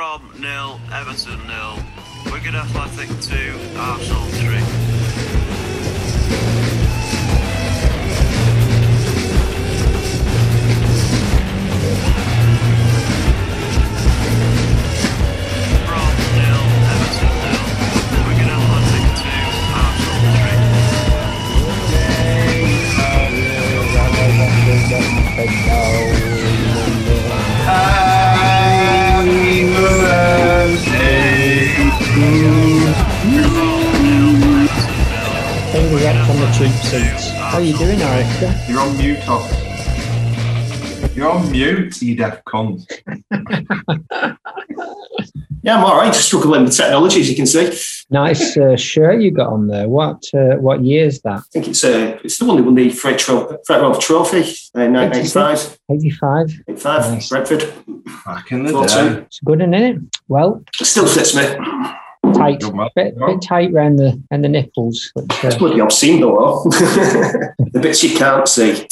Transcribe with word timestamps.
Brom 0.00 0.22
nil, 0.40 0.80
Everton 0.94 1.46
nil, 1.46 1.76
Wigan 2.32 2.54
Athletic 2.54 3.10
two, 3.20 3.52
Arsenal 3.76 4.24
three. 4.40 4.64
Brom 15.84 16.14
nil, 16.34 16.60
up 36.60 36.66
on 36.66 36.72
the 36.72 36.78
cheap 36.82 36.82
seats. 36.90 37.30
How 37.32 37.58
are 37.58 37.60
you 37.60 37.76
doing, 37.76 38.00
Erica? 38.00 38.64
You're 38.68 38.80
on 38.80 38.96
mute, 38.96 39.28
off. 39.28 41.16
You're 41.16 41.30
on 41.30 41.50
mute, 41.50 42.00
you 42.02 42.16
deaf 42.16 42.42
cunt. 42.44 42.84
Yeah, 45.62 45.76
I'm 45.76 45.84
all 45.84 45.94
right. 45.98 46.10
Just 46.10 46.24
struggling 46.28 46.64
with 46.64 46.74
technology, 46.74 47.20
as 47.20 47.28
you 47.28 47.36
can 47.36 47.44
see. 47.46 47.70
Nice 48.08 48.56
uh, 48.56 48.76
shirt 48.76 49.20
you 49.20 49.30
got 49.30 49.48
on 49.52 49.66
there. 49.66 49.90
What 49.90 50.22
uh, 50.32 50.56
what 50.56 50.82
year 50.82 51.04
is 51.04 51.20
that? 51.20 51.40
I 51.40 51.42
think 51.52 51.68
it's 51.68 51.84
uh, 51.84 52.18
it's 52.24 52.38
the 52.38 52.46
one 52.46 52.56
that 52.56 52.62
won 52.62 52.74
the 52.76 52.88
Fred, 52.88 53.18
Tro- 53.18 53.58
Freight 53.66 53.82
Rover 53.82 54.00
Trophy, 54.00 54.38
uh, 54.38 54.88
1985. 54.88 55.78
85. 55.90 56.62
85, 56.66 57.12
Nice. 57.12 57.28
Brentford. 57.28 57.74
Back 58.24 58.50
in 58.52 58.64
the 58.64 58.72
day. 58.72 58.86
so. 58.86 59.18
It's 59.18 59.40
good, 59.40 59.60
isn't 59.60 59.74
it? 59.74 59.98
Well, 60.28 60.64
It 60.80 60.86
still 60.86 61.06
fits 61.06 61.36
me. 61.36 61.42
Tight, 62.34 62.60
Good 62.60 62.74
man. 62.74 62.88
bit, 62.94 63.18
bit 63.18 63.42
tight 63.42 63.72
around 63.72 63.96
the 63.96 64.20
and 64.30 64.42
the 64.44 64.48
nipples. 64.48 65.12
But, 65.14 65.24
It's 65.44 65.56
uh, 65.56 65.58
bloody 65.58 65.80
obscene, 65.80 66.20
though. 66.20 66.64
the 66.68 67.80
bits 67.80 68.02
you 68.02 68.16
can't 68.16 68.46
see. 68.48 68.86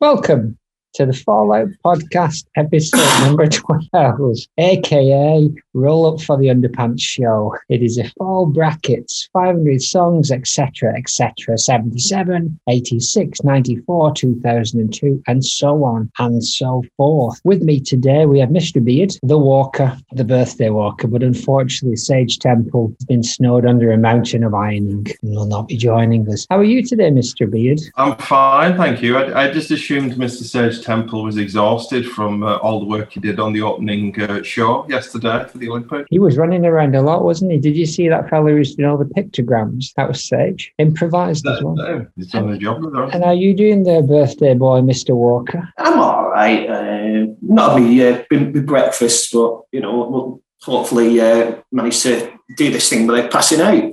welcome 0.00 0.58
to 0.98 1.06
the 1.06 1.12
Fallout 1.12 1.68
Podcast, 1.84 2.46
episode 2.56 2.98
number 3.24 3.46
12, 3.46 4.36
aka 4.58 5.48
Roll 5.74 6.12
Up 6.12 6.20
for 6.20 6.36
the 6.36 6.48
Underpants 6.48 7.02
Show. 7.02 7.54
It 7.68 7.84
is 7.84 7.98
a 7.98 8.10
fall 8.18 8.46
brackets, 8.46 9.28
500 9.32 9.80
songs, 9.80 10.32
etc., 10.32 10.92
etc., 10.96 11.56
77, 11.56 12.58
86, 12.68 13.44
94, 13.44 14.12
2002, 14.12 15.22
and 15.28 15.44
so 15.44 15.84
on 15.84 16.10
and 16.18 16.44
so 16.44 16.82
forth. 16.96 17.40
With 17.44 17.62
me 17.62 17.78
today, 17.78 18.26
we 18.26 18.40
have 18.40 18.48
Mr. 18.48 18.84
Beard, 18.84 19.12
the 19.22 19.38
walker, 19.38 19.96
the 20.10 20.24
birthday 20.24 20.70
walker, 20.70 21.06
but 21.06 21.22
unfortunately, 21.22 21.94
Sage 21.94 22.40
Temple 22.40 22.92
has 22.98 23.06
been 23.06 23.22
snowed 23.22 23.66
under 23.66 23.92
a 23.92 23.98
mountain 23.98 24.42
of 24.42 24.52
ironing 24.52 25.06
and 25.22 25.36
will 25.36 25.46
not 25.46 25.68
be 25.68 25.76
joining 25.76 26.28
us. 26.28 26.44
How 26.50 26.58
are 26.58 26.64
you 26.64 26.84
today, 26.84 27.12
Mr. 27.12 27.48
Beard? 27.48 27.78
I'm 27.94 28.16
fine, 28.16 28.76
thank 28.76 29.00
you. 29.00 29.16
I, 29.16 29.44
I 29.44 29.52
just 29.52 29.70
assumed 29.70 30.14
Mr. 30.14 30.42
Sage 30.42 30.87
Temple 30.88 31.22
was 31.22 31.36
exhausted 31.36 32.06
from 32.06 32.42
uh, 32.42 32.56
all 32.56 32.80
the 32.80 32.86
work 32.86 33.12
he 33.12 33.20
did 33.20 33.38
on 33.38 33.52
the 33.52 33.60
opening 33.60 34.18
uh, 34.22 34.42
show 34.42 34.86
yesterday 34.88 35.44
for 35.46 35.58
the 35.58 35.68
Olympics. 35.68 36.06
He 36.08 36.18
was 36.18 36.38
running 36.38 36.64
around 36.64 36.94
a 36.94 37.02
lot, 37.02 37.24
wasn't 37.24 37.52
he? 37.52 37.58
Did 37.58 37.76
you 37.76 37.84
see 37.84 38.08
that 38.08 38.30
fellow 38.30 38.48
who's 38.48 38.74
doing 38.74 38.88
all 38.88 38.96
the 38.96 39.04
pictograms? 39.04 39.92
That 39.96 40.08
was 40.08 40.26
Sage. 40.26 40.72
Improvised 40.78 41.46
as 41.46 41.62
well. 41.62 41.74
No, 41.74 42.06
he's 42.16 42.30
done 42.30 42.48
a 42.48 42.56
job 42.56 42.82
with 42.82 42.94
her. 42.94 43.04
And 43.12 43.22
are 43.22 43.34
you 43.34 43.52
doing 43.54 43.82
the 43.82 44.00
birthday 44.00 44.54
boy, 44.54 44.80
Mr. 44.80 45.14
Walker? 45.14 45.68
I'm 45.76 46.00
all 46.00 46.30
right. 46.30 46.66
Uh, 46.66 47.26
not 47.42 47.72
having 47.72 48.00
uh, 48.00 48.24
been 48.30 48.50
with 48.54 48.64
breakfast, 48.64 49.30
but, 49.30 49.60
you 49.72 49.80
know, 49.80 50.08
we'll 50.08 50.42
hopefully 50.62 51.20
uh, 51.20 51.56
manage 51.70 52.00
to 52.04 52.32
do 52.56 52.70
this 52.70 52.88
thing 52.88 53.06
without 53.06 53.30
passing 53.30 53.60
out. 53.60 53.92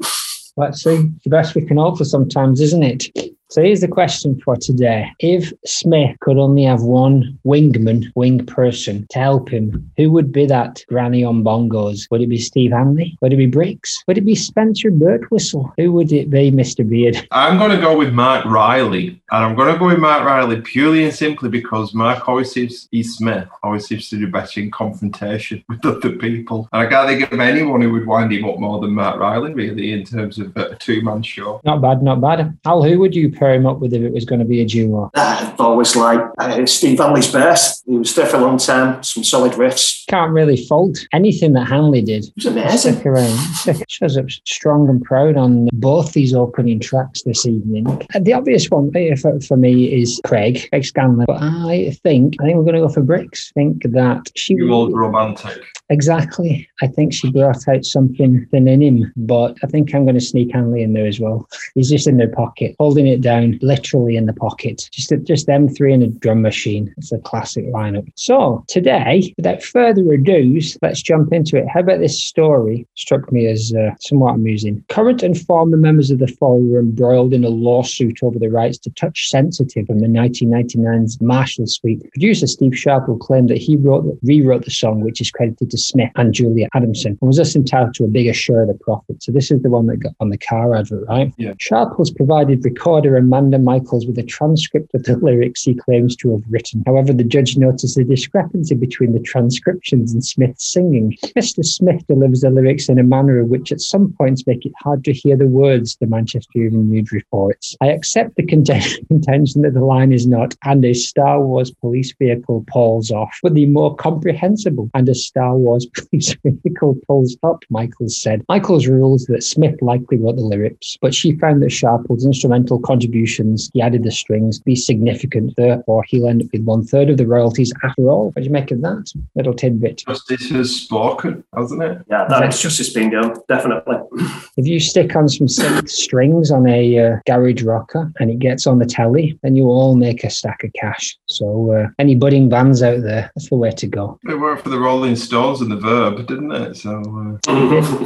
Let's 0.56 0.82
see. 0.82 1.10
The 1.26 1.30
best 1.30 1.56
we 1.56 1.66
can 1.66 1.78
offer 1.78 2.06
sometimes, 2.06 2.62
isn't 2.62 2.84
it? 2.84 3.34
So 3.56 3.64
here's 3.64 3.80
the 3.80 3.88
question 3.88 4.38
for 4.42 4.58
today. 4.58 5.10
If 5.20 5.54
Smith 5.66 6.20
could 6.20 6.38
only 6.38 6.64
have 6.64 6.82
one 6.82 7.39
wingman, 7.45 8.11
wing 8.14 8.45
person 8.45 9.08
to 9.11 9.20
help 9.20 9.48
him, 9.48 9.89
who 9.95 10.11
would 10.11 10.33
be 10.33 10.45
that 10.48 10.83
granny 10.89 11.23
on 11.23 11.42
bongos? 11.42 12.02
Would 12.11 12.20
it 12.20 12.27
be 12.27 12.38
Steve 12.38 12.71
Hanley? 12.71 13.17
Would 13.21 13.32
it 13.32 13.38
be 13.38 13.49
Brix? 13.49 13.93
Would 14.08 14.17
it 14.17 14.26
be 14.26 14.36
Spencer 14.36 14.92
Birtwistle? 14.92 15.71
Who 15.77 15.93
would 15.93 16.11
it 16.11 16.30
be, 16.30 16.52
Mr. 16.52 16.86
Beard? 16.86 17.26
I'm 17.32 17.58
going 17.58 17.71
to 17.71 17.77
go 17.77 17.98
with 17.98 18.11
Marc 18.11 18.43
Riley, 18.43 19.21
and 19.32 19.45
I'm 19.45 19.55
going 19.55 19.72
to 19.72 19.80
go 19.80 19.86
with 19.86 19.99
Marc 19.99 20.26
Riley 20.26 20.60
purely 20.60 21.05
and 21.05 21.14
simply 21.14 21.48
because 21.48 21.93
Mark 21.93 22.27
always 22.27 22.52
seems, 22.52 22.89
E. 22.92 23.04
Smith 23.04 23.48
always 23.64 23.87
seems 23.87 24.10
to 24.10 24.17
do 24.17 24.27
better 24.27 24.60
in 24.60 24.70
confrontation 24.70 25.64
with 25.70 25.86
other 25.86 26.11
people. 26.17 26.67
And 26.73 26.86
I 26.86 26.89
can't 26.89 27.08
think 27.08 27.32
of 27.32 27.39
anyone 27.39 27.80
who 27.80 27.93
would 27.93 28.05
wind 28.05 28.33
him 28.33 28.43
up 28.43 28.60
more 28.60 28.82
than 28.82 28.92
Marc 28.92 29.17
Riley, 29.17 29.54
really, 29.54 29.93
in 29.93 30.04
terms 30.04 30.39
of 30.39 30.58
a 30.58 30.76
two 30.76 31.02
man 31.04 31.23
show. 31.23 31.61
Not 31.64 31.82
bad, 31.82 32.04
not 32.04 32.20
bad. 32.20 32.58
Al, 32.66 32.83
who 32.83 32.99
would 32.99 33.16
you 33.16 33.32
pair 33.45 33.54
him 33.54 33.66
up 33.66 33.80
with 33.80 33.94
if 33.94 34.02
it 34.02 34.14
was 34.14 34.26
going 34.26 34.39
to 34.39 34.45
be 34.45 34.61
a 34.61 34.66
duo? 34.66 35.11
I've 35.14 35.60
always 35.60 35.95
liked 35.95 36.33
uh, 36.38 36.66
Steve 36.66 36.98
Hanley's 36.98 37.32
best. 37.32 37.83
He 37.86 37.98
was 37.98 38.16
there 38.16 38.26
for 38.26 38.38
a 38.38 38.42
long 38.42 38.58
time, 38.58 39.02
some 39.04 39.23
solid 39.23 39.54
riffs. 39.54 40.06
Can't 40.08 40.32
really 40.32 40.58
fault 40.66 40.98
anything 41.14 41.54
that 41.54 41.67
Hanley 41.67 42.02
did. 42.02 42.26
It 42.26 42.34
was 42.36 42.45
amazing. 42.48 42.94
Stick 42.94 43.05
around. 43.05 43.38
Shows 43.88 44.17
up 44.17 44.30
strong 44.45 44.89
and 44.89 45.02
proud 45.04 45.38
on 45.38 45.67
both 45.73 46.14
these 46.14 46.34
opening 46.34 46.80
tracks 46.80 47.23
this 47.23 47.45
evening. 47.45 47.86
And 48.14 48.26
the 48.26 48.34
obvious 48.34 48.70
one 48.70 48.92
eh, 48.95 49.16
for, 49.16 49.39
for 49.42 49.58
me 49.58 49.94
is 50.02 50.20
Craig, 50.26 50.67
Craig 50.70 50.86
Scanlon. 50.86 51.26
But 51.28 51.42
I 51.42 51.98
think 52.04 52.36
I 52.39 52.45
think 52.45 52.58
we're 52.58 52.64
going 52.64 52.76
to 52.76 52.82
go 52.82 52.89
for 52.89 53.02
Brix. 53.02 53.52
I 53.52 53.61
think 53.61 53.84
that 53.94 54.32
she 54.36 54.55
You 54.55 54.72
old 54.73 54.94
romantic. 54.94 55.61
Exactly. 55.90 56.68
I 56.82 56.88
think 56.88 57.14
she 57.14 57.32
brought 57.32 57.68
out 57.68 57.86
something 57.86 58.46
thin 58.52 58.68
in 58.68 58.82
him, 58.82 59.14
but 59.16 59.58
I 59.64 59.68
think 59.68 59.94
I'm 59.94 60.06
going 60.06 60.16
to 60.16 60.22
sneak 60.22 60.52
Hanley 60.54 60.82
in 60.82 60.94
there 60.94 61.08
as 61.08 61.20
well. 61.20 61.48
He's 61.73 61.90
just 61.90 62.08
in 62.08 62.18
their 62.18 62.32
pocket, 62.32 62.76
holding 62.80 63.08
it 63.08 63.22
down, 63.22 63.60
literally 63.62 64.16
in 64.16 64.26
the 64.26 64.34
pocket. 64.34 64.90
Just 64.92 65.14
just 65.23 65.48
them 65.48 65.68
three 65.68 65.94
in 65.94 66.02
a 66.02 66.08
drum 66.08 66.42
machine. 66.42 66.94
It's 66.98 67.12
a 67.12 67.20
classic 67.20 67.66
lineup. 67.68 68.08
So 68.16 68.64
today, 68.68 69.34
without 69.38 69.64
further 69.64 70.12
ado, 70.14 70.60
let's 70.82 71.02
jump 71.02 71.34
into 71.34 71.58
it. 71.58 71.68
How 71.68 71.82
about 71.82 72.00
this 72.00 72.22
story? 72.22 72.88
Struck 72.96 73.32
me 73.32 73.48
as 73.48 73.73
uh, 73.73 73.92
somewhat 74.00 74.36
amusing. 74.36 74.84
Current 74.90 75.23
and 75.23 75.40
former 75.40 75.78
members 75.78 76.12
of 76.12 76.20
the 76.20 76.28
Fall 76.28 76.62
were 76.62 76.80
embroiled 76.80 77.34
in 77.34 77.44
a 77.44 77.50
lawsuit 77.50 78.20
over 78.23 78.40
the 78.40 78.50
rights 78.50 78.78
to 78.80 78.90
Touch 78.92 79.30
Sensitive 79.30 79.88
from 79.88 80.00
the 80.00 80.08
1999's 80.08 81.22
Marshall 81.22 81.67
Suite. 81.67 82.10
Producer 82.12 82.48
Steve 82.48 82.73
Sharple 82.73 83.20
claimed 83.20 83.50
that 83.50 83.58
he 83.58 83.76
wrote 83.76 84.17
rewrote 84.23 84.66
the 84.66 84.72
song, 84.72 85.02
which 85.02 85.22
is 85.22 85.32
credited 85.32 85.70
to 85.72 85.74
Smith 85.77 86.11
and 86.15 86.33
Julia 86.33 86.67
Adamson, 86.73 87.17
and 87.21 87.27
was 87.27 87.37
thus 87.37 87.55
entitled 87.55 87.93
to 87.95 88.05
a 88.05 88.08
bigger 88.08 88.33
share 88.33 88.61
of 88.61 88.67
the 88.67 88.73
profit. 88.75 89.21
So 89.23 89.31
this 89.31 89.52
is 89.52 89.61
the 89.61 89.69
one 89.69 89.87
that 89.87 89.97
got 89.97 90.13
on 90.19 90.30
the 90.30 90.37
car 90.37 90.75
advert, 90.75 91.08
right? 91.08 91.33
Yeah. 91.37 91.53
Sharples 91.59 92.11
provided 92.11 92.63
recorder 92.63 93.17
Amanda 93.17 93.59
Michaels 93.59 94.05
with 94.05 94.17
a 94.17 94.23
transcript 94.23 94.93
of 94.93 95.03
the 95.03 95.17
lyrics 95.17 95.63
he 95.63 95.75
claims 95.75 96.15
to 96.17 96.31
have 96.31 96.43
written. 96.49 96.83
However, 96.86 97.13
the 97.13 97.23
judge 97.23 97.58
noticed 97.58 97.97
a 97.97 98.03
discrepancy 98.03 98.75
between 98.75 99.13
the 99.13 99.19
transcriptions 99.19 100.13
and 100.13 100.23
Smith's 100.23 100.71
singing. 100.71 101.17
Mr. 101.37 101.63
Smith 101.63 102.05
delivers 102.07 102.42
the 102.42 102.49
lyrics 102.49 102.89
in 102.89 102.99
a 102.99 103.03
manner 103.03 103.43
which 103.43 103.71
at 103.71 103.81
some 103.81 104.13
points 104.17 104.45
make 104.47 104.65
it 104.65 104.73
hard 104.80 105.03
to 105.05 105.13
hear 105.13 105.36
the 105.37 105.47
words, 105.47 105.97
the 105.99 106.07
Manchester 106.07 106.59
Evening 106.59 106.89
News 106.89 107.11
reports. 107.11 107.75
I 107.81 107.87
accept 107.87 108.36
the 108.36 108.45
contention 108.45 109.61
that 109.61 109.73
the 109.73 109.86
line 109.86 110.11
is 110.11 110.27
not, 110.27 110.55
and 110.63 110.83
a 110.86 110.93
Star 110.93 111.42
Wars 111.42 111.71
police 111.71 112.13
vehicle 112.19 112.65
pulls 112.67 113.11
off, 113.11 113.37
but 113.43 113.53
the 113.53 113.65
more 113.65 113.95
comprehensible, 113.95 114.89
and 114.93 115.07
a 115.09 115.15
Star 115.15 115.55
Wars 115.55 115.64
police 116.09 116.36
vehicle 116.43 116.98
pulls 117.08 117.37
up, 117.43 117.64
Michaels 117.70 118.21
said. 118.21 118.43
Michaels 118.49 118.87
ruled 118.87 119.21
that 119.27 119.43
Smith 119.43 119.81
likely 119.81 120.17
wrote 120.17 120.36
the 120.36 120.42
lyrics, 120.42 120.98
but 121.02 121.14
she 121.14 121.37
found 121.37 121.61
that 121.61 121.71
Sharple's 121.71 122.26
instrumental 122.26 122.80
contributions, 122.80 123.70
he 123.73 123.81
added 123.81 124.04
the 124.04 124.11
strings, 124.11 124.59
be 124.59 124.75
significant, 124.75 125.54
therefore 125.58 126.04
he'll 126.08 126.27
end 126.27 126.43
up 126.43 126.48
with 126.54 126.64
one 126.64 126.86
third 126.86 127.09
of 127.09 127.17
the 127.17 127.27
royalties 127.27 127.73
after 127.83 128.09
all. 128.09 128.27
What 128.27 128.38
do 128.38 128.44
you 128.44 128.51
make 128.51 128.71
of 128.71 128.81
that 128.81 129.12
little 129.36 129.54
tidbit? 129.54 130.04
Justice 130.07 130.50
has 130.50 130.75
spoken, 130.75 131.44
hasn't 131.56 131.81
it? 131.83 132.00
Yeah, 132.10 132.25
that 132.30 132.48
is 132.48 132.62
justice 132.62 132.94
being 132.94 133.12
done, 133.12 133.36
definitely. 133.48 133.98
If 134.57 134.68
you 134.68 134.80
stick 134.80 135.16
on 135.18 135.28
some 135.28 135.48
synth 135.48 135.90
strings 135.90 136.50
on 136.50 136.66
a 136.68 136.98
uh, 136.98 137.18
garage 137.25 137.62
rocker 137.63 138.10
and 138.19 138.31
it 138.31 138.40
gets 138.40 138.66
on 138.66 138.80
the 138.80 138.86
telly, 138.86 139.38
then 139.44 139.57
you 139.57 139.66
all 139.66 139.95
make 139.98 140.24
a 140.24 140.30
stack 140.30 140.63
of 140.63 140.72
cash. 140.74 141.18
So, 141.25 141.72
uh, 141.74 141.88
any 142.00 142.16
budding 142.16 142.48
bands 142.48 142.81
out 142.81 143.01
there, 143.01 143.31
that's 143.36 143.50
the 143.50 143.57
way 143.57 143.72
to 143.72 143.88
go. 143.88 144.18
It 144.24 144.40
worked 144.40 144.63
for 144.63 144.69
the 144.69 144.80
Rolling 144.80 145.18
Stones 145.18 145.55
and 145.62 145.72
the 145.72 145.78
Verb, 145.78 146.25
didn't 146.28 146.52
it? 146.52 146.78
So 146.78 147.40
uh, 147.48 147.52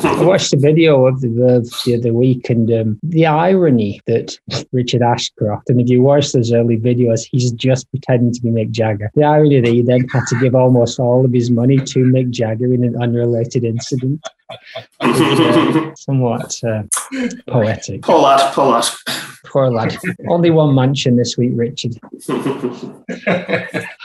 I 0.08 0.24
watched 0.24 0.54
a 0.54 0.58
video 0.58 1.06
of 1.06 1.22
the 1.22 1.30
Verve's 1.30 1.84
the 1.84 1.96
other 1.96 2.14
week, 2.14 2.50
and 2.50 2.72
um, 2.72 3.00
the 3.04 3.26
irony 3.26 4.02
that 4.08 4.38
Richard 4.72 5.02
Ashcroft, 5.02 5.70
and 5.70 5.80
if 5.82 5.90
you 5.90 6.02
watch 6.02 6.32
those 6.32 6.52
early 6.54 6.78
videos, 6.78 7.28
he's 7.30 7.52
just 7.52 7.90
pretending 7.92 8.34
to 8.34 8.42
be 8.42 8.50
Mick 8.50 8.72
Jagger. 8.72 9.12
The 9.16 9.24
irony 9.24 9.62
that 9.62 9.70
he 9.70 9.82
then 9.82 10.08
had 10.10 10.26
to 10.28 10.40
give 10.40 10.56
almost 10.56 11.00
all 11.00 11.26
of 11.26 11.34
his 11.34 11.50
money 11.50 11.78
to 11.78 12.00
Mick 12.00 12.30
Jagger 12.30 12.74
in 12.74 12.84
an 12.84 13.02
unrelated 13.02 13.64
incident. 13.64 14.26
somewhat 15.98 16.56
uh, 16.64 16.84
poetic. 17.48 18.02
Poor 18.02 18.20
lad, 18.20 18.54
poor 18.54 18.68
lad. 18.68 18.86
Poor 19.46 19.72
lad. 19.72 19.98
Only 20.28 20.50
one 20.50 20.76
mansion 20.76 21.16
this 21.16 21.38
week, 21.38 21.52
Richard. 21.56 21.96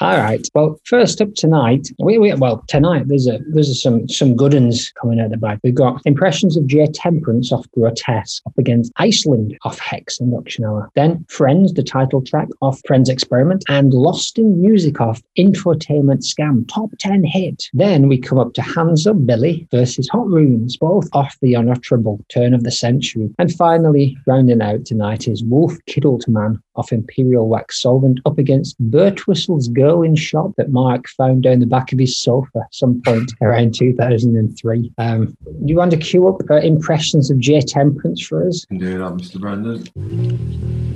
All 0.00 0.16
right. 0.16 0.46
Well, 0.54 0.80
first 0.84 1.20
up 1.20 1.34
tonight, 1.34 1.88
we, 1.98 2.18
we 2.18 2.32
well 2.34 2.64
tonight 2.68 3.08
there's 3.08 3.26
a 3.26 3.40
there's 3.48 3.68
a, 3.68 3.74
some 3.74 4.08
some 4.08 4.36
good 4.36 4.54
uns 4.54 4.92
coming 4.92 5.20
out 5.20 5.30
the 5.30 5.36
back. 5.36 5.60
We've 5.62 5.74
got 5.74 6.00
impressions 6.04 6.56
of 6.56 6.66
J 6.66 6.86
Temperance 6.86 7.52
off 7.52 7.70
Grotesque 7.72 8.42
up 8.46 8.56
against 8.58 8.92
Iceland 8.96 9.56
off 9.62 9.78
Hex 9.78 10.20
Enduction 10.20 10.64
Hour. 10.64 10.90
Then 10.94 11.24
Frenz, 11.28 11.74
the 11.74 11.82
title 11.82 12.22
track 12.22 12.48
off 12.62 12.80
Frenz 12.86 13.08
Experiment, 13.08 13.64
and 13.68 13.92
Lost 13.92 14.38
in 14.38 14.60
Music 14.60 15.00
off 15.00 15.22
Infotainment 15.38 16.22
Scan, 16.22 16.64
top 16.66 16.90
ten 16.98 17.24
hit. 17.24 17.68
Then 17.72 18.08
we 18.08 18.18
come 18.18 18.38
up 18.38 18.54
to 18.54 18.62
Hands 18.62 19.06
Up 19.06 19.26
Billy 19.26 19.66
versus 19.70 20.08
Hot 20.08 20.26
Runes, 20.34 20.76
both 20.76 21.08
off 21.12 21.36
the 21.40 21.54
unutterable 21.54 22.24
turn 22.28 22.54
of 22.54 22.64
the 22.64 22.72
century. 22.72 23.30
And 23.38 23.54
finally, 23.54 24.16
rounding 24.26 24.60
out 24.60 24.84
tonight 24.84 25.28
is 25.28 25.44
Wolf 25.44 25.74
Kidult 25.88 26.26
Man 26.28 26.60
off 26.76 26.92
Imperial 26.92 27.48
Wax 27.48 27.80
Solvent 27.80 28.20
up 28.26 28.38
against 28.38 28.80
Birtwistle's 28.90 29.68
Girl 29.68 30.02
in 30.02 30.16
Shop 30.16 30.52
that 30.56 30.70
Mark 30.70 31.08
found 31.08 31.44
down 31.44 31.60
the 31.60 31.66
back 31.66 31.92
of 31.92 31.98
his 31.98 32.20
sofa 32.20 32.66
some 32.72 33.00
point 33.02 33.32
around 33.42 33.74
2003. 33.74 34.92
Um, 34.98 35.36
you 35.64 35.76
want 35.76 35.92
to 35.92 35.96
cue 35.96 36.28
up 36.28 36.40
uh, 36.50 36.56
impressions 36.56 37.30
of 37.30 37.38
J 37.38 37.60
Temperance 37.60 38.26
for 38.26 38.46
us? 38.46 38.64
Can 38.64 38.78
do 38.78 38.98
that, 38.98 39.12
Mr. 39.12 39.40
Brandon. 39.40 40.93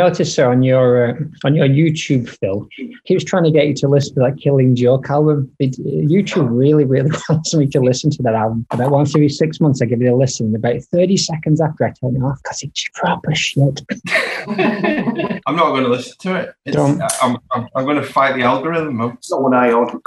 Noticed 0.00 0.34
sir, 0.34 0.50
on 0.50 0.62
your 0.62 1.10
uh, 1.10 1.14
on 1.44 1.54
your 1.54 1.68
YouTube, 1.68 2.28
Phil, 2.28 2.66
he 3.04 3.14
was 3.14 3.24
trying 3.24 3.44
to 3.44 3.50
get 3.50 3.66
you 3.66 3.74
to 3.74 3.88
listen 3.88 4.14
to 4.14 4.20
that 4.20 4.38
Killing 4.38 4.74
Joke 4.74 5.08
album. 5.10 5.50
It, 5.58 5.72
YouTube 5.78 6.48
really, 6.50 6.84
really 6.84 7.10
wants 7.28 7.54
me 7.54 7.66
to 7.68 7.80
listen 7.80 8.10
to 8.10 8.22
that 8.22 8.34
album. 8.34 8.66
About 8.70 8.90
once 8.90 9.14
every 9.14 9.28
six 9.28 9.60
months, 9.60 9.82
I 9.82 9.86
give 9.86 10.00
it 10.00 10.06
a 10.06 10.16
listen. 10.16 10.54
About 10.54 10.82
thirty 10.84 11.16
seconds 11.16 11.60
after 11.60 11.84
I 11.84 11.90
turn 11.92 12.16
it 12.16 12.22
off, 12.22 12.38
because 12.42 12.62
it's 12.62 12.88
proper 12.94 13.34
shit. 13.34 13.80
I'm 15.46 15.56
not 15.56 15.70
going 15.70 15.84
to 15.84 15.90
listen 15.90 16.16
to 16.20 16.36
it. 16.36 16.54
It's, 16.64 16.76
Don't. 16.76 17.02
I'm, 17.22 17.36
I'm, 17.52 17.68
I'm 17.76 17.84
going 17.84 17.96
to 17.96 18.02
fight 18.02 18.36
the 18.36 18.42
algorithm. 18.42 19.00
It's 19.00 19.30
not 19.30 19.42
one 19.42 19.54
eye 19.54 19.72
on. 19.72 20.00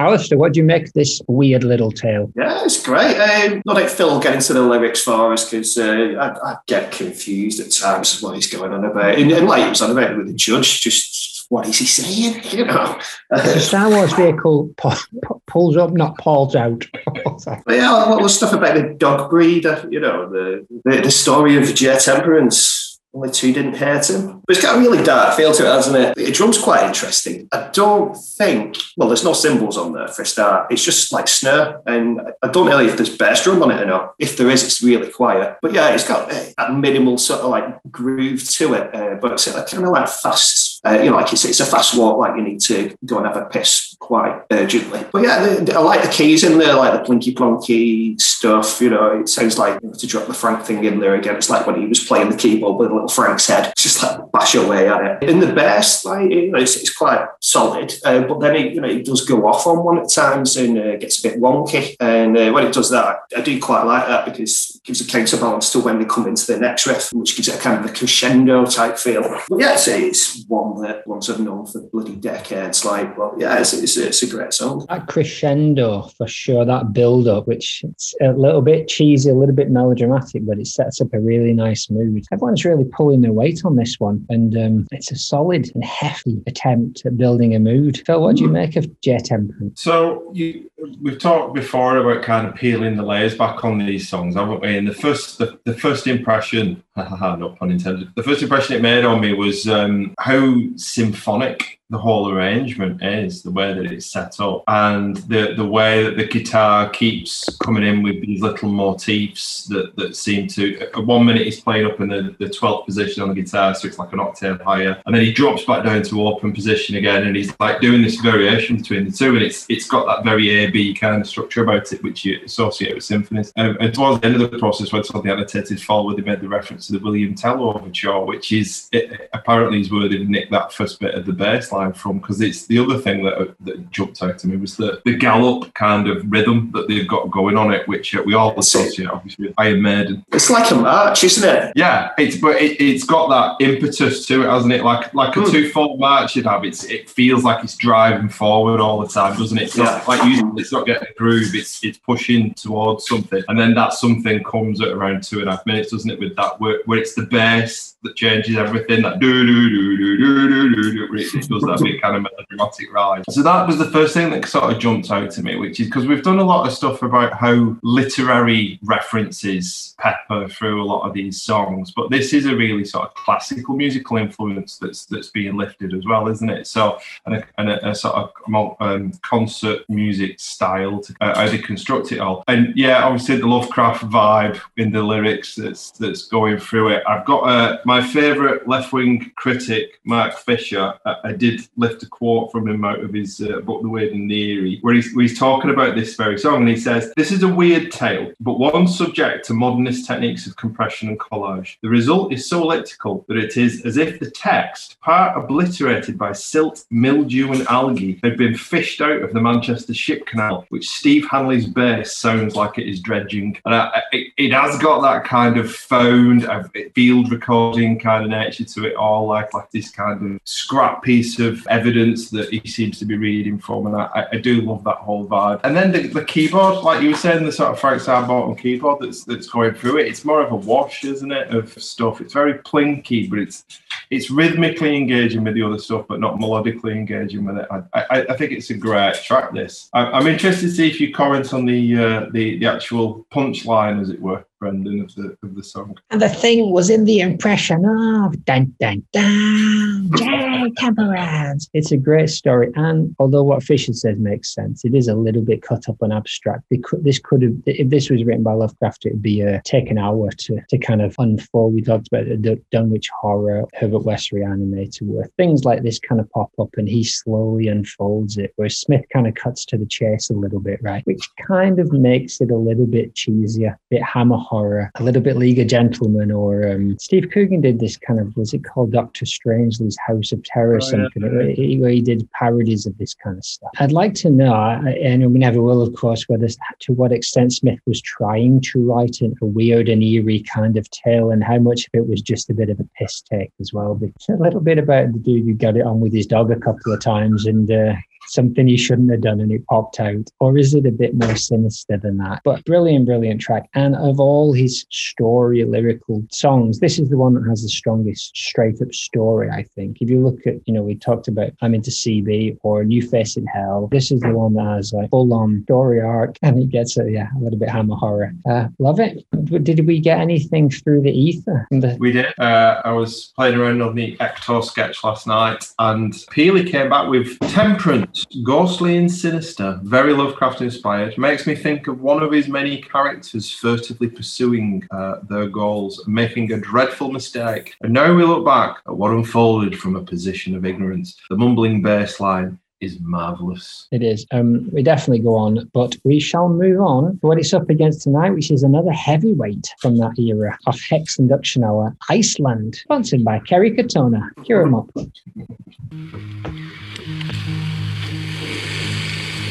Alistair, 0.00 0.38
what 0.38 0.52
do 0.54 0.60
you 0.60 0.64
make 0.64 0.92
this 0.92 1.20
weird 1.28 1.62
little 1.64 1.92
tale? 1.92 2.32
Yeah, 2.36 2.64
it's 2.64 2.82
great. 2.82 3.16
Um, 3.18 3.62
not 3.66 3.76
like 3.76 3.88
Phil 3.88 4.18
get 4.20 4.34
into 4.34 4.52
the 4.54 4.62
lyrics 4.62 5.02
for 5.02 5.32
us 5.32 5.48
because 5.50 5.76
uh, 5.76 6.14
I, 6.18 6.52
I 6.52 6.56
get 6.66 6.90
confused 6.90 7.60
at 7.60 7.70
times 7.70 8.16
of 8.16 8.22
what 8.22 8.34
he's 8.34 8.46
going 8.50 8.72
on 8.72 8.84
about. 8.84 9.16
And, 9.16 9.30
and 9.30 9.46
like 9.46 9.62
he 9.64 9.68
was 9.68 9.82
on 9.82 9.90
about 9.90 10.16
with 10.16 10.26
the 10.28 10.32
judge, 10.34 10.80
just 10.80 11.46
what 11.50 11.66
is 11.68 11.78
he 11.78 11.84
saying? 11.86 12.42
You 12.56 12.64
know. 12.64 12.98
The 13.30 13.36
Uh, 13.36 13.58
Star 13.58 13.90
Wars 13.90 14.12
vehicle 14.14 14.72
pu- 14.76 14.90
pu- 15.22 15.42
pulls 15.46 15.76
up, 15.76 15.92
not 15.92 16.16
pulls 16.18 16.54
out. 16.56 16.86
but 17.14 17.74
yeah, 17.74 18.08
what 18.08 18.22
was 18.22 18.36
stuff 18.36 18.52
about 18.52 18.74
the 18.76 18.94
dog 18.96 19.28
breeder? 19.30 19.86
You 19.90 20.00
know, 20.00 20.30
the 20.30 20.66
the, 20.84 21.00
the 21.02 21.10
story 21.10 21.56
of 21.56 21.64
J 21.74 21.96
Temperance. 21.98 22.79
Only 23.12 23.30
two 23.30 23.52
didn't 23.52 23.76
hurt 23.76 24.08
him. 24.08 24.40
But 24.46 24.56
it's 24.56 24.64
got 24.64 24.76
a 24.76 24.80
really 24.80 25.02
dark 25.02 25.34
feel 25.34 25.52
to 25.52 25.64
it, 25.64 25.72
hasn't 25.72 25.96
it? 25.96 26.14
The 26.14 26.30
drum's 26.30 26.58
quite 26.58 26.86
interesting. 26.86 27.48
I 27.52 27.68
don't 27.72 28.16
think, 28.16 28.76
well, 28.96 29.08
there's 29.08 29.24
no 29.24 29.32
cymbals 29.32 29.76
on 29.76 29.92
there 29.92 30.06
for 30.08 30.22
a 30.22 30.26
start. 30.26 30.70
It's 30.70 30.84
just 30.84 31.12
like 31.12 31.26
snare. 31.26 31.80
And 31.86 32.20
I 32.42 32.48
don't 32.48 32.66
know 32.66 32.80
if 32.80 32.96
there's 32.96 33.16
bass 33.16 33.42
drum 33.42 33.62
on 33.62 33.72
it 33.72 33.82
or 33.82 33.86
not. 33.86 34.14
If 34.18 34.36
there 34.36 34.48
is, 34.48 34.62
it's 34.62 34.82
really 34.82 35.10
quiet. 35.10 35.58
But 35.60 35.72
yeah, 35.72 35.90
it's 35.90 36.06
got 36.06 36.30
that 36.30 36.74
minimal 36.74 37.18
sort 37.18 37.40
of 37.40 37.50
like 37.50 37.80
groove 37.90 38.48
to 38.50 38.74
it. 38.74 38.94
Uh, 38.94 39.14
but 39.16 39.32
it's 39.32 39.48
uh, 39.48 39.66
kind 39.68 39.84
of 39.84 39.90
like 39.90 40.08
fast, 40.08 40.80
uh, 40.86 41.00
you 41.02 41.10
know, 41.10 41.16
like 41.16 41.32
it's, 41.32 41.44
it's 41.44 41.60
a 41.60 41.66
fast 41.66 41.98
walk, 41.98 42.18
like 42.18 42.36
you 42.36 42.42
need 42.42 42.60
to 42.60 42.94
go 43.04 43.18
and 43.18 43.26
have 43.26 43.36
a 43.36 43.46
piss 43.46 43.89
quite 44.00 44.42
urgently. 44.50 45.04
But 45.12 45.22
yeah, 45.22 45.64
I 45.74 45.78
like 45.78 46.02
the 46.02 46.08
keys 46.08 46.42
in 46.42 46.58
there, 46.58 46.74
like 46.74 46.92
the 46.92 47.08
plinky 47.08 47.32
plonky 47.32 48.20
stuff. 48.20 48.80
You 48.80 48.90
know, 48.90 49.20
it 49.20 49.28
sounds 49.28 49.58
like 49.58 49.78
to 49.80 50.06
drop 50.06 50.26
the 50.26 50.34
Frank 50.34 50.64
thing 50.64 50.84
in 50.84 50.98
there 50.98 51.14
again. 51.14 51.36
It's 51.36 51.50
like 51.50 51.66
when 51.66 51.80
he 51.80 51.86
was 51.86 52.02
playing 52.02 52.30
the 52.30 52.36
keyboard 52.36 52.78
with 52.78 52.90
a 52.90 52.94
little 52.94 53.08
Frank's 53.08 53.46
head. 53.46 53.68
It's 53.68 53.82
just 53.84 54.02
like 54.02 54.32
bash 54.32 54.54
away 54.54 54.88
at 54.88 55.22
it. 55.22 55.30
In 55.30 55.38
the 55.38 55.52
best, 55.52 56.04
like 56.04 56.30
you 56.30 56.50
know, 56.50 56.58
it's, 56.58 56.76
it's 56.76 56.92
quite 56.92 57.24
solid. 57.40 57.94
Uh, 58.04 58.22
but 58.22 58.40
then 58.40 58.56
it, 58.56 58.74
you 58.74 58.80
know, 58.80 58.88
it 58.88 59.04
does 59.04 59.24
go 59.24 59.46
off 59.46 59.66
on 59.66 59.84
one 59.84 59.98
at 59.98 60.10
times 60.10 60.56
and 60.56 60.78
uh, 60.78 60.96
gets 60.96 61.24
a 61.24 61.28
bit 61.28 61.40
wonky. 61.40 61.94
And 62.00 62.36
uh, 62.36 62.50
when 62.52 62.66
it 62.66 62.74
does 62.74 62.90
that, 62.90 63.20
I 63.36 63.42
do 63.42 63.60
quite 63.60 63.84
like 63.84 64.06
that 64.08 64.24
because 64.24 64.79
gives 64.90 65.00
a 65.00 65.06
counterbalance 65.06 65.70
to 65.70 65.78
when 65.78 66.00
they 66.00 66.04
come 66.04 66.26
into 66.26 66.52
the 66.52 66.58
next 66.58 66.84
riff, 66.84 67.12
which 67.12 67.36
gives 67.36 67.46
it 67.46 67.54
a 67.54 67.58
kind 67.58 67.78
of 67.78 67.88
a 67.88 67.94
crescendo 67.94 68.66
type 68.66 68.98
feel. 68.98 69.22
But 69.48 69.60
yeah, 69.60 69.74
it's, 69.74 69.86
it's 69.86 70.44
one 70.48 70.82
that 70.82 71.06
ones 71.06 71.30
I've 71.30 71.38
known 71.38 71.66
for 71.66 71.80
bloody 71.80 72.16
decades. 72.16 72.84
Like, 72.84 73.16
well, 73.16 73.34
yeah, 73.38 73.60
it's, 73.60 73.72
it's, 73.72 73.96
it's 73.96 74.22
a 74.24 74.26
great 74.26 74.52
song. 74.52 74.84
That 74.88 75.06
crescendo 75.06 76.10
for 76.18 76.26
sure, 76.26 76.64
that 76.64 76.92
build 76.92 77.28
up, 77.28 77.46
which 77.46 77.84
it's 77.84 78.14
a 78.20 78.32
little 78.32 78.62
bit 78.62 78.88
cheesy, 78.88 79.30
a 79.30 79.34
little 79.34 79.54
bit 79.54 79.70
melodramatic, 79.70 80.44
but 80.44 80.58
it 80.58 80.66
sets 80.66 81.00
up 81.00 81.14
a 81.14 81.20
really 81.20 81.52
nice 81.52 81.88
mood. 81.88 82.24
Everyone's 82.32 82.64
really 82.64 82.84
pulling 82.84 83.20
their 83.20 83.32
weight 83.32 83.64
on 83.64 83.76
this 83.76 84.00
one, 84.00 84.26
and 84.28 84.56
um, 84.56 84.86
it's 84.90 85.12
a 85.12 85.16
solid 85.16 85.70
and 85.74 85.84
hefty 85.84 86.42
attempt 86.48 87.06
at 87.06 87.16
building 87.16 87.54
a 87.54 87.60
mood. 87.60 88.02
Phil, 88.06 88.20
what 88.20 88.36
do 88.36 88.42
you 88.42 88.48
make 88.48 88.74
of 88.74 88.88
J 89.02 89.18
Temperance? 89.18 89.82
So 89.82 90.32
you, 90.34 90.69
we've 91.00 91.18
talked 91.18 91.54
before 91.54 91.96
about 91.96 92.22
kind 92.22 92.46
of 92.46 92.54
peeling 92.54 92.96
the 92.96 93.02
layers 93.02 93.36
back 93.36 93.64
on 93.64 93.78
these 93.78 94.08
songs, 94.08 94.34
haven't 94.34 94.60
we? 94.60 94.76
And 94.76 94.88
the 94.88 94.94
first, 94.94 95.38
the, 95.38 95.58
the 95.64 95.74
first 95.74 96.06
impression, 96.06 96.82
no 96.96 97.56
pun 97.58 97.70
intended, 97.70 98.08
the 98.16 98.22
first 98.22 98.42
impression 98.42 98.76
it 98.76 98.82
made 98.82 99.04
on 99.04 99.20
me 99.20 99.32
was 99.32 99.68
um, 99.68 100.14
how 100.18 100.56
symphonic 100.76 101.80
the 101.90 101.98
whole 101.98 102.30
arrangement 102.30 103.02
is, 103.02 103.42
the 103.42 103.50
way 103.50 103.74
that 103.74 103.84
it's 103.84 104.06
set 104.06 104.38
up, 104.40 104.62
and 104.68 105.16
the 105.28 105.54
the 105.56 105.66
way 105.66 106.04
that 106.04 106.16
the 106.16 106.24
guitar 106.24 106.88
keeps 106.88 107.56
coming 107.56 107.82
in 107.82 108.02
with 108.02 108.20
these 108.20 108.40
little 108.40 108.68
motifs 108.68 109.64
that, 109.64 109.96
that 109.96 110.14
seem 110.14 110.46
to. 110.46 110.88
One 110.94 111.26
minute 111.26 111.42
he's 111.42 111.60
playing 111.60 111.86
up 111.86 112.00
in 112.00 112.08
the, 112.08 112.34
the 112.38 112.46
12th 112.46 112.86
position 112.86 113.24
on 113.24 113.30
the 113.30 113.34
guitar, 113.34 113.74
so 113.74 113.88
it's 113.88 113.98
like 113.98 114.12
an 114.12 114.20
octave 114.20 114.60
higher, 114.60 115.02
and 115.04 115.14
then 115.14 115.22
he 115.22 115.32
drops 115.32 115.64
back 115.64 115.84
down 115.84 116.02
to 116.04 116.26
open 116.26 116.52
position 116.52 116.94
again, 116.94 117.26
and 117.26 117.34
he's 117.34 117.52
like 117.58 117.80
doing 117.80 118.02
this 118.02 118.16
variation 118.20 118.76
between 118.76 119.04
the 119.04 119.10
two, 119.10 119.34
and 119.34 119.42
it's 119.42 119.66
it's 119.68 119.88
got 119.88 120.06
that 120.06 120.24
very 120.24 120.48
A 120.50 120.70
B 120.70 120.94
kind 120.94 121.20
of 121.20 121.26
structure 121.26 121.64
about 121.64 121.92
it, 121.92 122.02
which 122.04 122.24
you 122.24 122.38
associate 122.44 122.94
with 122.94 123.04
symphonies. 123.04 123.52
Um, 123.56 123.76
and 123.80 123.92
towards 123.92 124.20
the 124.20 124.28
end 124.28 124.40
of 124.40 124.48
the 124.48 124.58
process, 124.58 124.92
when 124.92 125.02
something 125.02 125.30
annotated 125.30 125.82
forward, 125.82 126.18
they 126.18 126.22
made 126.22 126.40
the 126.40 126.48
reference 126.48 126.88
to 126.90 126.98
the 126.98 127.04
William 127.04 127.34
Tell 127.34 127.62
overture, 127.62 128.20
which 128.24 128.52
is 128.52 128.88
it, 128.92 129.30
apparently 129.32 129.80
is 129.80 129.90
worthy 129.92 130.18
to 130.18 130.24
nick 130.24 130.50
that 130.50 130.72
first 130.72 131.00
bit 131.00 131.14
of 131.14 131.26
the 131.26 131.32
bass 131.32 131.72
line 131.72 131.92
from, 131.92 132.18
because 132.18 132.40
it's 132.40 132.66
the 132.66 132.78
other 132.78 132.98
thing 132.98 133.24
that, 133.24 133.54
that 133.60 133.90
jumped 133.90 134.22
out 134.22 134.38
to 134.38 134.46
me 134.48 134.56
was 134.56 134.76
the, 134.76 135.00
the 135.04 135.16
gallop 135.16 135.72
kind 135.74 136.08
of 136.08 136.24
rhythm 136.30 136.70
that 136.74 136.88
they've 136.88 137.08
got 137.08 137.30
going 137.30 137.56
on 137.56 137.72
it, 137.72 137.86
which 137.88 138.14
uh, 138.14 138.22
we 138.24 138.34
all 138.34 138.58
associate 138.58 139.08
obviously 139.08 139.46
with 139.46 139.54
Iron 139.58 139.82
Maiden. 139.82 140.24
It's 140.32 140.50
like 140.50 140.70
a 140.70 140.74
march, 140.74 141.24
isn't 141.24 141.48
it? 141.48 141.72
Yeah, 141.76 142.10
it's 142.18 142.36
but 142.36 142.56
it, 142.60 142.80
it's 142.80 143.04
got 143.04 143.28
that 143.28 143.64
impetus 143.64 144.26
to 144.26 144.42
it, 144.42 144.48
hasn't 144.48 144.72
it? 144.72 144.84
Like 144.84 145.12
like 145.14 145.36
a 145.36 145.40
Hmm. 145.40 145.50
two 145.50 145.70
foot 145.70 145.98
march 145.98 146.36
you'd 146.36 146.46
have. 146.46 146.64
It's 146.64 146.84
it 146.84 147.08
feels 147.08 147.44
like 147.44 147.64
it's 147.64 147.76
driving 147.76 148.28
forward 148.28 148.80
all 148.80 149.00
the 149.00 149.08
time, 149.08 149.36
doesn't 149.38 149.56
it? 149.58 149.62
It's 149.64 149.76
not 149.76 150.02
Yeah. 150.02 150.04
like 150.06 150.24
you. 150.24 150.54
It's 150.56 150.72
not 150.72 150.86
getting 150.86 151.08
a 151.08 151.14
groove. 151.14 151.54
It's 151.54 151.82
it's 151.84 151.98
pushing 151.98 152.54
towards 152.54 153.06
something, 153.06 153.42
and 153.48 153.58
then 153.58 153.74
that 153.74 153.92
something 153.94 154.42
comes 154.44 154.80
at 154.80 154.88
around 154.88 155.22
two 155.22 155.40
and 155.40 155.48
a 155.48 155.52
half 155.52 155.66
minutes, 155.66 155.90
doesn't 155.90 156.10
it? 156.10 156.18
With 156.20 156.36
that 156.36 156.60
word 156.60 156.69
where, 156.70 156.82
where 156.86 156.98
it's 156.98 157.14
the 157.14 157.22
bass 157.22 157.89
that 158.02 158.16
changes 158.16 158.56
everything, 158.56 159.02
that 159.02 159.18
do 159.18 159.46
do 159.46 159.68
do 159.70 159.96
do 159.96 160.16
do 160.18 160.74
do 160.74 161.06
do 161.06 161.14
it 161.14 161.48
does 161.48 161.62
that 161.62 161.80
big 161.82 162.00
kind 162.00 162.16
of 162.16 162.22
melodramatic 162.22 162.92
ride. 162.92 163.24
So 163.30 163.42
that 163.42 163.66
was 163.66 163.78
the 163.78 163.90
first 163.90 164.14
thing 164.14 164.30
that 164.30 164.46
sort 164.46 164.72
of 164.72 164.78
jumped 164.78 165.10
out 165.10 165.30
to 165.32 165.42
me, 165.42 165.56
which 165.56 165.80
is 165.80 165.86
because 165.86 166.06
we've 166.06 166.22
done 166.22 166.38
a 166.38 166.44
lot 166.44 166.66
of 166.66 166.72
stuff 166.72 167.02
about 167.02 167.34
how 167.34 167.76
literary 167.82 168.78
references 168.82 169.94
pepper 169.98 170.48
through 170.48 170.82
a 170.82 170.84
lot 170.84 171.06
of 171.06 171.14
these 171.14 171.42
songs, 171.42 171.92
but 171.94 172.10
this 172.10 172.32
is 172.32 172.46
a 172.46 172.56
really 172.56 172.84
sort 172.84 173.06
of 173.06 173.14
classical 173.14 173.76
musical 173.76 174.16
influence 174.16 174.78
that's 174.78 175.04
that's 175.06 175.30
being 175.30 175.56
lifted 175.56 175.94
as 175.94 176.04
well, 176.06 176.28
isn't 176.28 176.50
it? 176.50 176.66
So 176.66 176.98
and 177.26 177.36
a, 177.36 177.44
and 177.58 177.70
a, 177.70 177.90
a 177.90 177.94
sort 177.94 178.14
of 178.14 178.76
um, 178.80 179.12
concert 179.22 179.82
music 179.88 180.40
style 180.40 181.00
to 181.00 181.14
uh, 181.20 181.34
how 181.34 181.48
they 181.48 181.58
construct 181.58 182.12
it 182.12 182.18
all, 182.18 182.44
and 182.48 182.76
yeah, 182.76 183.04
obviously 183.04 183.36
the 183.36 183.46
Lovecraft 183.46 184.04
vibe 184.04 184.60
in 184.76 184.90
the 184.90 185.02
lyrics 185.02 185.54
that's 185.54 185.90
that's 185.92 186.26
going 186.26 186.58
through 186.58 186.90
it. 186.90 187.02
I've 187.06 187.26
got 187.26 187.48
a 187.48 187.80
my 187.90 188.00
favourite 188.00 188.68
left 188.68 188.92
wing 188.92 189.32
critic, 189.34 189.98
Mark 190.04 190.38
Fisher. 190.38 190.94
I, 191.04 191.16
I, 191.24 191.32
did 191.32 191.66
lift 191.76 192.04
a 192.04 192.06
quote 192.06 192.52
from 192.52 192.68
him 192.68 192.84
out 192.84 193.00
of 193.00 193.12
his 193.12 193.40
uh, 193.40 193.58
book, 193.62 193.82
The 193.82 193.88
Weird 193.88 194.12
and 194.12 194.30
the 194.30 194.50
Eerie, 194.52 194.78
where 194.82 194.94
he's, 194.94 195.12
where 195.12 195.24
he's 195.24 195.36
talking 195.36 195.70
about 195.70 195.96
this 195.96 196.14
very 196.14 196.38
song, 196.38 196.58
and 196.60 196.68
he 196.68 196.76
says, 196.76 197.12
"This 197.16 197.32
is 197.32 197.42
a 197.42 197.48
weird 197.48 197.90
tale, 197.90 198.30
but 198.38 198.60
one 198.60 198.86
subject 198.86 199.44
to 199.46 199.54
modernist 199.54 200.06
techniques 200.06 200.46
of 200.46 200.54
compression 200.54 201.08
and 201.08 201.18
collage. 201.18 201.78
The 201.82 201.88
result 201.88 202.32
is 202.32 202.48
so 202.48 202.62
elliptical 202.62 203.24
that 203.26 203.36
it 203.36 203.56
is 203.56 203.84
as 203.84 203.96
if 203.96 204.20
the 204.20 204.30
text, 204.30 205.00
part 205.00 205.36
obliterated 205.36 206.16
by 206.16 206.30
silt, 206.30 206.84
mildew, 206.90 207.50
and 207.50 207.66
algae, 207.66 208.20
had 208.22 208.36
been 208.36 208.54
fished 208.54 209.00
out 209.00 209.20
of 209.20 209.32
the 209.32 209.40
Manchester 209.40 209.94
Ship 209.94 210.24
Canal, 210.26 210.64
which 210.68 210.88
Steve 210.88 211.26
Hanley's 211.28 211.66
bass 211.66 212.16
sounds 212.16 212.54
like 212.54 212.78
it 212.78 212.88
is 212.88 213.00
dredging. 213.00 213.58
And 213.64 213.74
I, 213.74 214.02
it, 214.12 214.29
it, 214.46 214.52
has 214.52 214.78
got 214.78 215.00
that 215.02 215.24
kind 215.24 215.56
of 215.56 215.72
phoned, 215.72 216.48
field 216.94 217.30
recording 217.30 217.98
kind 217.98 218.24
of 218.24 218.30
nature 218.30 218.64
to 218.64 218.86
it 218.86 218.94
all, 218.96 219.26
like 219.26 219.52
like 219.54 219.70
this 219.70 219.90
kind 219.90 220.34
of 220.34 220.40
scrap 220.44 221.02
piece 221.02 221.38
of 221.38 221.66
evidence 221.68 222.30
that 222.30 222.50
he 222.50 222.66
seems 222.68 222.98
to 222.98 223.04
be 223.04 223.16
reading 223.16 223.58
from. 223.58 223.86
And 223.86 223.96
I, 223.96 224.26
I 224.32 224.38
do 224.38 224.62
love 224.62 224.84
that 224.84 224.96
whole 224.96 225.26
vibe. 225.26 225.60
And 225.64 225.76
then 225.76 225.92
the, 225.92 226.08
the 226.08 226.24
keyboard, 226.24 226.82
like 226.82 227.02
you 227.02 227.10
were 227.10 227.16
saying, 227.16 227.44
the 227.44 227.52
sort 227.52 227.70
of 227.70 227.80
Frank 227.80 228.02
Sidebottom 228.02 228.58
keyboard 228.58 228.98
that's 229.00 229.24
that's 229.24 229.48
going 229.48 229.74
through 229.74 229.98
it. 229.98 230.06
It's 230.06 230.24
more 230.24 230.42
of 230.42 230.52
a 230.52 230.56
wash, 230.56 231.04
isn't 231.04 231.32
it, 231.32 231.54
of 231.54 231.72
stuff. 231.82 232.20
It's 232.20 232.32
very 232.32 232.54
plinky, 232.54 233.28
but 233.28 233.38
it's 233.38 233.64
it's 234.10 234.30
rhythmically 234.30 234.96
engaging 234.96 235.44
with 235.44 235.54
the 235.54 235.62
other 235.62 235.78
stuff, 235.78 236.06
but 236.08 236.20
not 236.20 236.36
melodically 236.36 236.92
engaging 236.92 237.44
with 237.44 237.58
it. 237.58 237.68
I, 237.70 237.82
I, 237.94 238.26
I 238.30 238.36
think 238.36 238.52
it's 238.52 238.70
a 238.70 238.74
great 238.74 239.14
track. 239.14 239.52
This 239.52 239.88
I, 239.92 240.18
am 240.18 240.26
interested 240.26 240.66
to 240.66 240.72
see 240.72 240.88
if 240.88 241.00
you 241.00 241.12
comment 241.12 241.52
on 241.52 241.64
the 241.64 241.96
uh, 241.96 242.26
the 242.32 242.58
the 242.58 242.66
actual 242.66 243.26
punchline, 243.32 244.00
as 244.00 244.10
it 244.10 244.20
were 244.20 244.29
were 244.30 244.46
Brendan 244.60 245.00
of 245.00 245.14
the 245.14 245.36
of 245.42 245.54
the 245.54 245.64
song. 245.64 245.96
And 246.10 246.20
the 246.20 246.28
thing 246.28 246.70
was 246.70 246.90
in 246.90 247.04
the 247.06 247.20
impression 247.20 247.84
of 247.84 248.44
dun 248.44 248.74
dun 248.78 249.02
dun 249.12 250.10
Jay 250.16 250.72
Temperance. 250.76 251.68
It's 251.72 251.90
a 251.90 251.96
great 251.96 252.28
story, 252.28 252.70
and 252.74 253.16
although 253.18 253.42
what 253.42 253.62
Fisher 253.62 253.94
says 253.94 254.18
makes 254.18 254.54
sense, 254.54 254.84
it 254.84 254.94
is 254.94 255.08
a 255.08 255.14
little 255.14 255.42
bit 255.42 255.62
cut 255.62 255.88
up 255.88 255.96
and 256.02 256.12
abstract. 256.12 256.64
Could, 256.84 257.04
this 257.04 257.18
could 257.18 257.42
have, 257.42 257.54
if 257.66 257.88
this 257.88 258.10
was 258.10 258.22
written 258.22 258.42
by 258.42 258.52
Lovecraft, 258.52 259.06
it 259.06 259.12
would 259.14 259.22
be 259.22 259.42
uh, 259.42 259.56
a 259.56 259.62
take 259.64 259.90
an 259.90 259.98
hour 259.98 260.30
to 260.30 260.60
to 260.68 260.78
kind 260.78 261.00
of 261.00 261.14
unfold. 261.18 261.74
We 261.74 261.82
talked 261.82 262.08
about 262.08 262.26
the 262.26 262.60
Dunwich 262.70 263.08
Horror, 263.18 263.64
Herbert 263.74 264.04
West 264.04 264.30
Reanimator, 264.30 265.02
where 265.02 265.30
things 265.38 265.64
like 265.64 265.82
this 265.82 265.98
kind 265.98 266.20
of 266.20 266.30
pop 266.30 266.50
up, 266.60 266.68
and 266.76 266.88
he 266.88 267.02
slowly 267.02 267.68
unfolds 267.68 268.36
it. 268.36 268.52
Where 268.56 268.68
Smith 268.68 269.06
kind 269.10 269.26
of 269.26 269.34
cuts 269.34 269.64
to 269.66 269.78
the 269.78 269.86
chase 269.86 270.28
a 270.28 270.34
little 270.34 270.60
bit, 270.60 270.80
right, 270.82 271.04
which 271.06 271.26
kind 271.46 271.78
of 271.78 271.90
makes 271.92 272.42
it 272.42 272.50
a 272.50 272.56
little 272.56 272.86
bit 272.86 273.14
cheesier, 273.14 273.72
a 273.72 273.78
bit 273.88 274.02
hammer 274.02 274.36
horror, 274.50 274.90
a 274.96 275.04
little 275.04 275.22
bit 275.22 275.36
League 275.36 275.60
of 275.60 275.68
Gentlemen, 275.68 276.32
or 276.32 276.68
um, 276.68 276.98
Steve 276.98 277.30
Coogan 277.32 277.60
did 277.60 277.78
this 277.78 277.96
kind 277.96 278.18
of 278.18 278.36
was 278.36 278.52
it 278.52 278.64
called 278.64 278.90
Doctor 278.90 279.24
Strangeley's 279.24 279.96
House 280.04 280.32
of 280.32 280.42
Terror, 280.42 280.74
or 280.74 280.76
oh, 280.76 280.80
something, 280.80 281.22
yeah. 281.22 281.28
where, 281.28 281.50
he, 281.50 281.78
where, 281.78 281.90
he, 281.90 282.00
did 282.00 282.28
parodies 282.32 282.84
of 282.84 282.98
this 282.98 283.14
kind 283.14 283.38
of 283.38 283.44
stuff. 283.44 283.70
I'd 283.78 283.92
like 283.92 284.14
to 284.14 284.30
know, 284.30 284.54
and 284.54 285.32
we 285.32 285.38
never 285.38 285.62
will, 285.62 285.80
of 285.80 285.94
course, 285.94 286.28
whether 286.28 286.48
to 286.48 286.92
what 286.92 287.12
extent 287.12 287.52
Smith 287.52 287.78
was 287.86 288.02
trying 288.02 288.60
to 288.72 288.84
write 288.84 289.20
in 289.20 289.34
a 289.40 289.46
weird 289.46 289.88
and 289.88 290.02
eerie 290.02 290.42
kind 290.42 290.76
of 290.76 290.90
tale, 290.90 291.30
and 291.30 291.44
how 291.44 291.58
much 291.58 291.86
of 291.86 291.94
it 291.94 292.08
was 292.08 292.20
just 292.20 292.50
a 292.50 292.54
bit 292.54 292.70
of 292.70 292.80
a 292.80 292.88
piss 292.98 293.22
take 293.22 293.52
as 293.60 293.72
well. 293.72 293.94
But 293.94 294.10
a 294.28 294.42
little 294.42 294.60
bit 294.60 294.78
about 294.78 295.12
the 295.12 295.18
dude 295.20 295.44
who 295.44 295.54
got 295.54 295.76
it 295.76 295.86
on 295.86 296.00
with 296.00 296.12
his 296.12 296.26
dog 296.26 296.50
a 296.50 296.58
couple 296.58 296.92
of 296.92 297.00
times 297.00 297.46
and 297.46 297.70
uh, 297.70 297.94
something 298.28 298.68
he 298.68 298.76
shouldn't 298.76 299.10
have 299.10 299.22
done 299.22 299.40
and 299.40 299.52
it 299.52 299.66
popped 299.66 300.00
out? 300.00 300.30
Or 300.38 300.56
is 300.56 300.74
it 300.74 300.86
a 300.86 300.90
bit 300.90 301.14
more 301.14 301.36
sinister 301.36 301.96
than 301.96 302.18
that? 302.18 302.40
But 302.44 302.64
brilliant, 302.64 303.06
brilliant 303.06 303.40
track. 303.40 303.68
And 303.74 303.96
of 303.96 304.20
all 304.20 304.52
his 304.52 304.86
story 304.90 305.64
lyrical 305.64 306.24
songs, 306.30 306.80
this 306.80 306.98
is 306.98 307.08
the 307.10 307.18
one 307.18 307.34
that 307.34 307.48
has 307.48 307.62
the 307.62 307.68
strongest 307.68 308.36
straight 308.36 308.80
up 308.80 308.92
story, 308.94 309.50
I 309.50 309.64
think. 309.74 309.98
If 310.00 310.10
you 310.10 310.22
look 310.22 310.46
at, 310.46 310.56
you 310.66 310.74
know, 310.74 310.82
we 310.82 310.94
talked 310.94 311.28
about 311.28 311.50
I'm 311.62 311.74
into 311.74 311.90
CB 311.90 312.58
or 312.62 312.84
New 312.84 313.02
Face 313.02 313.36
in 313.36 313.46
Hell, 313.46 313.88
this 313.90 314.10
is 314.10 314.20
the 314.20 314.30
one 314.30 314.54
that 314.54 314.64
has 314.64 314.92
a 314.92 315.08
full 315.08 315.32
on 315.34 315.62
story 315.64 316.00
arc 316.00 316.36
and 316.42 316.58
it 316.58 316.70
gets 316.70 316.96
a, 316.96 317.10
yeah, 317.10 317.28
a 317.36 317.40
little 317.40 317.58
bit 317.58 317.68
hammer 317.68 317.96
horror. 317.96 318.32
Uh, 318.48 318.68
love 318.78 319.00
it. 319.00 319.24
Did 319.64 319.86
we 319.86 320.00
get 320.00 320.18
anything 320.18 320.70
through 320.70 321.02
the 321.02 321.12
ether? 321.12 321.66
The- 321.70 321.96
we 321.98 322.12
did. 322.12 322.26
Uh, 322.38 322.80
I 322.84 322.92
was 322.92 323.32
playing 323.36 323.58
around 323.58 323.82
on 323.82 323.94
the 323.94 324.16
Ector 324.20 324.62
sketch 324.62 325.02
last 325.04 325.26
night 325.26 325.64
and 325.78 326.12
Peely 326.12 326.70
came 326.70 326.88
back 326.88 327.08
with 327.08 327.38
Temperance 327.40 328.09
ghostly 328.44 328.96
and 328.96 329.10
sinister, 329.10 329.80
very 329.82 330.12
Lovecraft 330.12 330.60
inspired, 330.60 331.16
makes 331.18 331.46
me 331.46 331.54
think 331.54 331.86
of 331.86 332.00
one 332.00 332.22
of 332.22 332.32
his 332.32 332.48
many 332.48 332.80
characters 332.80 333.50
furtively 333.50 334.08
pursuing 334.08 334.86
uh, 334.90 335.16
their 335.28 335.48
goals 335.48 336.02
making 336.06 336.52
a 336.52 336.60
dreadful 336.60 337.12
mistake. 337.12 337.74
And 337.82 337.92
now 337.92 338.14
we 338.14 338.24
look 338.24 338.44
back 338.44 338.78
at 338.86 338.96
what 338.96 339.12
unfolded 339.12 339.78
from 339.78 339.96
a 339.96 340.02
position 340.02 340.54
of 340.54 340.64
ignorance. 340.64 341.16
The 341.28 341.36
mumbling 341.36 341.82
bass 341.82 342.20
line 342.20 342.58
is 342.80 342.98
marvelous. 343.00 343.86
It 343.92 344.02
is. 344.02 344.26
Um, 344.30 344.68
we 344.72 344.82
definitely 344.82 345.20
go 345.20 345.34
on, 345.34 345.70
but 345.74 345.96
we 346.04 346.18
shall 346.18 346.48
move 346.48 346.80
on 346.80 347.18
to 347.20 347.26
what 347.26 347.38
it's 347.38 347.52
up 347.52 347.68
against 347.68 348.02
tonight, 348.02 348.30
which 348.30 348.50
is 348.50 348.62
another 348.62 348.92
heavyweight 348.92 349.74
from 349.80 349.98
that 349.98 350.18
era 350.18 350.58
of 350.66 350.80
Hex 350.80 351.18
Enduction 351.18 351.62
Hour, 351.62 351.94
Iceland, 352.08 352.76
sponsored 352.76 353.24
by 353.24 353.38
Kerry 353.40 353.72
Katona. 353.72 354.30
Cure 354.44 354.62
'em 354.62 354.74
up. 354.74 354.90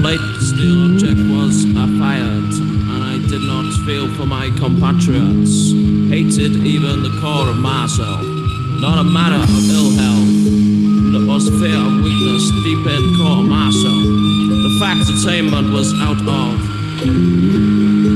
plate 0.00 0.20
steel 0.40 0.86
object 0.86 1.20
was 1.28 1.64
fired, 2.00 2.48
and 2.48 3.04
I 3.04 3.18
did 3.28 3.42
not 3.42 3.68
feel 3.84 4.08
for 4.14 4.24
my 4.24 4.48
compatriots. 4.56 5.72
Hated 6.08 6.64
even 6.64 7.02
the 7.02 7.10
core 7.20 7.50
of 7.50 7.58
myself. 7.58 8.24
Not 8.80 8.98
a 8.98 9.04
matter 9.04 9.36
of 9.36 9.50
ill 9.68 9.90
health. 10.00 10.32
It 11.12 11.28
was 11.28 11.46
fear 11.60 11.76
of 11.76 12.02
weakness 12.02 12.50
deep 12.64 12.86
in 12.86 13.16
core 13.18 13.44
myself. 13.44 14.30
The 14.48 14.76
fact 14.80 15.10
attainment 15.10 15.74
was 15.74 15.92
out 16.00 16.26
of 16.26 16.69
Mm-hmm. 17.02 18.09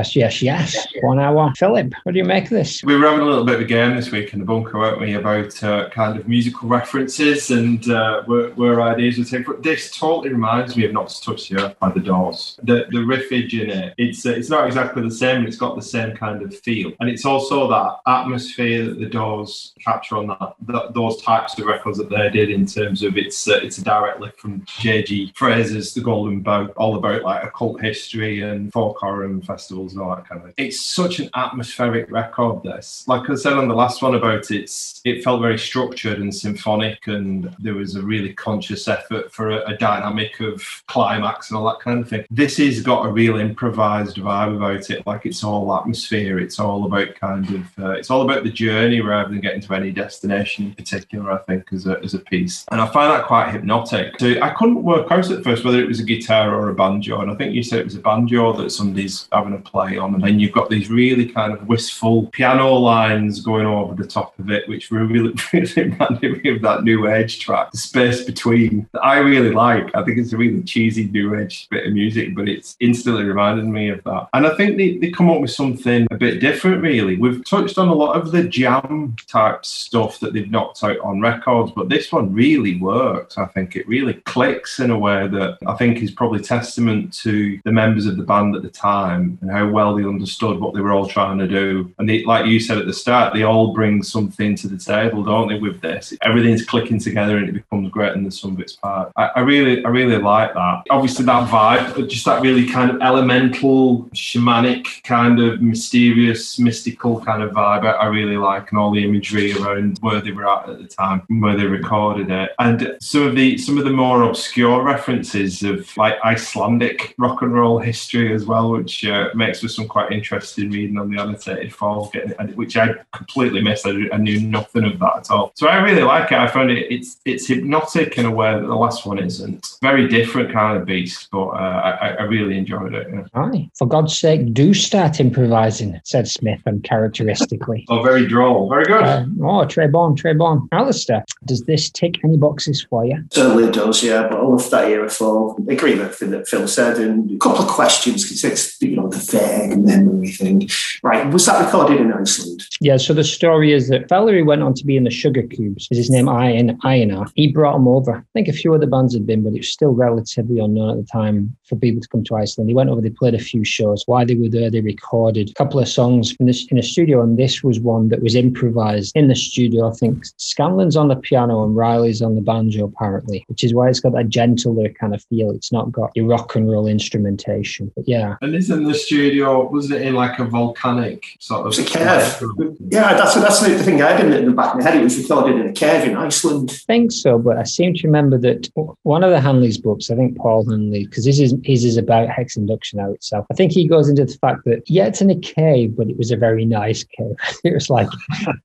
Yes, 0.00 0.16
yes, 0.16 0.42
yes. 0.42 0.86
one 1.02 1.20
hour. 1.20 1.52
Philip, 1.58 1.92
what 2.04 2.12
do 2.12 2.18
you 2.18 2.24
make 2.24 2.44
of 2.44 2.50
this? 2.50 2.82
We 2.82 2.96
were 2.96 3.06
having 3.06 3.20
a 3.20 3.26
little 3.26 3.44
bit 3.44 3.56
of 3.56 3.60
a 3.60 3.66
game 3.66 3.96
this 3.96 4.10
week 4.10 4.32
in 4.32 4.38
the 4.38 4.46
bunker, 4.46 4.78
weren't 4.78 4.98
we, 4.98 5.12
about 5.12 5.62
uh, 5.62 5.90
kind 5.90 6.18
of 6.18 6.26
musical 6.26 6.70
references 6.70 7.50
and 7.50 7.86
uh, 7.90 8.22
where, 8.24 8.48
where 8.52 8.80
ideas 8.80 9.18
would 9.18 9.28
take. 9.28 9.44
But 9.44 9.62
this 9.62 9.94
totally 9.94 10.30
reminds 10.30 10.74
me 10.74 10.86
of 10.86 10.92
Not 10.92 11.10
to 11.10 11.20
Touch 11.20 11.50
the 11.50 11.60
Earth 11.60 11.78
by 11.78 11.90
the 11.90 12.00
Doors. 12.00 12.58
The 12.62 12.86
the 12.90 12.98
riffage 12.98 13.52
in 13.52 13.68
it, 13.68 13.94
it's 13.98 14.24
uh, 14.24 14.30
it's 14.30 14.48
not 14.48 14.66
exactly 14.66 15.02
the 15.02 15.10
same, 15.10 15.42
but 15.42 15.48
it's 15.48 15.58
got 15.58 15.76
the 15.76 15.82
same 15.82 16.16
kind 16.16 16.42
of 16.42 16.58
feel, 16.60 16.92
and 17.00 17.10
it's 17.10 17.26
also 17.26 17.68
that 17.68 17.98
atmosphere 18.06 18.86
that 18.86 18.98
the 18.98 19.06
Doors 19.06 19.74
capture 19.84 20.16
on 20.16 20.28
that, 20.28 20.54
that 20.66 20.94
those 20.94 21.20
types 21.20 21.58
of 21.58 21.66
records 21.66 21.98
that 21.98 22.08
they 22.08 22.30
did 22.30 22.50
in 22.50 22.64
terms 22.64 23.02
of 23.02 23.18
it's 23.18 23.48
uh, 23.48 23.60
it's 23.62 23.76
a 23.76 23.84
direct 23.84 24.20
lift 24.20 24.40
from 24.40 24.64
J.G. 24.64 25.32
Frazer's 25.34 25.92
The 25.92 26.00
Golden 26.00 26.40
Bough, 26.40 26.68
all 26.76 26.96
about 26.96 27.22
like 27.22 27.44
occult 27.44 27.82
history 27.82 28.42
and 28.42 28.72
folk 28.72 28.96
horror 28.98 29.24
and 29.24 29.44
festivals 29.44 29.89
and 29.92 30.02
all 30.02 30.14
that 30.14 30.28
kind 30.28 30.40
of 30.40 30.46
thing. 30.46 30.66
It's 30.66 30.84
such 30.84 31.20
an 31.20 31.30
atmospheric 31.34 32.10
record. 32.10 32.62
This, 32.62 33.04
like 33.06 33.28
I 33.30 33.34
said 33.34 33.54
on 33.54 33.68
the 33.68 33.74
last 33.74 34.02
one 34.02 34.14
about 34.14 34.50
it's, 34.50 35.00
it 35.04 35.22
felt 35.22 35.40
very 35.40 35.58
structured 35.58 36.18
and 36.18 36.34
symphonic, 36.34 37.06
and 37.06 37.54
there 37.58 37.74
was 37.74 37.96
a 37.96 38.02
really 38.02 38.32
conscious 38.32 38.88
effort 38.88 39.32
for 39.32 39.50
a, 39.50 39.70
a 39.70 39.76
dynamic 39.76 40.40
of 40.40 40.62
climax 40.86 41.50
and 41.50 41.58
all 41.58 41.66
that 41.66 41.80
kind 41.80 42.00
of 42.00 42.08
thing. 42.08 42.24
This 42.30 42.58
has 42.58 42.82
got 42.82 43.06
a 43.06 43.12
real 43.12 43.38
improvised 43.38 44.16
vibe 44.16 44.56
about 44.56 44.90
it. 44.90 45.06
Like 45.06 45.26
it's 45.26 45.42
all 45.44 45.74
atmosphere. 45.74 46.38
It's 46.38 46.58
all 46.58 46.84
about 46.84 47.14
kind 47.14 47.48
of, 47.54 47.78
uh, 47.78 47.90
it's 47.92 48.10
all 48.10 48.22
about 48.22 48.44
the 48.44 48.50
journey 48.50 49.00
rather 49.00 49.30
than 49.30 49.40
getting 49.40 49.60
to 49.62 49.74
any 49.74 49.90
destination 49.90 50.66
in 50.66 50.74
particular. 50.74 51.32
I 51.32 51.38
think 51.38 51.72
as 51.72 51.86
a 51.86 51.98
as 52.02 52.14
a 52.14 52.18
piece, 52.18 52.64
and 52.70 52.80
I 52.80 52.86
find 52.86 53.10
that 53.12 53.26
quite 53.26 53.50
hypnotic. 53.50 54.18
So 54.20 54.40
I 54.40 54.50
couldn't 54.50 54.82
work 54.82 55.10
out 55.10 55.30
at 55.30 55.44
first 55.44 55.64
whether 55.64 55.80
it 55.80 55.88
was 55.88 56.00
a 56.00 56.04
guitar 56.04 56.54
or 56.54 56.68
a 56.68 56.74
banjo, 56.74 57.20
and 57.20 57.30
I 57.30 57.34
think 57.34 57.54
you 57.54 57.62
said 57.62 57.80
it 57.80 57.84
was 57.84 57.96
a 57.96 58.00
banjo 58.00 58.52
that 58.54 58.70
somebody's 58.70 59.28
having 59.32 59.54
a 59.54 59.58
play 59.58 59.79
on, 59.80 60.14
and 60.14 60.22
then 60.22 60.38
you've 60.40 60.52
got 60.52 60.70
these 60.70 60.90
really 60.90 61.26
kind 61.26 61.52
of 61.52 61.66
wistful 61.66 62.26
piano 62.28 62.72
lines 62.74 63.40
going 63.40 63.66
over 63.66 63.94
the 63.94 64.06
top 64.06 64.38
of 64.38 64.50
it, 64.50 64.68
which 64.68 64.90
really, 64.90 65.34
really 65.52 65.72
reminded 65.76 66.42
me 66.42 66.50
of 66.50 66.62
that 66.62 66.84
new 66.84 67.08
age 67.08 67.40
track, 67.40 67.70
the 67.72 67.78
space 67.78 68.24
between. 68.24 68.88
That 68.92 69.04
I 69.04 69.18
really 69.18 69.50
like. 69.50 69.94
I 69.94 70.04
think 70.04 70.18
it's 70.18 70.32
a 70.32 70.36
really 70.36 70.62
cheesy 70.62 71.04
new 71.08 71.34
age 71.34 71.68
bit 71.70 71.86
of 71.86 71.92
music, 71.92 72.34
but 72.34 72.48
it's 72.48 72.76
instantly 72.80 73.24
reminded 73.24 73.66
me 73.66 73.88
of 73.88 74.02
that. 74.04 74.28
And 74.32 74.46
I 74.46 74.54
think 74.56 74.76
they, 74.76 74.98
they 74.98 75.10
come 75.10 75.30
up 75.30 75.40
with 75.40 75.50
something 75.50 76.06
a 76.10 76.16
bit 76.16 76.40
different, 76.40 76.82
really. 76.82 77.16
We've 77.16 77.44
touched 77.44 77.78
on 77.78 77.88
a 77.88 77.94
lot 77.94 78.16
of 78.16 78.32
the 78.32 78.44
jam 78.44 79.16
type 79.26 79.64
stuff 79.64 80.20
that 80.20 80.32
they've 80.32 80.50
knocked 80.50 80.84
out 80.84 80.98
on 81.00 81.20
records, 81.20 81.72
but 81.72 81.88
this 81.88 82.12
one 82.12 82.32
really 82.32 82.78
works. 82.78 83.38
I 83.38 83.46
think 83.46 83.76
it 83.76 83.88
really 83.88 84.14
clicks 84.14 84.80
in 84.80 84.90
a 84.90 84.98
way 84.98 85.26
that 85.28 85.58
I 85.66 85.74
think 85.74 86.02
is 86.02 86.10
probably 86.10 86.40
testament 86.40 87.12
to 87.14 87.60
the 87.64 87.72
members 87.72 88.06
of 88.06 88.16
the 88.16 88.22
band 88.22 88.56
at 88.56 88.62
the 88.62 88.70
time 88.70 89.38
and 89.40 89.50
how 89.50 89.69
well 89.70 89.94
they 89.94 90.04
understood 90.04 90.60
what 90.60 90.74
they 90.74 90.80
were 90.80 90.92
all 90.92 91.06
trying 91.06 91.38
to 91.38 91.48
do. 91.48 91.92
And 91.98 92.08
they, 92.08 92.24
like 92.24 92.46
you 92.46 92.60
said 92.60 92.78
at 92.78 92.86
the 92.86 92.92
start, 92.92 93.34
they 93.34 93.42
all 93.42 93.72
bring 93.72 94.02
something 94.02 94.54
to 94.56 94.68
the 94.68 94.78
table, 94.78 95.22
don't 95.22 95.48
they? 95.48 95.58
With 95.58 95.80
this, 95.80 96.14
everything's 96.22 96.64
clicking 96.64 96.98
together 96.98 97.36
and 97.38 97.48
it 97.48 97.52
becomes 97.52 97.90
great 97.90 98.14
in 98.14 98.24
the 98.24 98.30
sum 98.30 98.52
of 98.52 98.60
its 98.60 98.74
part. 98.74 99.12
I, 99.16 99.30
I 99.36 99.40
really, 99.40 99.84
I 99.84 99.88
really 99.88 100.18
like 100.18 100.54
that. 100.54 100.84
Obviously, 100.90 101.24
that 101.26 101.48
vibe, 101.48 102.08
just 102.08 102.24
that 102.24 102.42
really 102.42 102.66
kind 102.66 102.90
of 102.90 103.00
elemental, 103.02 104.04
shamanic, 104.14 105.02
kind 105.04 105.40
of 105.40 105.60
mysterious, 105.60 106.58
mystical 106.58 107.20
kind 107.20 107.42
of 107.42 107.50
vibe. 107.52 107.84
I, 107.84 107.92
I 107.92 108.06
really 108.06 108.36
like, 108.36 108.70
and 108.70 108.78
all 108.78 108.90
the 108.90 109.04
imagery 109.04 109.52
around 109.52 109.98
where 110.00 110.20
they 110.20 110.32
were 110.32 110.48
at 110.48 110.68
at 110.68 110.78
the 110.78 110.86
time, 110.86 111.22
where 111.28 111.56
they 111.56 111.66
recorded 111.66 112.30
it, 112.30 112.52
and 112.58 112.96
some 113.00 113.22
of 113.22 113.34
the 113.34 113.58
some 113.58 113.78
of 113.78 113.84
the 113.84 113.90
more 113.90 114.22
obscure 114.22 114.82
references 114.82 115.62
of 115.62 115.96
like 115.96 116.14
Icelandic 116.24 117.14
rock 117.18 117.42
and 117.42 117.54
roll 117.54 117.78
history 117.78 118.32
as 118.32 118.44
well, 118.44 118.70
which 118.70 119.04
uh, 119.04 119.28
makes 119.34 119.59
for 119.60 119.68
some 119.68 119.88
quite 119.88 120.12
interesting 120.12 120.70
reading 120.70 120.98
on 120.98 121.10
the 121.10 121.20
annotated 121.20 121.74
fall, 121.74 122.12
which 122.54 122.76
I 122.76 122.94
completely 123.12 123.62
missed. 123.62 123.86
I, 123.86 124.08
I, 124.12 124.16
knew 124.16 124.40
nothing 124.40 124.84
of 124.84 124.98
that 124.98 125.16
at 125.18 125.30
all. 125.30 125.52
So 125.54 125.68
I 125.68 125.76
really 125.76 126.02
like 126.02 126.32
it. 126.32 126.38
I 126.38 126.46
found 126.46 126.70
it 126.70 126.90
it's 126.90 127.18
it's 127.24 127.46
hypnotic 127.46 128.18
in 128.18 128.26
a 128.26 128.30
way 128.30 128.52
that 128.52 128.66
the 128.66 128.74
last 128.74 129.06
one 129.06 129.18
isn't. 129.18 129.66
Very 129.80 130.08
different 130.08 130.52
kind 130.52 130.76
of 130.76 130.86
beast, 130.86 131.28
but 131.30 131.48
uh, 131.48 131.96
I, 132.00 132.08
I, 132.18 132.22
really 132.22 132.56
enjoyed 132.56 132.94
it. 132.94 133.08
Yeah. 133.12 133.24
Aye. 133.34 133.70
For 133.76 133.86
God's 133.86 134.16
sake, 134.16 134.52
do 134.52 134.74
start 134.74 135.20
improvising, 135.20 136.00
said 136.04 136.28
Smith 136.28 136.60
uncharacteristically. 136.66 137.86
oh, 137.88 138.02
very 138.02 138.26
droll. 138.26 138.68
Very 138.68 138.84
good. 138.84 139.02
Uh, 139.02 139.24
oh, 139.42 139.64
Trey 139.66 139.86
Bon, 139.86 140.14
Trey 140.14 140.34
Bon. 140.34 140.68
Alistair, 140.72 141.24
does 141.44 141.62
this 141.62 141.90
tick 141.90 142.22
any 142.24 142.36
boxes 142.36 142.86
for 142.88 143.04
you? 143.04 143.24
Certainly 143.30 143.72
does, 143.72 144.02
yeah. 144.02 144.28
But 144.28 144.38
I 144.38 144.42
love 144.42 144.70
that 144.70 144.88
era 144.88 145.08
fall. 145.10 145.58
I 145.68 145.72
agree 145.72 145.92
with 145.92 146.02
everything 146.02 146.30
that 146.30 146.48
Phil 146.48 146.68
said. 146.68 146.98
And 146.98 147.30
a 147.30 147.38
couple 147.38 147.64
of 147.64 147.68
questions 147.68 148.24
because 148.24 148.44
it's, 148.44 148.80
you 148.82 148.96
know, 148.96 149.08
the 149.08 149.18
vague 149.50 149.78
memory 149.78 150.30
thing. 150.30 150.68
Right. 151.02 151.30
Was 151.32 151.46
that 151.46 151.64
recorded 151.64 152.00
in 152.00 152.12
Iceland? 152.12 152.62
Yeah. 152.80 152.96
So 152.96 153.14
the 153.14 153.24
story 153.24 153.72
is 153.72 153.88
that 153.88 154.08
Valerie 154.08 154.42
went 154.42 154.62
on 154.62 154.74
to 154.74 154.84
be 154.84 154.96
in 154.96 155.04
the 155.04 155.10
Sugar 155.10 155.42
Cubes. 155.42 155.88
Is 155.90 155.98
his 155.98 156.10
name 156.10 156.28
Ian 156.28 156.78
Einar? 156.84 157.26
He 157.34 157.52
brought 157.52 157.76
him 157.76 157.88
over. 157.88 158.16
I 158.16 158.32
think 158.34 158.48
a 158.48 158.52
few 158.52 158.74
other 158.74 158.86
bands 158.86 159.14
had 159.14 159.26
been, 159.26 159.42
but 159.42 159.52
it 159.52 159.58
was 159.58 159.72
still 159.72 159.92
relatively 159.92 160.58
unknown 160.58 160.90
at 160.90 160.96
the 160.96 161.10
time 161.10 161.56
for 161.64 161.76
people 161.76 162.00
to 162.00 162.08
come 162.08 162.24
to 162.24 162.36
Iceland. 162.36 162.68
He 162.68 162.74
went 162.74 162.90
over, 162.90 163.00
they 163.00 163.10
played 163.10 163.34
a 163.34 163.38
few 163.38 163.64
shows. 163.64 164.02
While 164.06 164.26
they 164.26 164.34
were 164.34 164.48
there, 164.48 164.70
they 164.70 164.80
recorded 164.80 165.50
a 165.50 165.54
couple 165.54 165.80
of 165.80 165.88
songs 165.88 166.34
in 166.38 166.46
the, 166.46 166.68
in 166.70 166.78
a 166.78 166.82
studio, 166.82 167.22
and 167.22 167.38
this 167.38 167.62
was 167.62 167.80
one 167.80 168.08
that 168.08 168.22
was 168.22 168.34
improvised 168.34 169.16
in 169.16 169.28
the 169.28 169.34
studio. 169.34 169.88
I 169.88 169.92
think 169.92 170.24
Scanlon's 170.36 170.96
on 170.96 171.08
the 171.08 171.16
piano 171.16 171.64
and 171.64 171.76
Riley's 171.76 172.22
on 172.22 172.34
the 172.34 172.40
banjo, 172.40 172.84
apparently, 172.84 173.44
which 173.48 173.64
is 173.64 173.74
why 173.74 173.88
it's 173.88 174.00
got 174.00 174.12
that 174.12 174.28
gentler 174.28 174.88
kind 174.90 175.14
of 175.14 175.22
feel. 175.24 175.50
It's 175.50 175.72
not 175.72 175.92
got 175.92 176.10
your 176.14 176.26
rock 176.26 176.54
and 176.54 176.70
roll 176.70 176.86
instrumentation. 176.86 177.90
But 177.96 178.08
yeah. 178.08 178.36
And 178.42 178.54
isn't 178.54 178.84
the 178.84 178.94
studio, 178.94 179.39
was 179.42 179.90
it 179.90 180.02
in 180.02 180.14
like 180.14 180.38
a 180.38 180.44
volcanic 180.44 181.24
sort 181.38 181.66
of. 181.66 181.68
It's 181.68 181.78
a 181.78 181.84
cave. 181.84 182.76
Yeah, 182.90 183.14
that's, 183.14 183.34
that's 183.34 183.60
the 183.60 183.78
thing 183.82 184.02
I 184.02 184.12
had 184.12 184.20
in 184.32 184.46
the 184.46 184.52
back 184.52 184.74
of 184.74 184.80
my 184.80 184.82
head. 184.82 184.96
It 184.96 185.02
was 185.04 185.18
recorded 185.18 185.60
in 185.60 185.68
a 185.68 185.72
cave 185.72 186.08
in 186.08 186.16
Iceland. 186.16 186.70
I 186.72 186.74
think 186.74 187.12
so, 187.12 187.38
but 187.38 187.56
I 187.56 187.64
seem 187.64 187.94
to 187.94 188.06
remember 188.06 188.38
that 188.38 188.68
one 189.02 189.24
of 189.24 189.30
the 189.30 189.40
Hanley's 189.40 189.78
books, 189.78 190.10
I 190.10 190.16
think 190.16 190.36
Paul 190.38 190.68
Hanley, 190.68 191.04
because 191.04 191.24
this 191.24 191.38
is 191.38 191.54
his 191.64 191.84
is 191.84 191.96
about 191.96 192.28
Hex 192.28 192.56
Enduction 192.56 193.00
Hour 193.00 193.14
itself. 193.14 193.46
I 193.50 193.54
think 193.54 193.72
he 193.72 193.86
goes 193.86 194.08
into 194.08 194.24
the 194.24 194.38
fact 194.38 194.64
that 194.66 194.88
yeah, 194.88 195.06
it's 195.06 195.20
in 195.20 195.30
a 195.30 195.38
cave, 195.38 195.96
but 195.96 196.08
it 196.08 196.16
was 196.16 196.30
a 196.30 196.36
very 196.36 196.64
nice 196.64 197.04
cave. 197.04 197.36
it 197.64 197.74
was 197.74 197.90
like 197.90 198.08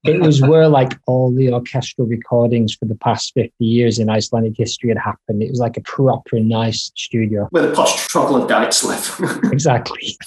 it 0.03 0.21
was 0.21 0.41
where 0.41 0.67
like 0.67 0.97
all 1.07 1.33
the 1.33 1.51
orchestral 1.51 2.07
recordings 2.07 2.75
for 2.75 2.85
the 2.85 2.95
past 2.95 3.33
fifty 3.33 3.65
years 3.65 3.99
in 3.99 4.09
Icelandic 4.09 4.55
history 4.57 4.89
had 4.89 4.97
happened. 4.97 5.41
It 5.41 5.49
was 5.49 5.59
like 5.59 5.77
a 5.77 5.81
proper 5.81 6.39
nice 6.39 6.91
studio 6.95 7.47
where 7.51 7.67
the 7.67 7.73
posh 7.73 8.07
troglodytes 8.07 8.83
live. 8.83 9.41
exactly. 9.51 10.17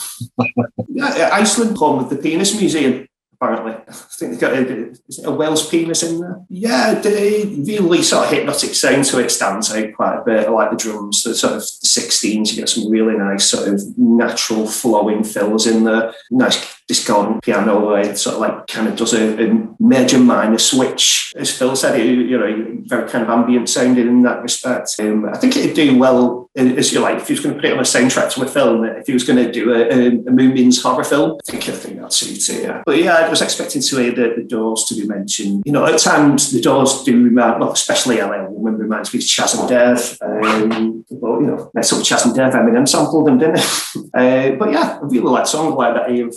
Yeah, 0.89 1.07
uh, 1.07 1.31
Iceland, 1.33 1.77
home 1.77 2.05
of 2.05 2.11
the 2.11 2.17
Penis 2.17 2.59
Museum 2.59 3.09
apparently. 3.41 3.73
I 3.89 3.93
think 3.93 4.33
they've 4.33 4.41
got 4.41 4.53
a, 4.55 5.29
a 5.29 5.31
whale's 5.31 5.69
penis 5.69 6.03
in 6.03 6.21
there. 6.21 6.41
Yeah, 6.49 6.95
the 6.95 7.65
really 7.67 8.03
sort 8.03 8.27
of 8.27 8.33
hypnotic 8.33 8.75
sound 8.75 9.05
to 9.07 9.21
it 9.21 9.31
stands 9.31 9.73
out 9.73 9.95
quite 9.95 10.19
a 10.19 10.25
bit. 10.25 10.47
I 10.47 10.51
like 10.51 10.71
the 10.71 10.77
drums, 10.77 11.23
the 11.23 11.35
sort 11.35 11.55
of 11.55 11.63
16s, 11.63 12.51
you 12.51 12.57
get 12.57 12.69
some 12.69 12.91
really 12.91 13.17
nice 13.17 13.45
sort 13.45 13.69
of 13.69 13.81
natural 13.97 14.67
flowing 14.67 15.25
fills 15.25 15.67
in 15.67 15.85
there. 15.85 16.13
Nice 16.31 16.78
discordant 16.89 17.43
piano 17.43 17.95
it 17.95 18.17
sort 18.17 18.35
of 18.35 18.41
like 18.41 18.67
kind 18.67 18.89
of 18.89 18.97
does 18.97 19.13
a, 19.13 19.47
a 19.47 19.69
major 19.79 20.19
minor 20.19 20.59
switch. 20.59 21.33
As 21.37 21.57
Phil 21.57 21.77
said, 21.77 22.01
it, 22.01 22.07
you 22.07 22.39
know, 22.39 22.79
very 22.87 23.09
kind 23.09 23.23
of 23.23 23.31
ambient 23.31 23.69
sounding 23.69 24.09
in 24.09 24.23
that 24.23 24.43
respect. 24.43 24.97
Um, 24.99 25.27
I 25.27 25.37
think 25.37 25.57
it'd 25.57 25.77
do 25.77 25.99
well 25.99 26.49
as 26.57 26.93
you 26.93 27.01
like 27.01 27.19
if 27.19 27.29
he 27.29 27.35
was 27.35 27.41
going 27.41 27.55
to 27.55 27.61
put 27.61 27.71
it 27.71 27.75
on 27.75 27.79
a 27.79 27.83
soundtrack 27.83 28.33
to 28.33 28.43
a 28.43 28.47
film. 28.47 28.85
If 28.85 29.07
he 29.07 29.13
was 29.13 29.25
going 29.25 29.45
to 29.45 29.53
do 29.53 29.73
a, 29.73 29.83
a, 29.89 30.17
a 30.27 30.71
horror 30.83 31.05
film, 31.05 31.39
I 31.47 31.51
think 31.51 31.69
I 31.69 31.73
think 31.73 32.01
that 32.01 32.13
suits 32.13 32.49
it. 32.49 32.63
Yeah. 32.63 32.83
But 32.85 32.99
yeah, 32.99 33.15
I 33.15 33.29
was 33.29 33.43
expecting 33.43 33.83
to 33.83 33.97
hear 33.99 34.13
the, 34.13 34.35
the 34.37 34.49
Doors 34.49 34.85
to 34.87 34.95
be 34.95 35.07
mentioned. 35.07 35.63
You 35.67 35.73
know, 35.73 35.87
at 35.87 35.99
times 35.99 36.51
the 36.51 36.61
Doors 36.61 37.05
do 37.05 37.23
remind, 37.23 37.61
well, 37.61 37.73
especially 37.73 38.21
LA 38.21 38.47
Woman 38.49 38.79
reminds 38.79 39.13
me 39.13 39.21
of 39.21 39.27
Chas 39.27 39.55
and 39.55 39.69
Dave. 39.69 40.19
Um, 40.23 41.05
well, 41.11 41.41
you 41.41 41.47
know, 41.47 41.83
sort 41.83 42.01
of 42.01 42.07
Chas 42.07 42.25
and 42.25 42.35
Dave. 42.35 42.53
Eminem 42.53 42.89
sampled 42.89 43.27
them, 43.27 43.39
didn't 43.39 43.59
it? 43.59 43.65
uh, 44.15 44.57
but 44.57 44.73
yeah, 44.73 44.99
I 45.01 45.05
really 45.05 45.21
like 45.21 45.47
songs 45.47 45.75
like 45.75 45.95
that. 45.95 46.11
Ian 46.11 46.33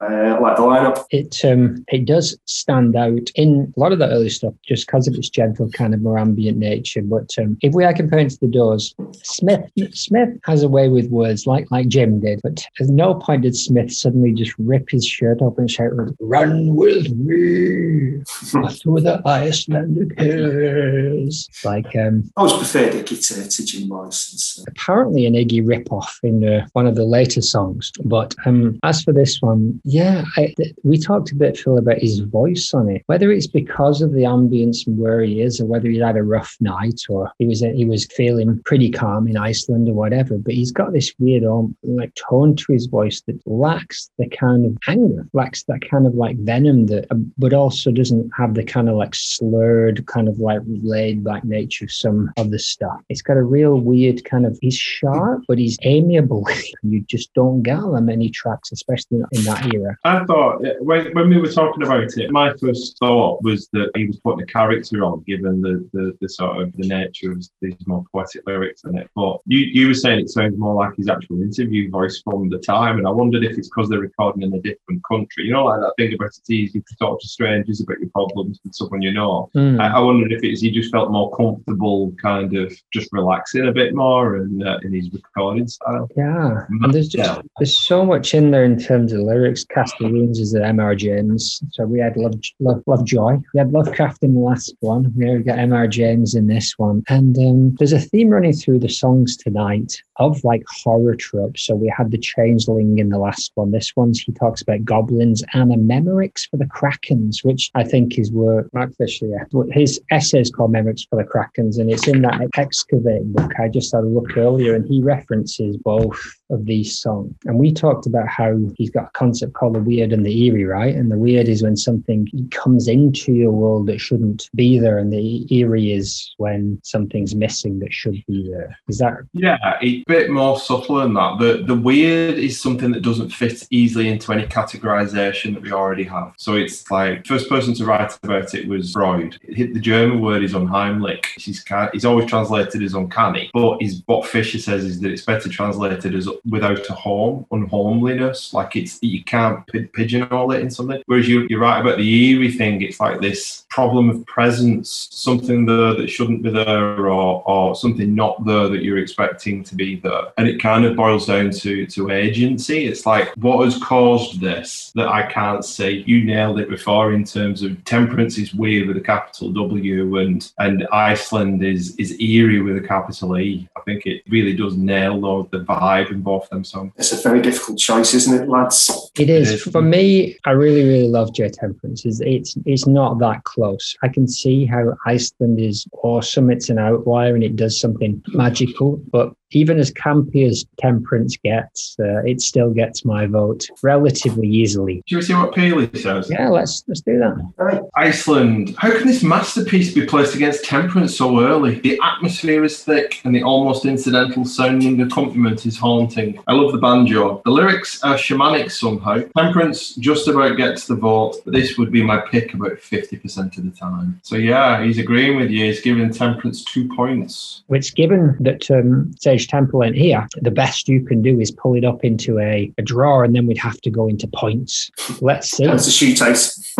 Uh, 0.00 0.38
like 0.40 0.56
the 0.56 0.62
lineup. 0.62 1.04
It 1.10 1.44
um, 1.44 1.84
it 1.88 2.04
does 2.04 2.36
stand 2.46 2.96
out 2.96 3.30
in 3.34 3.72
a 3.76 3.80
lot 3.80 3.92
of 3.92 3.98
the 3.98 4.08
early 4.08 4.28
stuff 4.28 4.54
just 4.66 4.86
because 4.86 5.08
of 5.08 5.14
its 5.14 5.28
gentle 5.28 5.70
kind 5.70 5.94
of 5.94 6.02
more 6.02 6.18
ambient 6.18 6.58
nature. 6.58 7.02
But 7.02 7.34
um, 7.38 7.58
if 7.62 7.74
we 7.74 7.84
are 7.84 7.94
comparing 7.94 8.28
to 8.28 8.38
the 8.40 8.48
Doors, 8.48 8.94
Smith 9.22 9.70
Smith 9.92 10.30
has 10.44 10.62
a 10.62 10.68
way 10.68 10.88
with 10.88 11.10
words 11.10 11.46
like 11.46 11.70
like 11.70 11.88
Jim 11.88 12.20
did. 12.20 12.40
But 12.42 12.64
at 12.80 12.88
no 12.88 13.14
point 13.14 13.42
did 13.42 13.56
Smith 13.56 13.92
suddenly 13.92 14.32
just 14.32 14.54
rip 14.58 14.90
his 14.90 15.06
shirt 15.06 15.40
off 15.40 15.58
and 15.58 15.70
shout, 15.70 15.92
"Run 16.20 16.74
with 16.74 17.10
me 17.14 18.22
through 18.26 19.00
the 19.00 19.22
Icelandic 19.26 20.18
hills!" 20.18 21.48
Like 21.64 21.94
um, 21.96 22.30
I 22.36 22.40
always 22.40 22.56
preferred 22.56 22.92
Iggy 22.92 23.26
to, 23.28 23.48
to 23.48 23.64
Jim 23.64 23.88
Morrison. 23.88 24.38
So. 24.38 24.64
Apparently, 24.68 25.26
an 25.26 25.34
Iggy 25.34 25.66
rip 25.66 25.90
off 25.92 26.18
in 26.22 26.46
uh, 26.46 26.66
one 26.72 26.86
of 26.86 26.94
the 26.94 27.04
later 27.04 27.42
songs. 27.42 27.92
But 28.04 28.34
um, 28.46 28.78
as 28.82 29.02
for 29.02 29.12
this 29.12 29.40
one, 29.40 29.73
yeah, 29.84 30.24
I, 30.36 30.54
we 30.82 30.98
talked 30.98 31.32
a 31.32 31.34
bit, 31.34 31.58
Phil, 31.58 31.78
about 31.78 31.98
his 31.98 32.20
voice 32.20 32.72
on 32.74 32.88
it. 32.88 33.02
Whether 33.06 33.32
it's 33.32 33.46
because 33.46 34.02
of 34.02 34.12
the 34.12 34.22
ambience 34.22 34.86
and 34.86 34.98
where 34.98 35.20
he 35.22 35.40
is, 35.40 35.60
or 35.60 35.66
whether 35.66 35.88
he 35.88 35.98
had 35.98 36.16
a 36.16 36.22
rough 36.22 36.56
night, 36.60 37.00
or 37.08 37.32
he 37.38 37.46
was 37.46 37.60
he 37.60 37.84
was 37.84 38.06
feeling 38.06 38.60
pretty 38.64 38.90
calm 38.90 39.28
in 39.28 39.36
Iceland 39.36 39.88
or 39.88 39.94
whatever. 39.94 40.38
But 40.38 40.54
he's 40.54 40.72
got 40.72 40.92
this 40.92 41.12
weird 41.18 41.44
um, 41.44 41.76
like 41.82 42.14
tone 42.14 42.56
to 42.56 42.72
his 42.72 42.86
voice 42.86 43.22
that 43.26 43.40
lacks 43.46 44.10
the 44.18 44.28
kind 44.28 44.66
of 44.66 44.76
anger, 44.88 45.26
lacks 45.32 45.64
that 45.64 45.88
kind 45.88 46.06
of 46.06 46.14
like 46.14 46.36
venom 46.38 46.86
that, 46.86 47.06
um, 47.10 47.32
but 47.38 47.52
also 47.52 47.90
doesn't 47.90 48.30
have 48.36 48.54
the 48.54 48.64
kind 48.64 48.88
of 48.88 48.96
like 48.96 49.14
slurred, 49.14 50.06
kind 50.06 50.28
of 50.28 50.38
like 50.38 50.60
laid 50.66 51.24
back 51.24 51.44
nature 51.44 51.84
of 51.84 51.92
some 51.92 52.30
of 52.36 52.50
the 52.50 52.58
stuff. 52.58 53.00
It's 53.08 53.22
got 53.22 53.36
a 53.36 53.42
real 53.42 53.80
weird 53.80 54.24
kind 54.24 54.46
of. 54.46 54.58
He's 54.60 54.76
sharp, 54.76 55.42
but 55.48 55.58
he's 55.58 55.78
amiable. 55.82 56.46
you 56.82 57.00
just 57.02 57.32
don't 57.34 57.62
get 57.62 57.74
that 57.74 58.02
many 58.02 58.30
tracks, 58.30 58.72
especially 58.72 59.22
in 59.32 59.44
that 59.44 59.63
era. 59.72 59.96
I 60.04 60.24
thought 60.24 60.64
uh, 60.66 60.74
when, 60.80 61.12
when 61.14 61.28
we 61.28 61.38
were 61.38 61.50
talking 61.50 61.82
about 61.82 62.16
it, 62.16 62.30
my 62.30 62.52
first 62.54 62.98
thought 62.98 63.42
was 63.42 63.68
that 63.72 63.90
he 63.96 64.06
was 64.06 64.18
putting 64.20 64.42
a 64.42 64.46
character 64.46 65.04
on, 65.04 65.22
given 65.26 65.60
the, 65.60 65.88
the, 65.92 66.16
the 66.20 66.28
sort 66.28 66.60
of 66.62 66.72
the 66.76 66.86
nature 66.86 67.32
of 67.32 67.44
these 67.60 67.74
more 67.86 68.04
poetic 68.12 68.46
lyrics 68.46 68.84
in 68.84 68.96
it. 68.98 69.08
But 69.14 69.38
you, 69.46 69.58
you 69.58 69.88
were 69.88 69.94
saying 69.94 70.20
it 70.20 70.30
sounds 70.30 70.58
more 70.58 70.74
like 70.74 70.96
his 70.96 71.08
actual 71.08 71.42
interview 71.42 71.90
voice 71.90 72.20
from 72.22 72.48
the 72.48 72.58
time, 72.58 72.98
and 72.98 73.06
I 73.06 73.10
wondered 73.10 73.44
if 73.44 73.56
it's 73.56 73.68
because 73.68 73.88
they're 73.88 73.98
recording 74.00 74.42
in 74.42 74.54
a 74.54 74.60
different 74.60 75.02
country. 75.08 75.44
You 75.44 75.52
know, 75.52 75.66
like 75.66 75.80
that 75.80 75.94
thing 75.96 76.14
about 76.14 76.26
it's 76.26 76.50
easy 76.50 76.80
to 76.80 76.96
talk 76.96 77.20
to 77.20 77.28
strangers 77.28 77.80
about 77.80 78.00
your 78.00 78.10
problems 78.10 78.60
with 78.64 78.74
someone 78.74 79.02
you 79.02 79.12
know. 79.12 79.50
Mm. 79.54 79.80
I, 79.80 79.96
I 79.96 80.00
wondered 80.00 80.32
if 80.32 80.42
it's 80.42 80.60
he 80.60 80.70
just 80.70 80.92
felt 80.92 81.10
more 81.10 81.34
comfortable, 81.36 82.12
kind 82.20 82.56
of 82.56 82.74
just 82.92 83.12
relaxing 83.12 83.68
a 83.68 83.72
bit 83.72 83.94
more 83.94 84.36
in, 84.38 84.66
uh, 84.66 84.78
in 84.82 84.94
his 84.94 85.10
recording 85.12 85.68
style. 85.68 86.08
Yeah, 86.16 86.64
and 86.68 86.92
there's 86.92 87.08
just 87.08 87.36
Yeah. 87.36 87.42
there's 87.58 87.78
so 87.78 88.04
much 88.04 88.34
in 88.34 88.50
there 88.50 88.64
in 88.64 88.78
terms 88.78 89.12
of 89.12 89.20
lyrics. 89.20 89.43
Castelloons 89.52 90.38
is 90.38 90.52
the 90.52 90.64
M.R. 90.64 90.94
James. 90.94 91.62
So 91.70 91.84
we 91.84 92.00
had 92.00 92.16
Love, 92.16 92.40
Love, 92.60 92.82
Love 92.86 93.04
Joy. 93.04 93.38
We 93.52 93.58
had 93.58 93.72
Lovecraft 93.72 94.22
in 94.22 94.34
the 94.34 94.40
last 94.40 94.74
one. 94.80 95.12
We 95.16 95.38
got 95.42 95.58
M.R. 95.58 95.86
James 95.86 96.34
in 96.34 96.46
this 96.46 96.74
one. 96.76 97.02
And 97.08 97.36
um, 97.38 97.74
there's 97.78 97.92
a 97.92 98.00
theme 98.00 98.30
running 98.30 98.52
through 98.52 98.80
the 98.80 98.88
songs 98.88 99.36
tonight 99.36 100.00
of 100.16 100.42
like 100.44 100.62
horror 100.68 101.14
tropes. 101.14 101.66
So 101.66 101.74
we 101.74 101.92
had 101.96 102.10
the 102.10 102.18
Changeling 102.18 102.98
in 102.98 103.10
the 103.10 103.18
last 103.18 103.52
one. 103.54 103.70
This 103.70 103.92
one's 103.96 104.20
he 104.20 104.32
talks 104.32 104.62
about 104.62 104.84
goblins 104.84 105.42
and 105.52 105.72
a 105.72 105.76
Memorex 105.76 106.48
for 106.50 106.56
the 106.56 106.66
Krakens, 106.66 107.44
which 107.44 107.70
I 107.74 107.84
think 107.84 108.18
is 108.18 108.32
where 108.32 108.68
Mark 108.72 108.94
Fisher, 108.96 109.26
yeah, 109.26 109.44
his 109.70 110.00
essay 110.10 110.40
is 110.40 110.50
called 110.50 110.72
Memorex 110.72 111.08
for 111.08 111.16
the 111.16 111.28
Krakens, 111.28 111.78
and 111.78 111.90
it's 111.90 112.08
in 112.08 112.22
that 112.22 112.48
excavating 112.56 113.32
book. 113.32 113.52
I 113.58 113.68
just 113.68 113.94
had 113.94 114.04
a 114.04 114.08
look 114.08 114.36
earlier, 114.36 114.74
and 114.74 114.86
he 114.86 115.02
references 115.02 115.76
both 115.76 116.18
of 116.50 116.66
these 116.66 116.98
songs. 116.98 117.34
And 117.44 117.58
we 117.58 117.72
talked 117.72 118.06
about 118.06 118.28
how 118.28 118.58
he's 118.76 118.90
got 118.90 119.06
a 119.06 119.10
concept 119.12 119.54
called 119.54 119.74
the 119.74 119.80
weird 119.80 120.12
and 120.12 120.24
the 120.24 120.44
eerie, 120.44 120.64
right? 120.64 120.94
And 120.94 121.10
the 121.10 121.18
weird 121.18 121.48
is 121.48 121.62
when 121.62 121.76
something 121.76 122.28
comes 122.50 122.88
into 122.88 123.32
your 123.32 123.50
world 123.50 123.86
that 123.86 124.00
shouldn't 124.00 124.50
be 124.54 124.78
there, 124.78 124.98
and 124.98 125.12
the 125.12 125.46
eerie 125.54 125.92
is 125.92 126.34
when 126.36 126.80
something's 126.82 127.34
missing 127.34 127.78
that 127.80 127.92
should 127.92 128.22
be 128.26 128.48
there. 128.50 128.76
Is 128.88 128.98
that 128.98 129.18
Yeah, 129.32 129.58
a 129.80 130.04
bit 130.04 130.30
more 130.30 130.58
subtle 130.58 130.96
than 130.96 131.14
that. 131.14 131.38
The 131.38 131.64
the 131.64 131.74
weird 131.74 132.38
is 132.38 132.60
something 132.60 132.92
that 132.92 133.02
doesn't 133.02 133.30
fit 133.30 133.66
easily 133.70 134.08
into 134.08 134.32
any 134.32 134.46
categorization 134.46 135.54
that 135.54 135.62
we 135.62 135.72
already 135.72 136.04
have. 136.04 136.34
So 136.36 136.54
it's 136.54 136.90
like 136.90 137.26
first 137.26 137.48
person 137.48 137.74
to 137.74 137.84
write 137.84 138.16
about 138.22 138.54
it 138.54 138.68
was 138.68 138.92
Freud. 138.92 139.38
It 139.42 139.74
The 139.74 139.80
German 139.80 140.20
word 140.20 140.42
is 140.42 140.52
unheimlich. 140.52 141.24
He's 141.36 141.64
he's 141.92 142.04
always 142.04 142.26
translated 142.26 142.82
as 142.82 142.94
uncanny, 142.94 143.50
but 143.52 143.78
is 143.80 144.02
what 144.06 144.26
Fisher 144.26 144.58
says 144.58 144.84
is 144.84 145.00
that 145.00 145.10
it's 145.10 145.24
better 145.24 145.48
translated 145.48 146.14
as 146.14 146.28
without 146.48 146.88
a 146.88 146.94
home, 146.94 147.46
unhomeliness. 147.50 148.52
Like 148.52 148.76
it's 148.76 148.98
you 149.02 149.22
can't 149.24 149.66
pi- 149.66 149.88
pigeonhole 149.92 150.52
it 150.52 150.60
in 150.60 150.70
something. 150.70 151.02
Whereas 151.06 151.28
you 151.28 151.46
you're 151.48 151.60
right 151.60 151.80
about 151.80 151.98
the 151.98 152.30
eerie 152.30 152.52
thing. 152.52 152.82
It's 152.82 153.00
like 153.00 153.20
this 153.20 153.66
problem 153.68 154.08
of 154.08 154.26
presence, 154.26 155.08
something 155.10 155.66
there 155.66 155.94
that 155.94 156.08
shouldn't 156.08 156.42
be 156.42 156.50
there, 156.50 157.06
or 157.06 157.42
or 157.48 157.74
something 157.74 158.14
not 158.14 158.44
there 158.44 158.68
that 158.68 158.82
you're 158.82 158.98
expecting 158.98 159.64
to 159.64 159.74
be 159.74 159.96
there. 159.96 160.32
And 160.38 160.48
it 160.48 160.60
kind 160.60 160.84
of 160.84 160.96
boils 160.96 161.26
down 161.26 161.50
to 161.50 161.86
to 161.86 162.10
agency. 162.10 162.86
It's 162.86 163.06
like 163.06 163.28
what 163.36 163.64
has 163.64 163.78
caused 163.82 164.40
this 164.40 164.92
that 164.94 165.08
I 165.08 165.30
can't 165.30 165.64
see. 165.64 166.04
You 166.06 166.24
nailed 166.24 166.60
it 166.60 166.68
before 166.68 167.12
in 167.12 167.24
terms 167.24 167.62
of 167.62 167.82
temperance 167.84 168.38
is 168.38 168.54
weird 168.54 168.88
with 168.88 168.96
a 168.96 169.00
capital 169.00 169.52
W, 169.52 170.18
and 170.18 170.50
and 170.58 170.86
Iceland 170.92 171.64
is 171.64 171.96
is 171.96 172.18
eerie 172.20 172.60
with 172.60 172.76
a 172.76 172.86
capital 172.86 173.38
E. 173.38 173.68
I 173.76 173.80
think 173.80 174.06
it 174.06 174.22
really 174.28 174.54
does 174.54 174.76
nail 174.76 175.20
though, 175.20 175.48
the 175.50 175.64
vibe 175.64 176.10
in 176.10 176.22
both 176.24 176.48
them 176.50 176.64
songs. 176.64 176.92
It's 176.96 177.12
a 177.12 177.22
very 177.22 177.40
difficult 177.40 177.78
choice, 177.78 178.14
isn't 178.14 178.42
it, 178.42 178.48
lads? 178.48 179.10
It 179.18 179.30
is. 179.30 179.52
is. 179.52 179.62
For 179.62 179.82
me, 179.82 180.36
I 180.44 180.50
really, 180.50 180.82
really 180.82 181.08
love 181.08 181.32
J 181.34 181.48
Temperance. 181.50 182.04
It's, 182.04 182.20
it's 182.20 182.56
it's 182.66 182.86
not 182.86 183.20
that 183.20 183.44
close. 183.44 183.94
I 184.02 184.08
can 184.08 184.26
see 184.26 184.66
how 184.66 184.96
Iceland 185.06 185.60
is 185.60 185.86
awesome. 186.02 186.50
It's 186.50 186.68
an 186.68 186.78
outlier 186.78 187.34
and 187.34 187.44
it 187.44 187.54
does 187.54 187.78
something 187.78 188.20
magical. 188.28 189.00
But 189.12 189.32
even 189.54 189.78
as 189.78 189.90
campy 189.92 190.46
as 190.46 190.64
Temperance 190.78 191.36
gets, 191.36 191.96
uh, 191.98 192.22
it 192.24 192.40
still 192.40 192.70
gets 192.70 193.04
my 193.04 193.26
vote 193.26 193.66
relatively 193.82 194.48
easily. 194.48 195.02
Do 195.06 195.16
you 195.16 195.22
see 195.22 195.34
what 195.34 195.54
Paley 195.54 195.88
says? 195.94 196.30
Yeah, 196.30 196.48
let's 196.48 196.84
let's 196.88 197.00
do 197.00 197.18
that. 197.18 197.52
Right. 197.56 197.82
Iceland. 197.96 198.74
How 198.78 198.90
can 198.90 199.06
this 199.06 199.22
masterpiece 199.22 199.94
be 199.94 200.06
placed 200.06 200.34
against 200.34 200.64
Temperance 200.64 201.16
so 201.16 201.40
early? 201.40 201.80
The 201.80 201.98
atmosphere 202.02 202.64
is 202.64 202.82
thick 202.82 203.20
and 203.24 203.34
the 203.34 203.42
almost 203.42 203.84
incidental 203.84 204.44
sounding 204.44 205.00
accompaniment 205.00 205.66
is 205.66 205.78
haunting. 205.78 206.40
I 206.46 206.52
love 206.52 206.72
the 206.72 206.78
banjo. 206.78 207.42
The 207.44 207.50
lyrics 207.50 208.02
are 208.02 208.16
shamanic 208.16 208.70
somehow. 208.70 209.22
Temperance 209.36 209.94
just 209.96 210.28
about 210.28 210.56
gets 210.56 210.86
the 210.86 210.96
vote, 210.96 211.36
but 211.44 211.54
this 211.54 211.78
would 211.78 211.90
be 211.90 212.02
my 212.02 212.18
pick 212.18 212.54
about 212.54 212.78
50% 212.78 213.58
of 213.58 213.64
the 213.64 213.70
time. 213.70 214.20
So 214.22 214.36
yeah, 214.36 214.84
he's 214.84 214.98
agreeing 214.98 215.36
with 215.36 215.50
you. 215.50 215.66
He's 215.66 215.80
giving 215.80 216.12
Temperance 216.12 216.64
two 216.64 216.88
points. 216.94 217.62
Which, 217.66 217.94
given 217.94 218.36
that 218.40 218.70
um, 218.70 219.14
Sage 219.18 219.43
Temple 219.46 219.84
ain't 219.84 219.96
here, 219.96 220.26
the 220.40 220.50
best 220.50 220.88
you 220.88 221.04
can 221.04 221.22
do 221.22 221.40
is 221.40 221.50
pull 221.50 221.74
it 221.74 221.84
up 221.84 222.04
into 222.04 222.38
a, 222.38 222.72
a 222.78 222.82
draw, 222.82 223.22
and 223.22 223.34
then 223.34 223.46
we'd 223.46 223.58
have 223.58 223.80
to 223.82 223.90
go 223.90 224.08
into 224.08 224.26
points. 224.26 224.90
Let's 225.20 225.50
see. 225.50 225.66
That's 225.66 225.86
a 225.86 225.90
shoot 225.90 226.20
ice. 226.22 226.74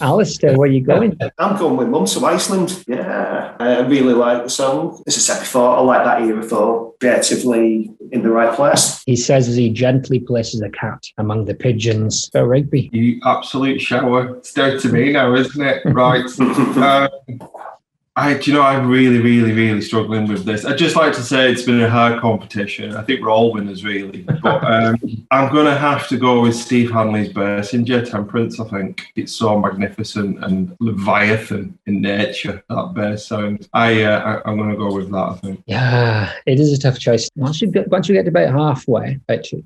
Alistair, 0.00 0.56
where 0.56 0.68
are 0.68 0.72
you 0.72 0.80
going? 0.80 1.18
I'm 1.38 1.58
going 1.58 1.76
with 1.76 1.88
Mum 1.88 2.06
to 2.06 2.26
Iceland. 2.26 2.84
Yeah, 2.86 3.56
I 3.60 3.80
really 3.80 4.14
like 4.14 4.44
the 4.44 4.50
song. 4.50 5.02
As 5.06 5.16
I 5.16 5.20
said 5.20 5.40
before, 5.40 5.76
I 5.76 5.80
like 5.80 6.04
that 6.04 6.22
era 6.22 6.42
for 6.42 6.94
creatively 7.00 7.90
in 8.12 8.22
the 8.22 8.30
right 8.30 8.54
place. 8.54 9.02
He 9.04 9.16
says 9.16 9.48
as 9.48 9.56
he 9.56 9.70
gently 9.70 10.18
places 10.18 10.62
a 10.62 10.70
cat 10.70 11.04
among 11.18 11.44
the 11.44 11.54
pigeons. 11.54 12.28
Phil 12.32 12.44
Rigby. 12.44 12.90
You 12.92 13.20
absolute 13.24 13.80
shower. 13.80 14.36
It's 14.36 14.52
down 14.52 14.78
to 14.78 14.88
me 14.88 15.12
now, 15.12 15.34
isn't 15.34 15.62
it? 15.62 15.82
Right. 15.84 16.24
Uh, 16.40 17.08
I, 18.16 18.34
do 18.34 18.50
you 18.50 18.56
know, 18.56 18.62
I'm 18.62 18.88
really, 18.88 19.18
really, 19.18 19.50
really 19.50 19.80
struggling 19.80 20.28
with 20.28 20.44
this. 20.44 20.64
I'd 20.64 20.78
just 20.78 20.94
like 20.94 21.12
to 21.14 21.22
say 21.22 21.50
it's 21.50 21.62
been 21.62 21.80
a 21.80 21.90
hard 21.90 22.20
competition. 22.20 22.94
I 22.94 23.02
think 23.02 23.20
we're 23.20 23.30
all 23.30 23.52
winners, 23.52 23.84
really. 23.84 24.22
But 24.22 24.62
um, 24.64 24.96
I'm 25.32 25.52
going 25.52 25.66
to 25.66 25.74
have 25.74 26.06
to 26.08 26.16
go 26.16 26.40
with 26.40 26.54
Steve 26.54 26.92
Hanley's 26.92 27.32
J 27.32 28.04
Temperance. 28.04 28.60
I 28.60 28.68
think 28.68 29.06
it's 29.16 29.32
so 29.32 29.58
magnificent 29.58 30.44
and 30.44 30.76
leviathan 30.78 31.76
in 31.86 32.00
nature, 32.02 32.62
that 32.68 32.92
bass 32.94 33.26
sound. 33.26 33.68
I, 33.72 34.04
uh, 34.04 34.40
I, 34.44 34.48
I'm 34.48 34.58
going 34.58 34.70
to 34.70 34.76
go 34.76 34.94
with 34.94 35.10
that, 35.10 35.16
I 35.16 35.34
think. 35.38 35.64
Yeah, 35.66 36.32
it 36.46 36.60
is 36.60 36.72
a 36.72 36.78
tough 36.78 37.00
choice. 37.00 37.28
Once 37.34 37.60
you 37.60 37.66
get 37.66 37.88
once 37.88 38.08
you 38.08 38.14
get 38.14 38.22
to 38.22 38.28
about 38.28 38.52
halfway 38.52 39.18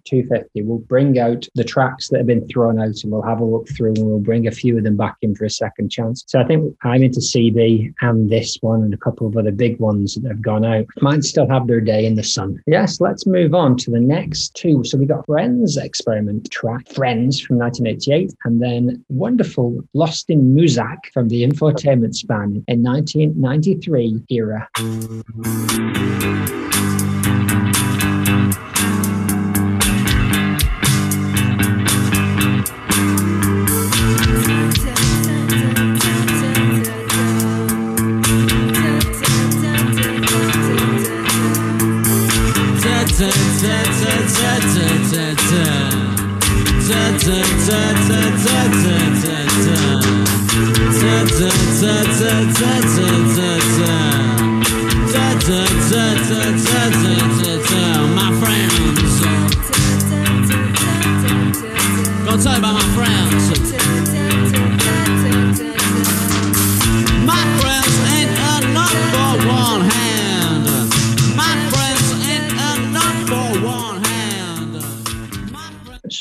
two 0.05 0.27
fifty, 0.27 0.63
we'll 0.63 0.79
bring 0.79 1.19
out 1.19 1.47
the 1.55 1.65
tracks 1.65 2.09
that 2.09 2.19
have 2.19 2.27
been 2.27 2.49
thrown 2.49 2.81
out, 2.81 2.97
and 3.03 3.13
we'll 3.13 3.21
have 3.23 3.41
a 3.41 3.45
look 3.45 3.69
through, 3.69 3.93
and 3.95 4.07
we'll 4.07 4.21
bring 4.21 4.47
a 4.47 4.51
few 4.51 4.79
of 4.79 4.85
them 4.85 4.97
back 4.97 5.17
in 5.21 5.35
for 5.35 5.45
a 5.45 5.51
second 5.51 5.91
chance. 5.91 6.25
So 6.27 6.41
I 6.41 6.45
think 6.45 6.75
I'm 6.83 7.03
into 7.03 7.21
CB 7.21 7.93
and 8.01 8.31
this 8.39 8.59
one, 8.61 8.83
and 8.83 8.95
a 8.95 8.99
couple 8.99 9.27
of 9.27 9.37
other 9.37 9.51
big 9.51 9.79
ones 9.81 10.15
that 10.15 10.29
have 10.29 10.43
gone 10.43 10.65
out. 10.65 10.87
Might 11.01 11.25
still 11.25 11.49
have 11.49 11.67
their 11.67 11.81
day 11.81 12.07
in 12.07 12.15
the 12.15 12.23
sun. 12.23 12.63
Yes, 12.67 13.01
let's 13.01 13.27
move 13.27 13.55
on 13.55 13.77
to 13.79 13.91
the 13.91 14.01
next 14.01 14.55
two. 14.55 14.85
So 14.85 14.97
we 14.97 15.07
got 15.07 15.27
Frenz 15.27 15.77
Experiment 15.77 16.51
track, 16.51 16.87
Frenz 16.89 17.41
from 17.41 17.59
1988, 17.59 18.35
and 18.45 18.63
then 18.63 19.05
wonderful 19.09 19.79
Lost 19.95 20.31
in 20.31 20.55
Muzak 20.55 21.07
from 21.13 21.29
the 21.29 21.43
Infotainment 21.45 22.15
Scan 22.15 22.65
in 22.69 22.83
1993 22.83 24.23
era. 24.29 24.69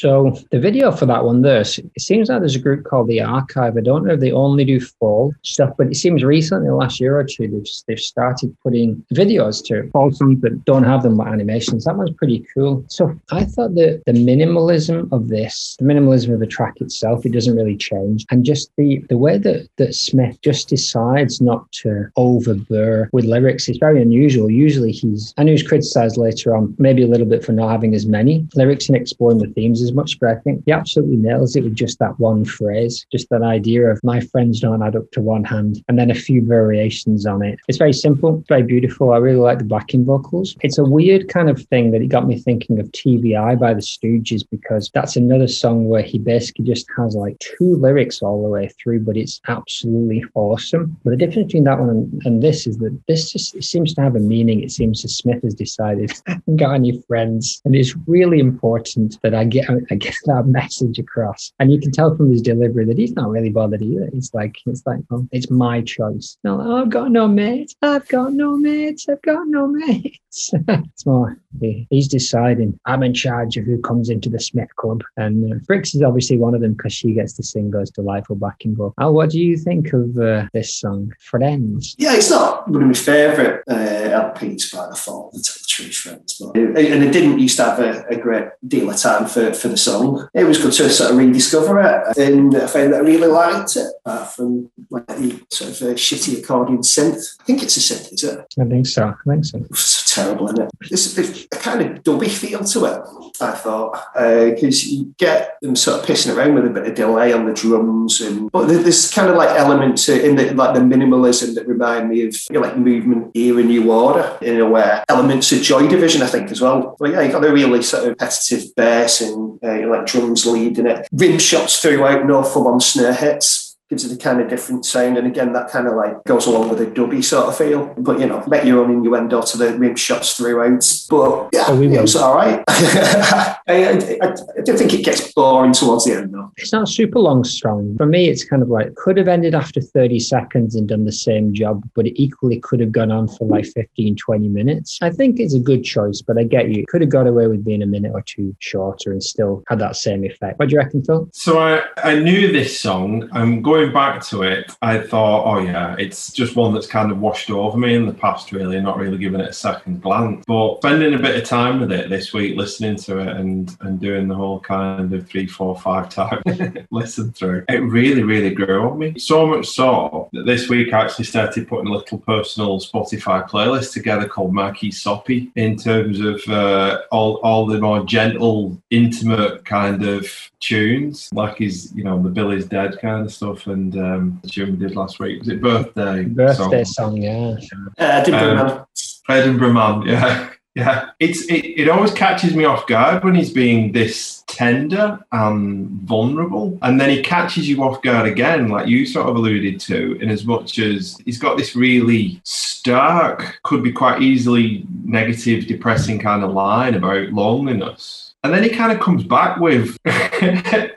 So 0.08 0.32
the 0.52 0.60
video 0.60 0.90
for 0.94 1.06
that 1.06 1.26
one 1.26 1.42
there, 1.42 1.60
s- 1.60 1.80
it 1.80 2.00
seems 2.00 2.30
like 2.30 2.40
there's 2.40 2.56
a 2.56 2.60
group 2.60 2.86
called 2.86 3.10
the 3.10 3.20
Archive. 3.20 3.76
I 3.76 3.82
don't 3.82 4.06
know 4.06 4.14
if 4.14 4.22
they 4.22 4.32
only 4.32 4.64
do 4.64 4.80
fall 4.80 5.34
stuff, 5.44 5.72
but 5.78 5.88
it 5.88 5.96
seems 5.96 6.24
recently, 6.24 6.70
the 6.70 6.76
last 6.76 7.02
year 7.02 7.20
or 7.20 7.26
two, 7.26 7.50
they've, 7.50 7.68
they've 7.88 8.00
started 8.00 8.56
putting 8.64 9.04
videos 9.14 9.62
to 9.66 9.90
fall 9.92 10.10
songs 10.12 10.40
that 10.44 10.64
don't 10.64 10.86
have 10.86 11.04
them 11.04 11.18
with 11.18 11.28
animations. 11.28 11.84
That 11.84 11.98
one's 11.98 12.12
pretty 12.12 12.46
cool. 12.54 12.86
So 12.88 13.20
I 13.32 13.44
thought 13.44 13.76
that 13.76 14.02
the 14.06 14.14
minimalism 14.14 15.12
of 15.12 15.28
this, 15.28 15.76
the 15.78 15.84
minimalism 15.84 16.34
of 16.34 16.40
the 16.40 16.48
track 16.48 16.80
itself, 16.80 17.26
it 17.26 17.34
doesn't 17.34 17.58
really 17.58 17.76
change. 17.76 18.26
And 18.32 18.46
just 18.46 18.72
the, 18.78 19.04
the 19.10 19.18
way 19.18 19.38
that, 19.38 19.68
that 19.76 19.94
Smith 19.94 20.40
just 20.42 20.70
decides 20.70 21.42
not 21.42 21.70
to 21.84 22.08
overburr 22.18 23.10
with 23.12 23.26
lyrics 23.26 23.68
is 23.68 23.78
very 23.78 24.02
unusual. 24.02 24.50
Usually 24.50 24.94
he's, 24.94 25.34
I 25.38 25.44
know 25.44 25.52
he's 25.52 25.68
criticized 25.68 26.16
later 26.16 26.56
on, 26.56 26.74
maybe 26.80 27.04
a 27.04 27.08
little 27.08 27.28
bit 27.28 27.44
for 27.44 27.52
not 27.52 27.72
having 27.72 27.94
as 27.94 28.06
many 28.06 28.48
lyrics 28.56 28.88
and 28.88 28.96
exploring 28.96 29.40
the 29.40 29.48
themes 29.48 29.82
as 29.82 29.97
much, 29.98 30.20
but 30.20 30.30
I 30.30 30.36
think 30.36 30.64
he 30.66 30.72
absolutely 30.72 31.18
nails 31.18 31.56
it 31.56 31.64
with 31.64 31.76
just 31.76 32.00
that 32.00 32.20
one 32.20 32.46
phrase, 32.46 33.06
just 33.12 33.30
that 33.32 33.42
idea 33.42 33.88
of 33.88 34.00
my 34.04 34.20
friends 34.20 34.62
don't 34.62 34.82
add 34.82 34.96
up 34.96 35.10
to 35.12 35.22
one 35.22 35.44
hand, 35.44 35.84
and 35.88 35.98
then 36.00 36.12
a 36.12 36.16
few 36.28 36.46
variations 36.46 37.26
on 37.26 37.44
it. 37.44 37.60
It's 37.68 37.78
very 37.78 37.94
simple, 37.94 38.44
very 38.48 38.64
beautiful. 38.64 39.12
I 39.12 39.18
really 39.18 39.40
like 39.50 39.60
the 39.60 39.66
backing 39.66 40.06
vocals. 40.06 40.56
It's 40.62 40.78
a 40.78 40.84
weird 40.84 41.28
kind 41.30 41.50
of 41.50 41.62
thing 41.72 41.92
that 41.92 42.02
it 42.02 42.08
got 42.08 42.28
me 42.28 42.38
thinking 42.40 42.80
of 42.80 42.92
TV 42.92 43.38
Eye 43.38 43.56
by 43.56 43.74
the 43.74 43.82
Stooges 43.82 44.44
because 44.50 44.90
that's 44.94 45.16
another 45.16 45.48
song 45.48 45.88
where 45.90 46.04
he 46.04 46.20
basically 46.20 46.66
just 46.66 46.88
has 46.98 47.16
like 47.16 47.38
two 47.40 47.76
lyrics 47.76 48.22
all 48.22 48.44
the 48.44 48.50
way 48.50 48.70
through, 48.82 49.02
but 49.02 49.18
it's 49.18 49.42
absolutely 49.48 50.24
awesome. 50.36 50.98
But 51.04 51.12
the 51.12 51.18
difference 51.18 51.48
between 51.48 51.66
that 51.66 51.80
one 51.80 51.90
and, 51.90 52.26
and 52.26 52.44
this 52.44 52.68
is 52.68 52.78
that 52.78 52.98
this 53.08 53.32
just 53.32 53.62
seems 53.64 53.94
to 53.96 54.02
have 54.02 54.16
a 54.16 54.20
meaning. 54.20 54.62
It 54.62 54.72
seems 54.72 55.02
that 55.02 55.10
Smith 55.10 55.44
has 55.44 55.54
decided 55.54 56.12
I 56.28 56.32
haven't 56.34 56.58
got 56.58 56.76
any 56.76 57.02
friends, 57.08 57.62
and 57.66 57.76
it's 57.76 57.96
really 58.06 58.40
important 58.40 59.20
that 59.22 59.34
I 59.34 59.44
get 59.46 59.70
I 59.92 59.96
get 59.96 60.16
that 60.26 60.46
message 60.48 61.00
across. 61.00 61.52
And 61.60 61.72
you 61.72 61.80
can 61.80 61.92
tell 61.92 62.16
from 62.16 62.32
his 62.32 62.42
delivery 62.42 62.86
that 62.86 62.98
he's 62.98 63.14
not 63.14 63.30
really 63.30 63.50
bothered 63.50 63.82
either. 63.82 64.10
It's 64.14 64.34
like 64.34 64.58
it's 64.66 64.84
like 64.86 65.00
oh, 65.12 65.28
it's 65.32 65.50
my 65.50 65.82
choice. 65.82 66.38
No, 66.44 66.60
oh, 66.62 66.82
I've 66.82 66.90
got 66.90 67.12
no 67.12 67.28
mates. 67.28 67.76
I've 67.82 68.08
got 68.08 68.34
no 68.34 68.58
mates. 68.58 69.08
I've 69.10 69.22
got 69.22 69.48
no 69.48 69.68
mates. 69.68 70.52
it's 70.68 71.06
more 71.06 71.38
he- 71.60 71.88
he's 71.90 72.08
deciding 72.08 72.80
I'm 72.86 73.04
in 73.04 73.14
charge 73.14 73.58
of 73.58 73.66
who 73.66 73.80
comes 73.82 74.10
into 74.10 74.30
the 74.30 74.40
Smith 74.40 74.76
Club, 74.76 75.04
and 75.18 75.52
uh, 75.52 75.56
Brix 75.68 75.96
is 75.96 76.02
obviously 76.02 76.38
one 76.38 76.54
of 76.56 76.62
them 76.62 76.74
because 76.74 76.94
she 76.94 77.14
gets 77.14 77.34
to 77.34 77.44
sing 77.44 77.72
those 77.72 77.92
delightful 77.92 78.36
backing 78.36 78.76
vocals. 78.76 78.94
Al, 79.00 79.14
what 79.14 79.30
do 79.30 79.40
you 79.40 79.58
think 79.58 79.94
of 79.94 80.18
uh, 80.18 80.48
this 80.54 80.74
song, 80.74 81.12
Frenz? 81.20 81.96
Yeah, 81.98 82.16
it's 82.16 82.30
not 82.30 82.68
one 82.70 82.84
of 82.84 82.88
my 82.88 82.94
favourite 82.94 83.62
uh, 83.68 84.34
LPs 84.34 84.74
by 84.74 84.88
the 84.88 84.96
fall, 84.96 85.32
Truth 85.78 85.96
Friends. 85.96 86.42
But, 86.42 86.58
and 86.58 87.04
it 87.04 87.12
didn't 87.12 87.38
used 87.40 87.58
to 87.58 87.64
have 87.66 87.80
a, 87.80 88.04
a 88.10 88.16
great 88.16 88.48
deal 88.68 88.90
of 88.90 88.98
time 88.98 89.28
for, 89.28 89.54
for 89.54 89.68
the 89.68 89.78
song. 89.78 90.28
It 90.34 90.44
was 90.44 90.58
good 90.58 90.74
to 90.74 90.90
sort 90.90 91.12
of 91.12 91.18
rediscover 91.18 91.80
it, 91.80 92.18
and 92.18 92.56
I 92.56 92.66
found 92.66 92.94
that 92.94 93.02
I 93.02 93.04
really 93.04 93.28
liked 93.28 93.76
it, 93.76 93.88
apart 94.04 94.32
from 94.32 94.72
like 94.90 95.06
the 95.08 95.40
sort 95.52 95.70
of 95.70 95.82
uh, 95.84 95.94
shitty 95.94 96.40
accordion 96.40 96.80
synth. 96.80 97.36
I 97.40 97.44
think 97.44 97.62
it's 97.62 97.78
a 97.78 97.80
synth, 97.80 98.12
is 98.14 98.24
it? 98.24 98.40
I 98.60 98.66
think 98.66 98.88
so. 98.88 99.04
I 99.08 99.14
think 99.32 99.46
so. 99.46 99.58
It's 99.70 100.16
terrible, 100.16 100.48
isn't 100.48 100.62
it? 100.62 100.70
There's 100.90 101.18
a, 101.18 101.46
a 101.56 101.60
kind 101.60 101.82
of 101.82 102.04
dubby 102.04 102.30
feel 102.30 102.64
to 102.64 102.86
it, 102.86 103.02
I 103.40 103.52
thought, 103.52 104.00
because 104.16 104.88
you 104.88 105.14
get 105.20 105.58
them 105.62 105.76
sort 105.76 106.00
of 106.02 106.08
pissing 106.08 106.36
around 106.36 106.56
with 106.56 106.66
a 106.66 106.70
bit 106.72 106.88
of 106.88 106.96
delay 106.96 107.34
on 107.34 107.46
the 107.46 107.54
drums, 107.54 108.20
and 108.22 108.52
but 108.52 108.68
there- 108.68 108.82
there's 108.82 109.12
kind 109.12 109.30
of 109.30 109.36
like 109.36 109.50
elements 109.50 110.10
in 110.10 110.36
the 110.38 110.54
like 110.56 110.74
the 110.74 110.80
minimalism 110.80 111.54
that 111.56 111.68
remind 111.68 112.10
me 112.10 112.26
of 112.26 112.34
you 112.50 112.54
know, 112.56 112.62
like 112.62 112.78
movement 112.78 113.36
era 113.36 113.62
new 113.62 113.92
order 113.92 114.36
in 114.42 114.60
a 114.60 114.66
way. 114.68 115.04
Elements 115.10 115.52
of 115.52 115.62
Joy 115.68 115.88
Division, 115.88 116.22
I 116.22 116.28
think, 116.28 116.50
as 116.50 116.62
well. 116.62 116.96
But 116.98 117.12
yeah, 117.12 117.22
you 117.22 117.32
got 117.32 117.44
a 117.44 117.52
really 117.52 117.84
sort 117.84 118.04
of 118.04 118.10
repetitive 118.10 118.74
bass 118.76 119.20
and 119.20 119.60
uh, 119.62 119.86
like 119.90 120.06
drums 120.06 120.46
leading 120.46 120.88
it, 120.88 121.08
rim 121.12 121.38
shots 121.40 121.82
throughout, 121.82 122.26
no 122.26 122.42
full 122.42 122.70
on 122.70 122.80
snare 122.80 123.14
hits 123.14 123.67
gives 123.90 124.06
it 124.06 124.16
a 124.16 124.18
kind 124.22 124.42
of 124.42 124.50
different 124.50 124.86
sound. 124.86 125.18
And 125.18 125.28
again, 125.28 125.54
that 125.54 125.70
kind 125.70 125.88
of 125.88 125.96
like 125.96 126.24
goes 126.26 126.48
along 126.48 126.70
with 126.70 126.82
a 126.82 126.86
dubby 126.86 127.24
sort 127.24 127.48
of 127.48 127.58
feel. 127.58 127.94
But 127.98 128.20
you 128.20 128.28
know, 128.28 128.44
make 128.48 128.64
your 128.64 128.84
own 128.84 128.92
innuendo 128.92 129.42
to 129.42 129.58
the 129.58 129.78
rim 129.78 129.96
shots 129.96 130.36
throughout. 130.36 130.84
But 131.10 131.50
yeah, 131.54 131.66
Oh, 131.70 131.78
we 131.78 131.94
it 131.94 132.02
was 132.02 132.16
all 132.16 132.34
right. 132.36 132.64
I, 132.68 133.58
I, 133.68 133.74
I, 133.74 134.32
I 134.58 134.62
don't 134.64 134.78
think 134.78 134.94
it 134.94 135.04
gets 135.04 135.34
boring 135.34 135.74
towards 135.74 136.06
the 136.06 136.14
end 136.14 136.34
though. 136.34 136.52
It's 136.58 136.72
not 136.72 136.88
super 136.88 137.20
long 137.20 137.44
strong. 137.44 137.96
For 137.98 138.06
me, 138.06 138.30
it's 138.30 138.46
kind 138.46 138.62
of 138.62 138.70
like 138.70 138.96
could 138.96 139.18
have 139.18 139.28
ended 139.28 139.54
after 139.54 139.82
30 139.82 140.20
seconds 140.20 140.76
and 140.76 140.88
done 140.88 141.04
the 141.04 141.12
same 141.12 141.54
job, 141.54 141.84
but 141.94 142.08
it 142.08 142.22
equally 142.22 142.60
could 142.60 142.80
have 142.80 142.92
gone 142.94 143.12
on 143.12 143.28
for 143.28 143.46
like 143.48 143.66
15, 143.66 144.16
20 144.16 144.48
minutes. 144.48 144.98
I 145.02 145.10
think 145.10 145.40
it's 145.40 145.54
a 145.54 145.60
good 145.60 145.84
choice, 145.84 146.22
but 146.22 146.38
I 146.38 146.44
get 146.44 146.70
you. 146.70 146.86
Could 146.88 147.02
have 147.02 147.10
got 147.10 147.28
away 147.28 147.48
with 147.48 147.66
being 147.66 147.82
a 147.82 147.86
minute 147.88 148.12
or 148.14 148.22
two 148.22 148.56
shorter 148.60 149.12
and 149.12 149.22
still 149.22 149.64
had 149.68 149.80
that 149.80 149.96
same 149.98 150.24
effect. 150.24 150.58
What 150.58 150.70
do 150.70 150.74
you 150.74 150.80
reckon, 150.80 151.04
Phil? 151.04 151.30
So 151.34 151.60
I, 151.60 151.84
I 151.98 152.18
knew 152.18 152.52
this 152.52 152.80
song. 152.80 153.30
I'm 153.34 153.62
going 153.62 153.77
back 153.86 154.24
to 154.26 154.42
it. 154.42 154.76
I 154.82 155.00
thought, 155.00 155.46
oh 155.46 155.60
yeah, 155.60 155.96
it's 155.98 156.32
just 156.32 156.56
one 156.56 156.74
that's 156.74 156.88
kind 156.88 157.12
of 157.12 157.20
washed 157.20 157.50
over 157.50 157.78
me 157.78 157.96
in 157.96 158.06
the 158.06 158.14
past, 158.14 158.52
really, 158.52 158.82
not 158.82 158.98
really 158.98 159.18
giving 159.18 159.40
it 159.40 159.50
a 159.50 159.54
second 159.54 160.02
glance. 160.02 160.44
But 160.48 160.78
spending 160.78 161.14
a 161.14 161.20
bit 161.20 161.36
of 161.36 161.48
time 161.48 161.80
with 161.80 161.92
it 161.92 162.10
this 162.10 162.34
week, 162.34 162.58
listening 162.58 162.96
to 162.98 163.20
it 163.20 163.38
and 163.38 163.76
and 163.82 164.00
doing 164.00 164.28
the 164.28 164.36
whole 164.36 164.60
kind 164.60 165.14
of 165.14 165.30
three, 165.30 165.48
four, 165.48 165.78
five 165.80 166.10
time 166.10 166.42
listen 166.92 167.32
through, 167.32 167.64
it 167.70 167.80
really, 167.80 168.24
really 168.24 168.50
grew 168.50 168.90
on 168.90 168.98
me. 168.98 169.18
So 169.20 169.46
much 169.46 169.68
so 169.68 170.30
that 170.34 170.46
this 170.46 170.70
week 170.70 170.94
I 170.94 171.02
actually 171.02 171.26
started 171.26 171.68
putting 171.68 171.88
a 171.88 171.96
little 171.96 172.18
personal 172.18 172.80
Spotify 172.80 173.48
playlist 173.48 173.94
together 173.94 174.28
called 174.28 174.54
Marquis 174.54 174.92
Soppy 174.92 175.52
in 175.56 175.78
terms 175.78 176.20
of 176.20 176.42
uh, 176.48 177.02
all 177.12 177.36
all 177.44 177.66
the 177.66 177.80
more 177.80 178.04
gentle, 178.04 178.82
intimate 178.90 179.66
kind 179.66 180.04
of 180.04 180.30
tunes, 180.60 181.30
like 181.34 181.58
his, 181.58 181.94
you 181.96 182.04
know, 182.04 182.22
the 182.22 182.30
Billy's 182.30 182.66
Dead 182.66 182.98
kind 183.00 183.26
of 183.26 183.34
stuff, 183.34 183.67
and 183.70 183.98
um, 183.98 184.40
the 184.44 184.50
tune 184.50 184.72
we 184.72 184.78
did 184.88 184.96
last 184.96 185.20
week 185.20 185.40
was 185.40 185.50
it 185.50 185.62
Birthday? 185.62 186.24
Birthday 186.24 186.84
Song? 186.84 187.14
song, 187.14 187.22
yeah. 187.22 187.56
Uh, 187.98 188.24
didn't 188.24 188.40
Um, 188.40 188.68
man. 188.68 188.86
Edinburgh 189.30 189.74
Man, 189.74 190.02
yeah. 190.04 190.50
Yeah, 190.78 191.10
it's 191.20 191.42
it, 191.46 191.66
it 191.66 191.90
always 191.90 192.12
catches 192.12 192.56
me 192.56 192.64
off 192.64 192.86
guard 192.86 193.24
when 193.24 193.34
he's 193.34 193.52
being 193.52 193.94
this 193.94 194.44
tender 194.46 195.18
and 195.32 195.90
vulnerable, 196.04 196.78
and 196.84 197.02
then 197.02 197.10
he 197.10 197.24
catches 197.24 197.68
you 197.68 197.84
off 197.84 198.00
guard 198.04 198.28
again, 198.28 198.68
like 198.68 198.86
you 198.86 199.08
sort 199.08 199.28
of 199.28 199.38
alluded 199.38 199.80
to. 199.80 200.20
In 200.22 200.30
as 200.30 200.46
much 200.46 200.78
as 200.78 201.18
he's 201.26 201.40
got 201.40 201.58
this 201.58 201.76
really 201.76 202.40
stark, 202.44 203.60
could 203.64 203.82
be 203.82 203.92
quite 203.92 204.22
easily 204.22 204.86
negative, 205.04 205.66
depressing 205.66 206.20
kind 206.20 206.44
of 206.44 206.52
line 206.52 206.94
about 206.94 207.34
loneliness. 207.34 208.27
And 208.44 208.54
then 208.54 208.64
he 208.64 208.70
kind 208.70 208.92
of 208.92 209.00
comes 209.00 209.24
back 209.24 209.60
with 209.60 209.98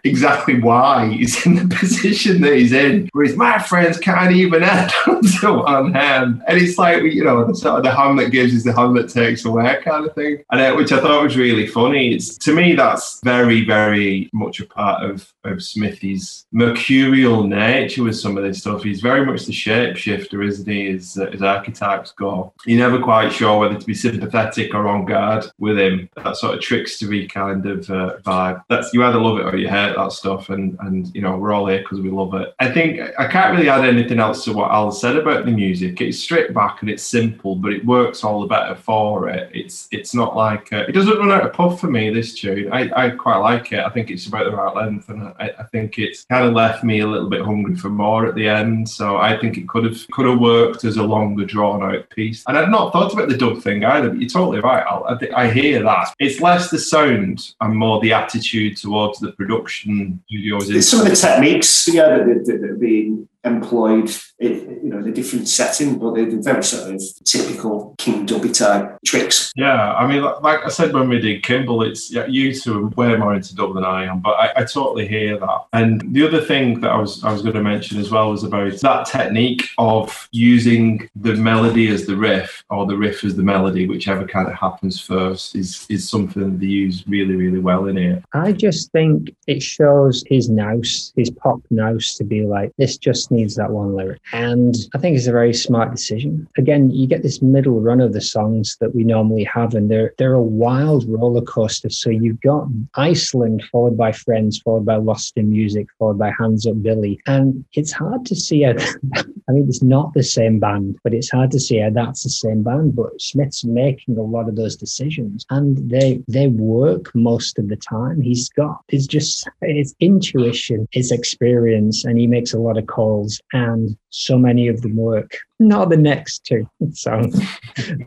exactly 0.04 0.60
why 0.60 1.08
he's 1.08 1.44
in 1.46 1.56
the 1.56 1.74
position 1.80 2.42
that 2.42 2.54
he's 2.54 2.72
in, 2.72 3.08
where 3.12 3.24
his 3.24 3.36
my 3.36 3.58
friends 3.58 3.98
can't 3.98 4.32
even 4.32 4.62
add 4.62 4.92
to 5.40 5.52
one 5.54 5.92
hand. 5.92 6.42
And 6.46 6.58
it's 6.58 6.78
like, 6.78 7.02
you 7.02 7.24
know, 7.24 7.44
the 7.44 7.54
sort 7.54 7.78
of 7.78 7.84
the 7.84 7.90
hand 7.90 8.18
that 8.18 8.30
gives 8.30 8.52
is 8.52 8.64
the 8.64 8.74
hand 8.74 8.96
that 8.96 9.08
takes 9.08 9.44
away 9.44 9.78
kind 9.82 10.06
of 10.06 10.14
thing. 10.14 10.44
And 10.52 10.60
uh, 10.60 10.74
which 10.74 10.92
I 10.92 11.00
thought 11.00 11.24
was 11.24 11.36
really 11.36 11.66
funny. 11.66 12.14
It's 12.14 12.36
to 12.38 12.54
me, 12.54 12.74
that's 12.74 13.20
very, 13.24 13.64
very 13.64 14.28
much 14.32 14.60
a 14.60 14.66
part 14.66 15.02
of, 15.02 15.32
of 15.44 15.62
Smithy's 15.62 16.46
mercurial 16.52 17.44
nature 17.44 18.04
with 18.04 18.18
some 18.18 18.36
of 18.36 18.44
this 18.44 18.58
stuff. 18.58 18.82
He's 18.82 19.00
very 19.00 19.24
much 19.24 19.46
the 19.46 19.52
shapeshifter, 19.52 20.46
isn't 20.46 20.68
he? 20.68 20.90
Uh, 20.90 21.26
as 21.26 21.42
archetypes 21.42 22.12
go. 22.12 22.52
You're 22.66 22.78
never 22.78 23.02
quite 23.02 23.32
sure 23.32 23.58
whether 23.58 23.78
to 23.78 23.86
be 23.86 23.94
sympathetic 23.94 24.74
or 24.74 24.86
on 24.86 25.06
guard 25.06 25.46
with 25.58 25.78
him. 25.78 26.08
That 26.16 26.36
sort 26.36 26.54
of 26.54 26.60
trickstery 26.60 27.29
kind 27.32 27.64
of 27.66 27.90
uh, 27.90 28.16
vibe. 28.22 28.62
That's 28.68 28.92
you 28.92 29.04
either 29.04 29.20
love 29.20 29.38
it 29.38 29.46
or 29.46 29.56
you 29.56 29.68
hate 29.68 29.94
that 29.96 30.12
stuff, 30.12 30.50
and 30.50 30.76
and 30.80 31.14
you 31.14 31.22
know 31.22 31.36
we're 31.36 31.52
all 31.52 31.66
here 31.66 31.80
because 31.80 32.00
we 32.00 32.10
love 32.10 32.34
it. 32.34 32.54
I 32.58 32.70
think 32.70 33.00
I 33.18 33.26
can't 33.26 33.56
really 33.56 33.68
add 33.68 33.84
anything 33.84 34.18
else 34.18 34.44
to 34.44 34.52
what 34.52 34.70
Al 34.70 34.92
said 34.92 35.16
about 35.16 35.44
the 35.44 35.50
music. 35.50 36.00
It's 36.00 36.18
stripped 36.18 36.54
back 36.54 36.80
and 36.80 36.90
it's 36.90 37.02
simple, 37.02 37.56
but 37.56 37.72
it 37.72 37.84
works 37.84 38.24
all 38.24 38.40
the 38.40 38.46
better 38.46 38.74
for 38.74 39.28
it. 39.28 39.50
It's 39.54 39.88
it's 39.90 40.14
not 40.14 40.36
like 40.36 40.72
uh, 40.72 40.84
it 40.88 40.92
doesn't 40.92 41.18
run 41.18 41.30
out 41.30 41.46
of 41.46 41.52
puff 41.52 41.80
for 41.80 41.90
me. 41.90 42.10
This 42.10 42.34
tune, 42.34 42.72
I, 42.72 42.90
I 42.94 43.10
quite 43.10 43.38
like 43.38 43.72
it. 43.72 43.80
I 43.80 43.90
think 43.90 44.10
it's 44.10 44.26
about 44.26 44.44
the 44.44 44.56
right 44.56 44.74
length, 44.74 45.08
and 45.08 45.22
I, 45.38 45.50
I 45.58 45.62
think 45.64 45.98
it's 45.98 46.24
kind 46.24 46.46
of 46.46 46.54
left 46.54 46.84
me 46.84 47.00
a 47.00 47.06
little 47.06 47.28
bit 47.28 47.42
hungry 47.42 47.76
for 47.76 47.88
more 47.88 48.26
at 48.26 48.34
the 48.34 48.48
end. 48.48 48.88
So 48.88 49.16
I 49.16 49.38
think 49.38 49.56
it 49.56 49.68
could 49.68 49.84
have 49.84 50.06
could 50.10 50.26
have 50.26 50.38
worked 50.40 50.84
as 50.84 50.96
a 50.96 51.02
longer 51.02 51.44
drawn 51.44 51.82
out 51.82 52.08
piece. 52.10 52.44
And 52.46 52.56
I'd 52.56 52.70
not 52.70 52.92
thought 52.92 53.12
about 53.12 53.28
the 53.28 53.36
dub 53.36 53.62
thing 53.62 53.84
either. 53.84 54.08
But 54.10 54.20
you're 54.20 54.30
totally 54.30 54.60
right. 54.60 54.84
Al. 54.86 55.04
I, 55.04 55.18
think 55.18 55.32
I 55.34 55.50
hear 55.50 55.82
that. 55.82 56.14
It's 56.18 56.40
less 56.40 56.70
the 56.70 56.78
sound 56.78 57.19
and 57.20 57.76
more 57.76 58.00
the 58.00 58.12
attitude 58.12 58.76
towards 58.76 59.18
the 59.20 59.32
production 59.32 60.22
studios. 60.26 60.88
Some 60.88 61.00
of 61.00 61.08
the 61.08 61.16
techniques, 61.16 61.88
yeah, 61.88 62.08
that, 62.08 62.44
that, 62.46 62.60
that 62.60 62.70
are 62.70 62.76
being 62.76 63.28
employed, 63.44 64.10
it, 64.38 64.82
you 64.82 64.90
know, 64.90 64.98
in 64.98 65.08
a 65.08 65.12
different 65.12 65.48
setting, 65.48 65.98
but 65.98 66.14
they're 66.14 66.40
very 66.42 66.62
sort 66.62 66.94
of 66.94 67.02
typical 67.24 67.94
King 67.98 68.26
Tubby 68.26 68.50
type 68.50 68.98
tricks. 69.04 69.52
Yeah, 69.56 69.94
I 69.94 70.06
mean, 70.06 70.22
like, 70.22 70.42
like 70.42 70.64
I 70.64 70.68
said 70.68 70.92
when 70.92 71.08
we 71.08 71.18
did 71.18 71.42
Kimball, 71.42 71.82
it's 71.82 72.12
yeah, 72.12 72.26
you 72.26 72.54
two 72.54 72.86
are 72.86 72.88
way 72.88 73.16
more 73.16 73.34
into 73.34 73.54
dub 73.54 73.74
than 73.74 73.84
I 73.84 74.04
am, 74.04 74.20
but 74.20 74.32
I, 74.32 74.52
I 74.56 74.64
totally 74.64 75.08
hear 75.08 75.38
that. 75.38 75.64
And 75.72 76.02
the 76.14 76.26
other 76.26 76.40
thing 76.40 76.80
that 76.80 76.90
I 76.90 76.98
was 76.98 77.24
I 77.24 77.32
was 77.32 77.42
going 77.42 77.54
to 77.54 77.62
mention 77.62 77.98
as 77.98 78.10
well 78.10 78.30
was 78.30 78.44
about 78.44 78.72
that 78.80 79.06
technique 79.06 79.68
of 79.78 80.28
using 80.32 81.08
the 81.16 81.34
melody 81.34 81.88
as 81.88 82.06
the 82.06 82.16
riff 82.16 82.62
or 82.68 82.86
the 82.86 82.96
riff 82.96 83.24
as 83.24 83.36
the 83.36 83.42
melody, 83.42 83.86
whichever 83.86 84.26
kind 84.26 84.48
of 84.48 84.54
happens 84.54 85.00
first, 85.00 85.56
is 85.56 85.86
is 85.88 86.08
something 86.08 86.58
they 86.58 86.66
use 86.66 87.04
really 87.06 87.36
really 87.36 87.58
well 87.58 87.86
in 87.86 87.96
here. 87.96 88.22
I 88.32 88.52
just 88.52 88.92
think 88.92 89.34
it 89.46 89.62
shows 89.62 90.24
his 90.26 90.48
nous, 90.48 91.12
his 91.16 91.30
pop 91.30 91.60
nous, 91.70 92.14
to 92.16 92.24
be 92.24 92.42
like, 92.42 92.72
this 92.76 92.96
just 92.96 93.29
needs 93.30 93.56
that 93.56 93.70
one 93.70 93.94
lyric. 93.94 94.20
And 94.32 94.74
I 94.94 94.98
think 94.98 95.16
it's 95.16 95.26
a 95.26 95.32
very 95.32 95.54
smart 95.54 95.90
decision. 95.94 96.48
Again, 96.56 96.90
you 96.90 97.06
get 97.06 97.22
this 97.22 97.42
middle 97.42 97.80
run 97.80 98.00
of 98.00 98.12
the 98.12 98.20
songs 98.20 98.76
that 98.80 98.94
we 98.94 99.04
normally 99.04 99.44
have, 99.44 99.74
and 99.74 99.90
they're 99.90 100.14
they're 100.18 100.34
a 100.34 100.42
wild 100.42 101.04
roller 101.08 101.42
coaster. 101.42 101.90
So 101.90 102.10
you've 102.10 102.40
got 102.40 102.66
Iceland 102.94 103.62
followed 103.70 103.96
by 103.96 104.12
Frenz, 104.12 104.58
followed 104.58 104.84
by 104.84 104.96
Lost 104.96 105.36
in 105.36 105.50
Music, 105.50 105.86
followed 105.98 106.18
by 106.18 106.32
Hands 106.38 106.66
Up 106.66 106.82
Billy. 106.82 107.20
And 107.26 107.64
it's 107.74 107.92
hard 107.92 108.26
to 108.26 108.36
see 108.36 108.64
I 108.66 109.52
mean 109.52 109.66
it's 109.68 109.82
not 109.82 110.12
the 110.14 110.22
same 110.22 110.58
band, 110.58 110.98
but 111.02 111.14
it's 111.14 111.30
hard 111.30 111.50
to 111.52 111.60
see 111.60 111.78
how 111.78 111.90
that's 111.90 112.22
the 112.22 112.30
same 112.30 112.62
band. 112.62 112.94
But 112.94 113.20
Smith's 113.20 113.64
making 113.64 114.16
a 114.16 114.22
lot 114.22 114.48
of 114.48 114.56
those 114.56 114.76
decisions 114.76 115.46
and 115.50 115.90
they 115.90 116.22
they 116.28 116.48
work 116.48 117.14
most 117.14 117.58
of 117.58 117.68
the 117.68 117.76
time. 117.76 118.20
He's 118.20 118.48
got 118.50 118.82
it's 118.88 119.06
just 119.06 119.48
his 119.62 119.94
intuition, 120.00 120.88
his 120.92 121.10
experience, 121.10 122.04
and 122.04 122.18
he 122.18 122.26
makes 122.26 122.52
a 122.52 122.58
lot 122.58 122.78
of 122.78 122.86
calls 122.86 123.19
and 123.52 123.96
so 124.10 124.38
many 124.38 124.68
of 124.68 124.82
them 124.82 124.96
work. 124.96 125.38
Not 125.58 125.90
the 125.90 125.96
next 125.96 126.44
two 126.44 126.68
songs, 126.92 127.40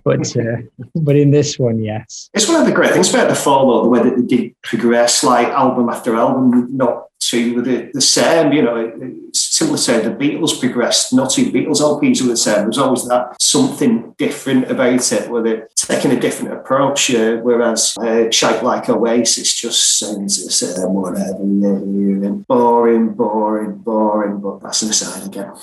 but 0.03 0.35
uh, 0.35 0.61
but 0.95 1.15
in 1.15 1.31
this 1.31 1.59
one, 1.59 1.79
yes. 1.79 2.29
It's 2.33 2.47
one 2.47 2.59
of 2.59 2.65
the 2.65 2.73
great 2.73 2.93
things 2.93 3.13
about 3.13 3.29
the 3.29 3.35
Fall, 3.35 3.83
the 3.83 3.89
way 3.89 4.03
that 4.03 4.15
they 4.17 4.35
did 4.35 4.61
progress, 4.63 5.23
like 5.23 5.47
album 5.47 5.89
after 5.89 6.15
album, 6.15 6.75
not 6.75 7.07
two 7.19 7.55
were 7.55 7.61
the, 7.61 7.89
the 7.93 8.01
same. 8.01 8.51
You 8.51 8.61
know, 8.61 8.75
it, 8.75 8.93
it's 8.97 9.41
similar 9.41 9.77
to 9.77 10.09
the 10.09 10.15
Beatles 10.15 10.59
progressed. 10.59 11.13
Not 11.13 11.31
two 11.31 11.51
Beatles 11.51 11.81
LPs 11.81 12.21
were 12.21 12.29
the 12.29 12.37
same. 12.37 12.55
There 12.55 12.67
was 12.67 12.77
always 12.77 13.07
that 13.07 13.41
something 13.41 14.13
different 14.17 14.69
about 14.69 15.11
it, 15.11 15.29
where 15.29 15.43
they're 15.43 15.69
taking 15.85 16.11
a 16.11 16.19
different 16.19 16.53
approach. 16.53 17.13
Uh, 17.13 17.37
whereas 17.37 17.95
uh, 17.97 18.29
Shake 18.31 18.61
Like 18.61 18.89
Oasis 18.89 19.53
just 19.53 19.99
sounds 19.99 20.43
the 20.43 20.51
same, 20.51 20.93
whatever. 20.93 21.39
Boring, 22.47 23.09
boring, 23.13 23.77
boring. 23.77 24.39
But 24.39 24.61
that's 24.61 24.81
an 24.81 24.89
aside 24.89 25.25
again. 25.27 25.53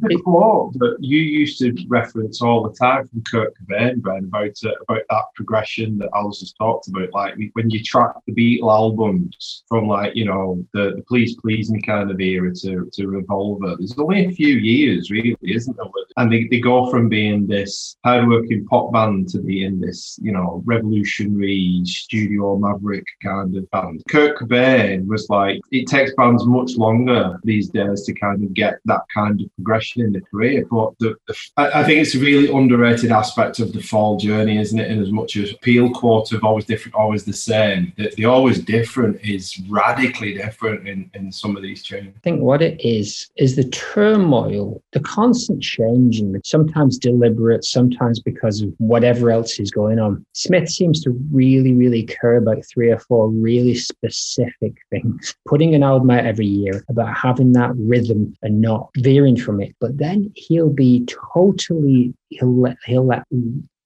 The 0.00 0.20
quote 0.24 0.74
that 0.74 0.96
you 1.00 1.18
used 1.18 1.58
to 1.60 1.74
reference 1.88 2.42
all 2.42 2.62
the 2.62 2.74
time 2.74 3.08
from 3.08 3.22
Kurt 3.22 3.54
Cobain, 3.56 4.02
Ben, 4.02 4.24
about 4.24 4.56
uh, 4.64 4.70
about 4.88 5.02
that 5.08 5.24
progression 5.34 5.96
that 5.98 6.10
Alice 6.14 6.40
has 6.40 6.52
talked 6.52 6.88
about. 6.88 7.12
Like 7.12 7.34
when 7.54 7.70
you 7.70 7.82
track 7.82 8.12
the 8.26 8.34
Beatle 8.34 8.70
albums 8.70 9.64
from 9.68 9.88
like 9.88 10.14
you 10.14 10.26
know 10.26 10.64
the, 10.74 10.94
the 10.96 11.04
Please 11.08 11.36
Please 11.36 11.70
Me 11.70 11.80
kind 11.80 12.10
of 12.10 12.20
era 12.20 12.54
to, 12.62 12.90
to 12.92 13.06
Revolver, 13.06 13.76
there's 13.78 13.98
only 13.98 14.26
a 14.26 14.32
few 14.32 14.56
years 14.56 15.10
really, 15.10 15.36
isn't 15.42 15.76
there? 15.76 15.86
And 16.18 16.32
they, 16.32 16.46
they 16.50 16.60
go 16.60 16.90
from 16.90 17.08
being 17.08 17.46
this 17.46 17.96
hard-working 18.04 18.66
pop 18.66 18.92
band 18.92 19.28
to 19.30 19.38
being 19.38 19.80
this 19.80 20.18
you 20.22 20.32
know 20.32 20.62
revolutionary 20.66 21.80
studio 21.84 22.58
maverick 22.58 23.06
kind 23.22 23.56
of 23.56 23.70
band. 23.70 24.02
Kurt 24.08 24.38
Cobain 24.38 25.06
was 25.06 25.28
like 25.30 25.60
it 25.70 25.86
takes 25.86 26.12
bands 26.14 26.44
much 26.46 26.76
longer 26.76 27.38
these 27.44 27.70
days 27.70 28.02
to 28.04 28.12
kind 28.14 28.42
of 28.44 28.52
get 28.52 28.78
that 28.84 29.02
kind 29.14 29.40
of 29.40 29.48
progression 29.56 29.85
in 29.96 30.12
the 30.12 30.20
career. 30.20 30.66
But 30.70 30.94
the, 30.98 31.14
the, 31.26 31.34
I 31.56 31.84
think 31.84 32.00
it's 32.00 32.14
a 32.14 32.18
really 32.18 32.50
underrated 32.50 33.10
aspect 33.10 33.58
of 33.60 33.72
the 33.72 33.82
fall 33.82 34.16
journey, 34.16 34.58
isn't 34.58 34.78
it? 34.78 34.90
In 34.90 35.00
as 35.00 35.10
much 35.10 35.36
as 35.36 35.52
Peel 35.62 35.90
Quarter 35.90 36.38
always 36.42 36.64
different, 36.64 36.94
always 36.94 37.24
the 37.24 37.32
same, 37.32 37.92
the, 37.96 38.12
the 38.16 38.24
always 38.24 38.58
different 38.60 39.20
is 39.22 39.60
radically 39.68 40.34
different 40.34 40.88
in, 40.88 41.10
in 41.14 41.30
some 41.32 41.56
of 41.56 41.62
these 41.62 41.82
changes. 41.82 42.12
I 42.16 42.20
think 42.20 42.40
what 42.40 42.62
it 42.62 42.80
is 42.80 43.28
is 43.36 43.56
the 43.56 43.68
turmoil, 43.70 44.82
the 44.92 45.00
constant 45.00 45.62
changing, 45.62 46.40
sometimes 46.44 46.98
deliberate, 46.98 47.64
sometimes 47.64 48.20
because 48.20 48.62
of 48.62 48.72
whatever 48.78 49.30
else 49.30 49.58
is 49.58 49.70
going 49.70 49.98
on. 49.98 50.24
Smith 50.32 50.68
seems 50.68 51.00
to 51.02 51.10
really, 51.30 51.72
really 51.72 52.04
care 52.04 52.36
about 52.36 52.64
three 52.72 52.90
or 52.90 52.98
four 52.98 53.28
really 53.28 53.74
specific 53.74 54.74
things. 54.90 55.34
Putting 55.46 55.74
an 55.74 55.82
album 55.82 56.10
out 56.10 56.24
every 56.24 56.46
year 56.46 56.84
about 56.88 57.16
having 57.16 57.52
that 57.52 57.72
rhythm 57.76 58.34
and 58.42 58.60
not 58.60 58.88
veering 58.96 59.36
from 59.36 59.60
it 59.60 59.74
but 59.80 59.96
then 59.98 60.32
he'll 60.34 60.72
be 60.72 61.06
totally 61.34 62.14
he'll 62.28 62.60
let 62.60 62.76
he'll 62.86 63.06
let 63.06 63.24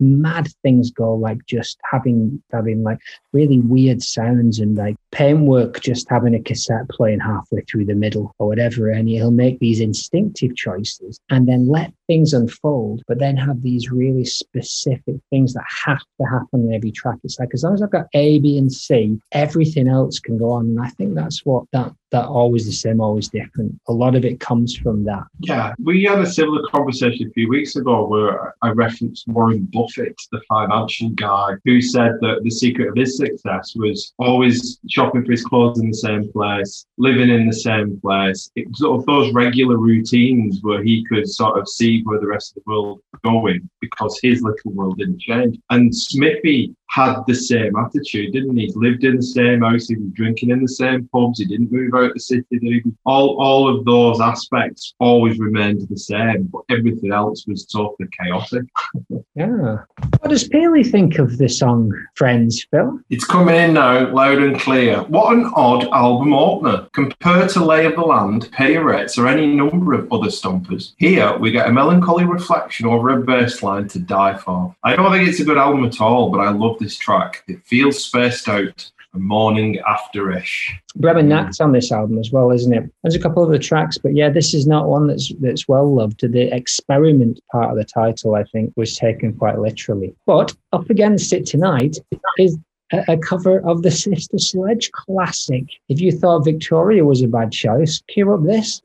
mad 0.00 0.48
things 0.62 0.90
go 0.90 1.14
like 1.14 1.44
just 1.46 1.78
having 1.90 2.42
having 2.50 2.82
like 2.82 2.98
really 3.32 3.60
weird 3.60 4.02
sounds 4.02 4.58
and 4.58 4.76
like 4.76 4.96
paintwork 5.12 5.80
just 5.80 6.08
having 6.08 6.34
a 6.34 6.42
cassette 6.42 6.88
playing 6.88 7.20
halfway 7.20 7.60
through 7.62 7.84
the 7.84 7.94
middle 7.94 8.34
or 8.38 8.48
whatever 8.48 8.88
and 8.88 9.08
he'll 9.08 9.30
make 9.30 9.58
these 9.58 9.80
instinctive 9.80 10.56
choices 10.56 11.20
and 11.28 11.46
then 11.46 11.68
let 11.68 11.92
things 12.10 12.32
unfold 12.32 13.04
but 13.06 13.20
then 13.20 13.36
have 13.36 13.62
these 13.62 13.92
really 13.92 14.24
specific 14.24 15.14
things 15.30 15.54
that 15.54 15.62
have 15.86 16.02
to 16.20 16.26
happen 16.26 16.66
in 16.66 16.74
every 16.74 16.90
track. 16.90 17.18
It's 17.22 17.38
like 17.38 17.50
as 17.54 17.62
long 17.62 17.74
as 17.74 17.82
i've 17.82 17.92
got 17.92 18.08
a 18.14 18.40
b 18.40 18.58
and 18.58 18.72
c 18.72 19.16
everything 19.30 19.86
else 19.86 20.18
can 20.18 20.36
go 20.36 20.50
on. 20.50 20.64
And 20.66 20.80
i 20.80 20.88
think 20.88 21.14
that's 21.14 21.44
what 21.44 21.66
that 21.72 21.92
that 22.10 22.26
always 22.26 22.66
the 22.66 22.72
same 22.72 23.00
always 23.00 23.28
different 23.28 23.80
a 23.86 23.92
lot 23.92 24.16
of 24.16 24.24
it 24.24 24.40
comes 24.40 24.76
from 24.76 25.04
that. 25.04 25.22
Yeah 25.38 25.74
we 25.80 26.02
had 26.02 26.18
a 26.18 26.26
similar 26.26 26.62
conversation 26.74 27.28
a 27.28 27.30
few 27.30 27.48
weeks 27.48 27.76
ago 27.76 28.06
where 28.08 28.54
i 28.62 28.70
referenced 28.70 29.28
warren 29.28 29.68
buffett 29.72 30.16
the 30.32 30.40
financial 30.48 31.10
guy 31.10 31.50
who 31.64 31.80
said 31.80 32.12
that 32.22 32.40
the 32.42 32.50
secret 32.50 32.88
of 32.88 32.96
his 32.96 33.16
success 33.16 33.74
was 33.76 34.12
always 34.18 34.80
shopping 34.88 35.24
for 35.24 35.30
his 35.30 35.44
clothes 35.44 35.80
in 35.80 35.90
the 35.90 35.96
same 35.96 36.30
place, 36.32 36.86
living 36.98 37.30
in 37.30 37.46
the 37.46 37.52
same 37.52 38.00
place. 38.00 38.50
It 38.56 38.68
sort 38.76 39.00
of 39.00 39.06
those 39.06 39.32
regular 39.32 39.76
routines 39.76 40.60
where 40.62 40.82
he 40.82 41.04
could 41.04 41.28
sort 41.28 41.58
of 41.58 41.68
see 41.68 41.99
where 42.04 42.20
the 42.20 42.26
rest 42.26 42.56
of 42.56 42.62
the 42.62 42.70
world 42.70 43.00
going 43.24 43.68
because 43.80 44.18
his 44.22 44.42
little 44.42 44.72
world 44.72 44.98
didn't 44.98 45.20
change. 45.20 45.58
And 45.70 45.94
Smithy 45.94 46.74
had 46.90 47.22
the 47.26 47.34
same 47.34 47.76
attitude, 47.76 48.32
didn't 48.32 48.56
he? 48.56 48.66
He 48.66 48.72
lived 48.74 49.04
in 49.04 49.16
the 49.16 49.22
same 49.22 49.62
house, 49.62 49.88
he 49.88 49.96
was 49.96 50.10
drinking 50.12 50.50
in 50.50 50.60
the 50.60 50.68
same 50.68 51.08
pubs, 51.12 51.38
he 51.38 51.44
didn't 51.44 51.72
move 51.72 51.94
out 51.94 52.04
of 52.04 52.14
the 52.14 52.20
city. 52.20 52.82
All, 53.06 53.40
all 53.40 53.68
of 53.68 53.84
those 53.84 54.20
aspects 54.20 54.94
always 54.98 55.38
remained 55.38 55.86
the 55.88 55.96
same, 55.96 56.44
but 56.52 56.62
everything 56.68 57.12
else 57.12 57.46
was 57.46 57.64
totally 57.64 58.08
chaotic. 58.20 58.64
yeah. 59.36 59.78
What 60.18 60.30
does 60.30 60.48
Paley 60.48 60.82
think 60.82 61.18
of 61.18 61.38
the 61.38 61.48
song 61.48 61.92
Frenz, 62.16 62.66
Phil? 62.70 62.98
It's 63.08 63.24
coming 63.24 63.54
in 63.54 63.74
now, 63.74 64.12
loud 64.12 64.38
and 64.38 64.58
clear. 64.58 65.02
What 65.04 65.36
an 65.36 65.50
odd 65.54 65.84
album 65.92 66.34
opener. 66.34 66.88
Compared 66.92 67.50
to 67.50 67.64
Lay 67.64 67.86
of 67.86 67.94
the 67.94 68.02
Land, 68.02 68.50
Pay 68.52 68.72
Your 68.72 68.84
Rates, 68.84 69.16
or 69.16 69.28
any 69.28 69.46
number 69.46 69.94
of 69.94 70.12
other 70.12 70.28
stompers, 70.28 70.92
here 70.98 71.36
we 71.38 71.52
get 71.52 71.68
a 71.68 71.72
melancholy 71.72 72.24
reflection 72.24 72.86
over 72.86 73.10
a 73.10 73.22
bass 73.22 73.62
line 73.62 73.86
to 73.88 74.00
die 74.00 74.36
for. 74.36 74.74
I 74.82 74.96
don't 74.96 75.12
think 75.12 75.28
it's 75.28 75.40
a 75.40 75.44
good 75.44 75.58
album 75.58 75.84
at 75.84 76.00
all, 76.00 76.30
but 76.30 76.40
I 76.40 76.50
love 76.50 76.79
this 76.80 76.96
track. 76.96 77.44
It 77.46 77.64
feels 77.64 78.04
spaced 78.04 78.48
out 78.48 78.90
and 79.12 79.22
morning 79.22 79.78
after-ish. 79.88 80.74
Bremen 80.96 81.28
Nacht's 81.28 81.58
hmm. 81.58 81.64
on 81.64 81.72
this 81.72 81.90
album 81.90 82.18
as 82.18 82.30
well, 82.30 82.50
isn't 82.50 82.72
it? 82.72 82.90
There's 83.02 83.14
a 83.14 83.20
couple 83.20 83.42
of 83.42 83.50
the 83.50 83.58
tracks, 83.58 83.98
but 83.98 84.14
yeah, 84.14 84.30
this 84.30 84.54
is 84.54 84.66
not 84.66 84.88
one 84.88 85.06
that's 85.06 85.32
that's 85.40 85.68
well 85.68 85.94
loved. 85.94 86.20
The 86.20 86.54
experiment 86.54 87.40
part 87.52 87.70
of 87.70 87.76
the 87.76 87.84
title, 87.84 88.34
I 88.34 88.44
think, 88.44 88.72
was 88.76 88.96
taken 88.96 89.34
quite 89.34 89.58
literally. 89.58 90.14
But 90.26 90.54
up 90.72 90.88
against 90.90 91.32
it 91.32 91.46
tonight 91.46 91.96
is 92.38 92.56
a, 92.92 93.04
a 93.08 93.18
cover 93.18 93.60
of 93.60 93.82
the 93.82 93.90
Sister 93.90 94.38
Sledge 94.38 94.90
classic. 94.92 95.64
If 95.88 96.00
you 96.00 96.12
thought 96.12 96.44
Victoria 96.44 97.04
was 97.04 97.22
a 97.22 97.28
bad 97.28 97.52
choice, 97.52 98.02
cue 98.08 98.32
up 98.32 98.44
this. 98.44 98.80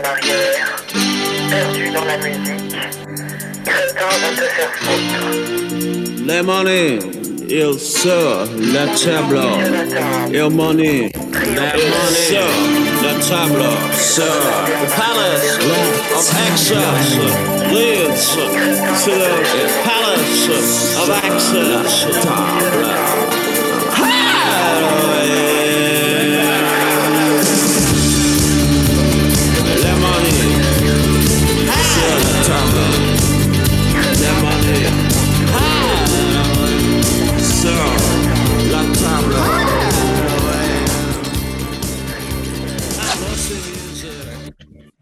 En 0.00 0.04
arrière, 0.04 0.76
perdu 1.50 1.90
dans 1.90 2.04
la 2.04 2.16
musique, 2.18 2.76
crétin 3.64 4.08
va 4.20 4.30
te 4.36 4.46
faire 4.48 4.72
foutre. 4.74 5.50
Il 7.52 7.78
sort 7.80 8.46
le 8.56 8.86
tableau. 8.96 9.58
Il 10.32 10.50
money, 10.50 11.10
les 11.32 11.50
monnaies, 11.50 12.46
le 13.02 13.12
tableau. 13.28 13.76
Sir, 13.92 14.22
the 14.80 14.86
palace 14.94 15.58
of 16.14 16.24
access 16.46 17.08
leads 17.72 18.36
to 19.04 19.10
the 19.10 19.32
palace 19.82 20.96
of 20.96 21.10
access. 21.10 22.49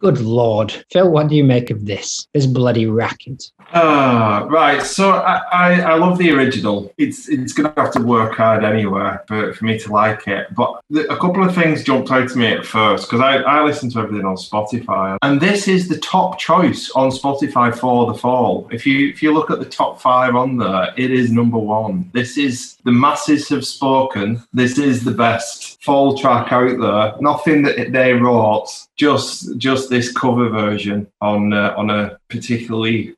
Good 0.08 0.22
lord, 0.22 0.72
Phil, 0.90 1.10
what 1.10 1.28
do 1.28 1.36
you 1.36 1.44
make 1.44 1.70
of 1.70 1.84
this? 1.84 2.26
This 2.32 2.46
bloody 2.46 2.86
racket. 2.86 3.44
Ah, 3.72 4.46
right. 4.48 4.82
So 4.82 5.10
I, 5.10 5.42
I, 5.52 5.80
I 5.80 5.94
love 5.96 6.16
the 6.16 6.30
original. 6.30 6.92
It's 6.96 7.28
it's 7.28 7.52
gonna 7.52 7.72
have 7.76 7.92
to 7.92 8.02
work 8.02 8.34
hard 8.34 8.64
anyway 8.64 9.16
for, 9.26 9.52
for 9.52 9.64
me 9.64 9.78
to 9.80 9.92
like 9.92 10.26
it. 10.26 10.54
But 10.54 10.80
the, 10.88 11.10
a 11.12 11.16
couple 11.16 11.44
of 11.44 11.54
things 11.54 11.84
jumped 11.84 12.10
out 12.10 12.28
to 12.30 12.38
me 12.38 12.46
at 12.46 12.64
first 12.64 13.08
because 13.08 13.20
I, 13.20 13.36
I 13.36 13.62
listen 13.62 13.90
to 13.90 13.98
everything 14.00 14.24
on 14.24 14.36
Spotify, 14.36 15.18
and 15.20 15.40
this 15.40 15.68
is 15.68 15.88
the 15.88 15.98
top 15.98 16.38
choice 16.38 16.90
on 16.92 17.10
Spotify 17.10 17.76
for 17.76 18.10
the 18.10 18.18
fall. 18.18 18.66
If 18.72 18.86
you 18.86 19.08
if 19.10 19.22
you 19.22 19.34
look 19.34 19.50
at 19.50 19.58
the 19.58 19.66
top 19.66 20.00
five 20.00 20.34
on 20.34 20.56
there, 20.56 20.94
it 20.96 21.10
is 21.10 21.30
number 21.30 21.58
one. 21.58 22.10
This 22.14 22.38
is 22.38 22.78
the 22.84 22.92
masses 22.92 23.50
have 23.50 23.66
spoken. 23.66 24.42
This 24.54 24.78
is 24.78 25.04
the 25.04 25.12
best 25.12 25.82
fall 25.84 26.16
track 26.16 26.52
out 26.52 26.80
there. 26.80 27.20
Nothing 27.20 27.62
that 27.62 27.92
they 27.92 28.14
wrote, 28.14 28.68
just 28.96 29.58
just 29.58 29.90
this 29.90 30.10
cover 30.10 30.48
version 30.48 31.06
on 31.20 31.52
uh, 31.52 31.74
on 31.76 31.90
a 31.90 32.18
particularly 32.28 33.14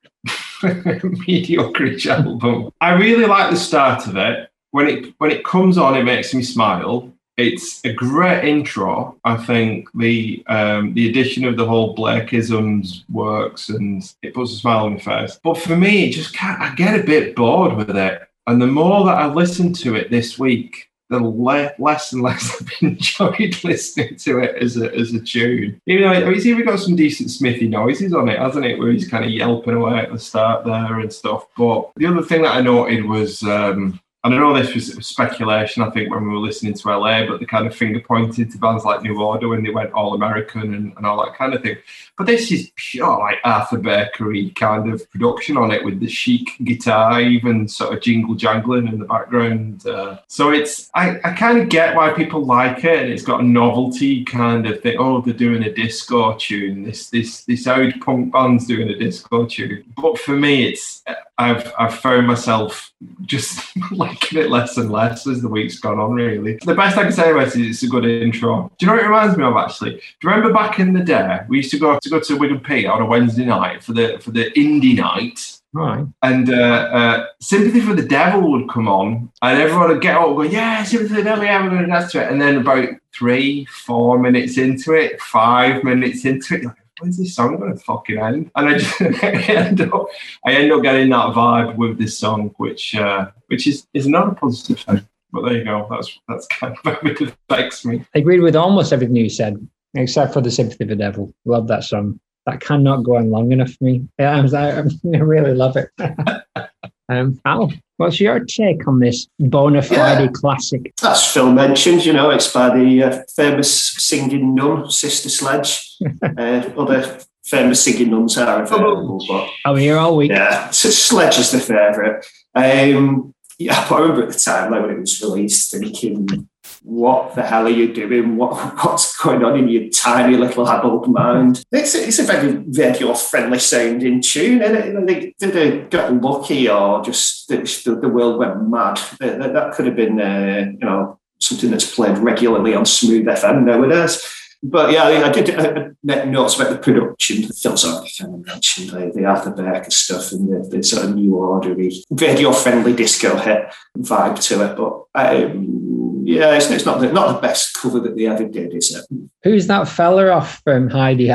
mediocre 1.27 2.11
album. 2.11 2.73
I 2.81 2.93
really 2.93 3.27
like 3.27 3.51
the 3.51 3.57
start 3.57 4.07
of 4.07 4.17
it. 4.17 4.51
When 4.73 4.87
it 4.87 5.15
when 5.19 5.31
it 5.31 5.45
comes 5.45 5.79
on, 5.79 5.97
it 5.97 6.05
makes 6.05 6.33
me 6.33 6.43
smile. 6.43 7.13
It's 7.37 7.81
a 7.85 7.93
great 7.93 8.45
intro. 8.45 9.17
I 9.25 9.37
think 9.37 9.89
the 9.95 10.45
um, 10.47 10.95
the 10.95 11.09
addition 11.09 11.45
of 11.45 11.57
the 11.57 11.67
whole 11.67 11.97
Blakeisms 11.97 13.05
works, 13.11 13.71
and 13.71 14.03
it 14.23 14.35
puts 14.35 14.53
a 14.53 14.57
smile 14.57 14.85
on 14.85 14.95
my 14.95 15.01
face. 15.01 15.41
But 15.43 15.59
for 15.59 15.77
me, 15.77 16.09
it 16.09 16.13
just 16.13 16.35
can't. 16.35 16.61
I 16.61 16.75
get 16.75 17.01
a 17.01 17.03
bit 17.03 17.35
bored 17.35 17.77
with 17.77 17.97
it. 17.97 18.23
And 18.47 18.61
the 18.61 18.67
more 18.67 19.05
that 19.07 19.17
I 19.17 19.27
listen 19.27 19.73
to 19.75 19.95
it 19.95 20.11
this 20.11 20.39
week, 20.39 20.90
the 21.11 21.21
le- 21.21 21.73
less 21.79 22.13
and 22.13 22.23
less 22.23 22.61
I've 22.61 22.73
enjoyed 22.81 23.63
listening 23.65 24.17
to 24.17 24.39
it 24.39 24.63
as 24.63 24.77
a, 24.77 24.95
as 24.95 25.13
a 25.13 25.21
tune. 25.21 25.81
Even 25.87 26.05
though 26.05 26.21
mean, 26.21 26.35
it's 26.35 26.47
even 26.47 26.65
got 26.65 26.79
some 26.79 26.97
decent 26.97 27.31
Smithy 27.31 27.69
noises 27.69 28.15
on 28.15 28.29
it, 28.29 28.39
hasn't 28.39 28.65
it? 28.65 28.79
Where 28.79 28.93
he's 28.93 29.09
kind 29.09 29.25
of 29.25 29.31
yelping 29.31 29.75
away 29.75 29.99
at 29.99 30.13
the 30.13 30.19
start 30.19 30.65
there 30.65 31.01
and 31.01 31.13
stuff. 31.13 31.47
But 31.57 31.91
the 31.97 32.07
other 32.07 32.23
thing 32.23 32.43
that 32.43 32.55
I 32.55 32.61
noted 32.63 33.05
was 33.05 33.43
um, 33.43 34.01
and 34.23 34.35
I 34.35 34.37
know 34.37 34.55
this 34.55 34.75
was 34.75 35.07
speculation, 35.07 35.83
I 35.83 35.89
think, 35.91 36.11
when 36.11 36.25
we 36.25 36.35
were 36.35 36.41
listening 36.41 36.75
to 36.75 36.89
LA, 36.91 37.27
but 37.27 37.41
they 37.41 37.47
kind 37.47 37.67
of 37.67 37.75
finger 37.75 38.01
pointed 38.01 38.51
to 38.51 38.59
bands 38.59 38.85
like 38.85 39.03
New 39.03 39.23
Order 39.23 39.49
when 39.49 39.65
they 39.65 39.71
went 39.71 39.93
all 39.93 40.13
American 40.13 40.75
and, 40.75 40.93
and 40.95 41.07
all 41.07 41.25
that 41.25 41.37
kind 41.37 41.55
of 41.55 41.63
thing. 41.63 41.79
But 42.21 42.27
this 42.27 42.53
is 42.53 42.71
pure 42.77 43.19
like 43.19 43.39
Arthur 43.45 43.79
Bakery 43.79 44.51
kind 44.51 44.93
of 44.93 45.11
production 45.11 45.57
on 45.57 45.71
it 45.71 45.83
with 45.83 46.01
the 46.01 46.07
chic 46.07 46.51
guitar, 46.65 47.19
even 47.19 47.67
sort 47.67 47.95
of 47.95 48.03
jingle 48.03 48.35
jangling 48.35 48.89
in 48.89 48.99
the 48.99 49.07
background. 49.07 49.87
Uh, 49.87 50.19
so 50.27 50.51
it's, 50.51 50.91
I, 50.95 51.19
I 51.25 51.33
kind 51.33 51.59
of 51.59 51.71
get 51.71 51.97
why 51.97 52.13
people 52.13 52.45
like 52.45 52.85
it, 52.85 53.05
and 53.05 53.11
it's 53.11 53.23
got 53.23 53.41
a 53.41 53.43
novelty 53.43 54.23
kind 54.23 54.67
of 54.67 54.83
thing. 54.83 54.99
Oh, 54.99 55.23
they're 55.23 55.33
doing 55.33 55.63
a 55.63 55.73
disco 55.73 56.37
tune. 56.37 56.83
This 56.83 57.09
this 57.09 57.47
this 57.47 57.67
old 57.67 57.99
punk 58.03 58.35
band's 58.35 58.67
doing 58.67 58.91
a 58.91 58.99
disco 58.99 59.47
tune. 59.47 59.83
But 59.97 60.19
for 60.19 60.37
me, 60.37 60.69
it's 60.69 61.03
I've 61.41 61.73
I've 61.79 61.95
found 61.95 62.27
myself 62.27 62.93
just 63.23 63.75
liking 63.93 64.39
it 64.39 64.51
less 64.51 64.77
and 64.77 64.91
less 64.91 65.27
as 65.27 65.41
the 65.41 65.49
week's 65.49 65.79
gone 65.79 65.99
on. 65.99 66.13
Really, 66.13 66.59
the 66.67 66.75
best 66.75 66.99
I 66.99 67.05
can 67.05 67.13
say 67.13 67.31
about 67.31 67.49
it 67.49 67.57
is 67.57 67.77
it's 67.77 67.83
a 67.83 67.89
good 67.89 68.05
intro. 68.05 68.71
Do 68.77 68.85
you 68.85 68.87
know 68.89 68.97
what 68.97 69.05
it 69.05 69.09
reminds 69.09 69.39
me 69.39 69.45
of? 69.45 69.57
Actually, 69.57 69.93
do 69.93 70.01
you 70.23 70.31
remember 70.31 70.53
back 70.53 70.79
in 70.79 70.93
the 70.93 71.01
day 71.01 71.41
we 71.49 71.57
used 71.59 71.71
to 71.71 71.79
go 71.79 71.99
to 71.99 72.10
go 72.11 72.21
to 72.21 72.37
Wigan 72.37 72.61
Pier 72.61 72.91
on 72.91 73.03
a 73.03 73.07
Wednesday 73.07 73.45
night 73.45 73.83
for 73.83 73.93
the 73.93 74.19
for 74.21 74.31
the 74.31 74.51
indie 74.53 74.97
night. 74.97 75.61
Right. 75.73 76.05
And 76.23 76.53
uh, 76.53 76.89
uh, 76.93 77.27
Sympathy 77.41 77.81
for 77.81 77.95
the 77.95 78.07
Devil 78.07 78.51
would 78.51 78.69
come 78.69 78.89
on, 78.89 79.31
and 79.41 79.59
everyone 79.61 79.89
would 79.89 80.03
get 80.03 80.17
up 80.17 80.27
and 80.27 80.37
go, 80.37 80.43
Yeah, 80.43 80.83
Sympathy 80.83 81.15
for 81.15 81.21
the 81.21 81.23
Devil, 81.23 81.45
yeah, 81.45 81.63
we're 81.63 81.71
going 81.71 81.83
to 81.83 81.87
dance 81.87 82.11
to 82.13 82.23
it. 82.23 82.31
And 82.31 82.41
then 82.41 82.57
about 82.57 82.89
three, 83.15 83.67
four 83.67 84.19
minutes 84.19 84.59
into 84.59 84.95
it, 84.95 85.21
five 85.21 85.85
minutes 85.85 86.25
into 86.25 86.57
it, 86.57 86.65
like, 86.65 86.77
when's 87.01 87.19
this 87.19 87.35
song 87.35 87.57
going 87.57 87.73
to 87.73 87.79
fucking 87.79 88.19
end? 88.19 88.51
And 88.57 88.69
I 88.69 88.79
just 88.79 89.01
I 89.03 89.31
end 89.31 89.81
up 89.81 90.07
I 90.45 90.53
end 90.53 90.73
up 90.73 90.83
getting 90.83 91.11
that 91.11 91.35
vibe 91.35 91.77
with 91.77 91.99
this 91.99 92.19
song, 92.19 92.53
which 92.57 92.95
uh, 92.95 93.31
which 93.47 93.67
is 93.67 93.87
is 93.95 94.07
not 94.07 94.29
a 94.29 94.35
positive 94.35 94.81
thing. 94.81 95.07
But 95.33 95.43
there 95.43 95.59
you 95.59 95.65
go. 95.65 95.87
That's 95.91 96.19
that's 96.29 96.47
kind 96.49 96.77
of 96.77 96.85
how 96.85 97.09
it 97.09 97.21
affects 97.21 97.85
me. 97.85 98.05
I 98.15 98.19
agreed 98.19 98.41
with 98.41 98.57
almost 98.57 98.93
everything 98.93 99.17
you 99.17 99.31
said, 99.31 99.67
except 99.95 100.33
for 100.33 100.41
the 100.41 100.51
Sympathy 100.51 100.85
of 100.85 100.91
the 100.91 100.97
Devil. 100.97 101.33
Love 101.45 101.69
that 101.69 101.85
song. 101.85 102.21
That 102.47 102.61
cannot 102.61 103.03
go 103.05 103.17
on 103.17 103.31
long 103.31 103.53
enough 103.53 103.71
for 103.73 103.85
me. 103.85 104.09
Yeah, 104.19 104.37
I'm, 104.37 104.55
I 105.15 105.19
really 105.19 105.55
love 105.55 105.77
it. 105.77 105.91
um, 107.09 107.41
Al, 107.45 107.73
what's 107.99 108.19
your 108.21 108.41
take 108.41 108.87
on 108.89 108.99
this 109.01 109.27
bona 109.39 109.83
fide 109.83 110.25
Yeah. 110.25 110.29
classic? 110.33 110.93
That's 111.03 111.27
Phil 111.33 111.53
mentioned, 111.53 112.05
you 112.05 112.13
know, 112.13 112.31
it's 112.31 112.53
by 112.53 112.77
the 112.77 113.03
uh, 113.03 113.23
famous 113.37 113.93
singing 113.99 114.55
nun, 114.55 114.91
Sister 114.91 115.29
Sledge. 115.29 115.97
uh, 116.23 116.63
other 116.79 117.19
famous 117.45 117.83
singing 117.85 118.11
nuns 118.11 118.39
are 118.39 118.63
available, 118.63 119.23
but 119.29 119.49
Oh, 119.67 119.75
here 119.75 119.99
all 119.99 120.17
week. 120.17 120.31
yeah, 120.31 120.71
Sledge 120.71 121.39
is 121.39 121.51
the 121.51 121.61
favourite. 121.61 122.25
Um, 122.55 123.35
yeah, 123.59 123.87
I 123.91 123.99
remember 123.99 124.23
at 124.23 124.33
the 124.33 124.39
time, 124.39 124.71
like 124.71 124.81
when 124.83 124.91
it 124.93 125.01
was 125.01 125.21
released, 125.21 125.73
thinking, 125.73 126.49
what 126.83 127.35
the 127.35 127.43
hell 127.43 127.67
are 127.67 127.71
you 127.71 127.93
doing? 127.93 128.37
What, 128.37 128.55
what's 128.85 129.17
going 129.19 129.45
on 129.45 129.59
in 129.59 129.69
your 129.69 129.89
tiny 129.91 130.37
little 130.37 130.69
adult 130.69 131.09
mind? 131.09 131.65
It's 131.73 131.95
a, 131.95 132.07
it's 132.07 132.19
a 132.19 132.25
very 132.25 132.57
radio 132.57 133.15
friendly 133.15 133.59
sounding 133.59 134.23
tune, 134.23 134.63
and 134.63 135.09
they, 135.09 135.35
did 135.39 135.53
they 135.53 135.79
got 135.83 136.13
lucky 136.15 136.69
or 136.69 137.03
just 137.03 137.49
the, 137.49 137.99
the 138.01 138.09
world 138.09 138.39
went 138.39 138.69
mad? 138.69 139.01
That, 139.21 139.53
that- 139.53 139.73
could 139.75 139.87
have 139.87 139.97
been, 139.97 140.21
uh, 140.21 140.73
you 140.73 140.87
know, 140.87 141.19
something 141.39 141.71
that's 141.71 141.95
played 141.95 142.19
regularly 142.19 142.75
on 142.75 142.85
Smooth 142.85 143.27
FM 143.27 143.65
nowadays. 143.65 144.21
But 144.63 144.93
yeah, 144.93 145.05
I 145.05 145.29
I 145.29 145.33
did 145.33 145.97
make 146.03 146.27
notes 146.27 146.57
about 146.57 146.71
the 146.71 146.79
production. 146.79 147.45
Phil's 147.45 147.85
already 147.85 148.13
kind 148.19 148.35
of 148.35 148.45
mentioned 148.45 148.91
the, 148.91 149.11
the 149.15 149.25
Arthur 149.25 149.53
Baker 149.53 149.91
stuff 149.91 150.33
and 150.33 150.49
the, 150.49 150.69
the 150.69 150.83
sort 150.83 151.07
of 151.07 151.15
new 151.15 151.35
ordery, 151.35 152.05
radio 152.11 152.53
friendly 152.53 152.93
disco 152.95 153.37
hit 153.37 153.73
vibe 153.97 154.39
to 154.49 154.71
it. 154.71 154.77
But 154.77 155.05
um, 155.15 155.91
yeah, 156.31 156.55
it's, 156.55 156.71
it's 156.71 156.87
not 156.87 157.01
the, 157.01 157.13
not 157.13 157.35
the 157.35 157.41
best 157.41 157.75
cover 157.75 157.99
that 158.01 158.17
they 158.17 158.27
ever 158.27 158.47
did, 158.47 158.73
is 158.73 158.95
it? 158.95 159.05
Who's 159.43 159.67
that 159.67 159.89
fella 159.89 160.29
off 160.29 160.61
from 160.63 160.89
Heidi 160.89 161.33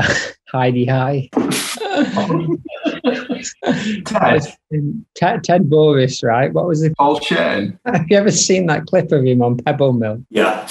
Heidi 0.48 0.86
High? 0.86 1.30
Ted, 4.06 4.44
Ted, 5.16 5.44
Ted 5.44 5.70
Bovis, 5.70 6.24
right? 6.24 6.54
What 6.54 6.68
was 6.68 6.82
it? 6.82 6.96
Paul 6.98 7.20
Shane. 7.20 7.78
Have 7.86 8.06
you 8.10 8.18
ever 8.18 8.32
seen 8.32 8.68
that 8.68 8.86
clip 8.86 9.12
of 9.12 9.26
him 9.26 9.42
on 9.42 9.58
Pebble 9.58 9.92
Mill? 9.94 10.24
Yeah. 10.30 10.66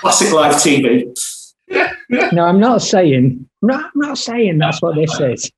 Classic 0.00 0.32
live 0.32 0.56
TV. 0.56 1.14
No, 2.32 2.44
I'm 2.44 2.58
not 2.58 2.82
saying. 2.82 3.48
Not, 3.62 3.84
I'm 3.84 3.90
not 3.94 4.18
saying 4.18 4.58
that's 4.58 4.82
what 4.82 4.96
this 4.96 5.20
is. 5.20 5.50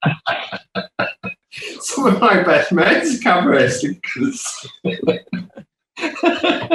Some 1.81 2.07
of 2.07 2.21
my 2.21 2.43
best 2.43 2.73
mates 2.73 3.21
camera 3.23 3.71
because 3.83 4.69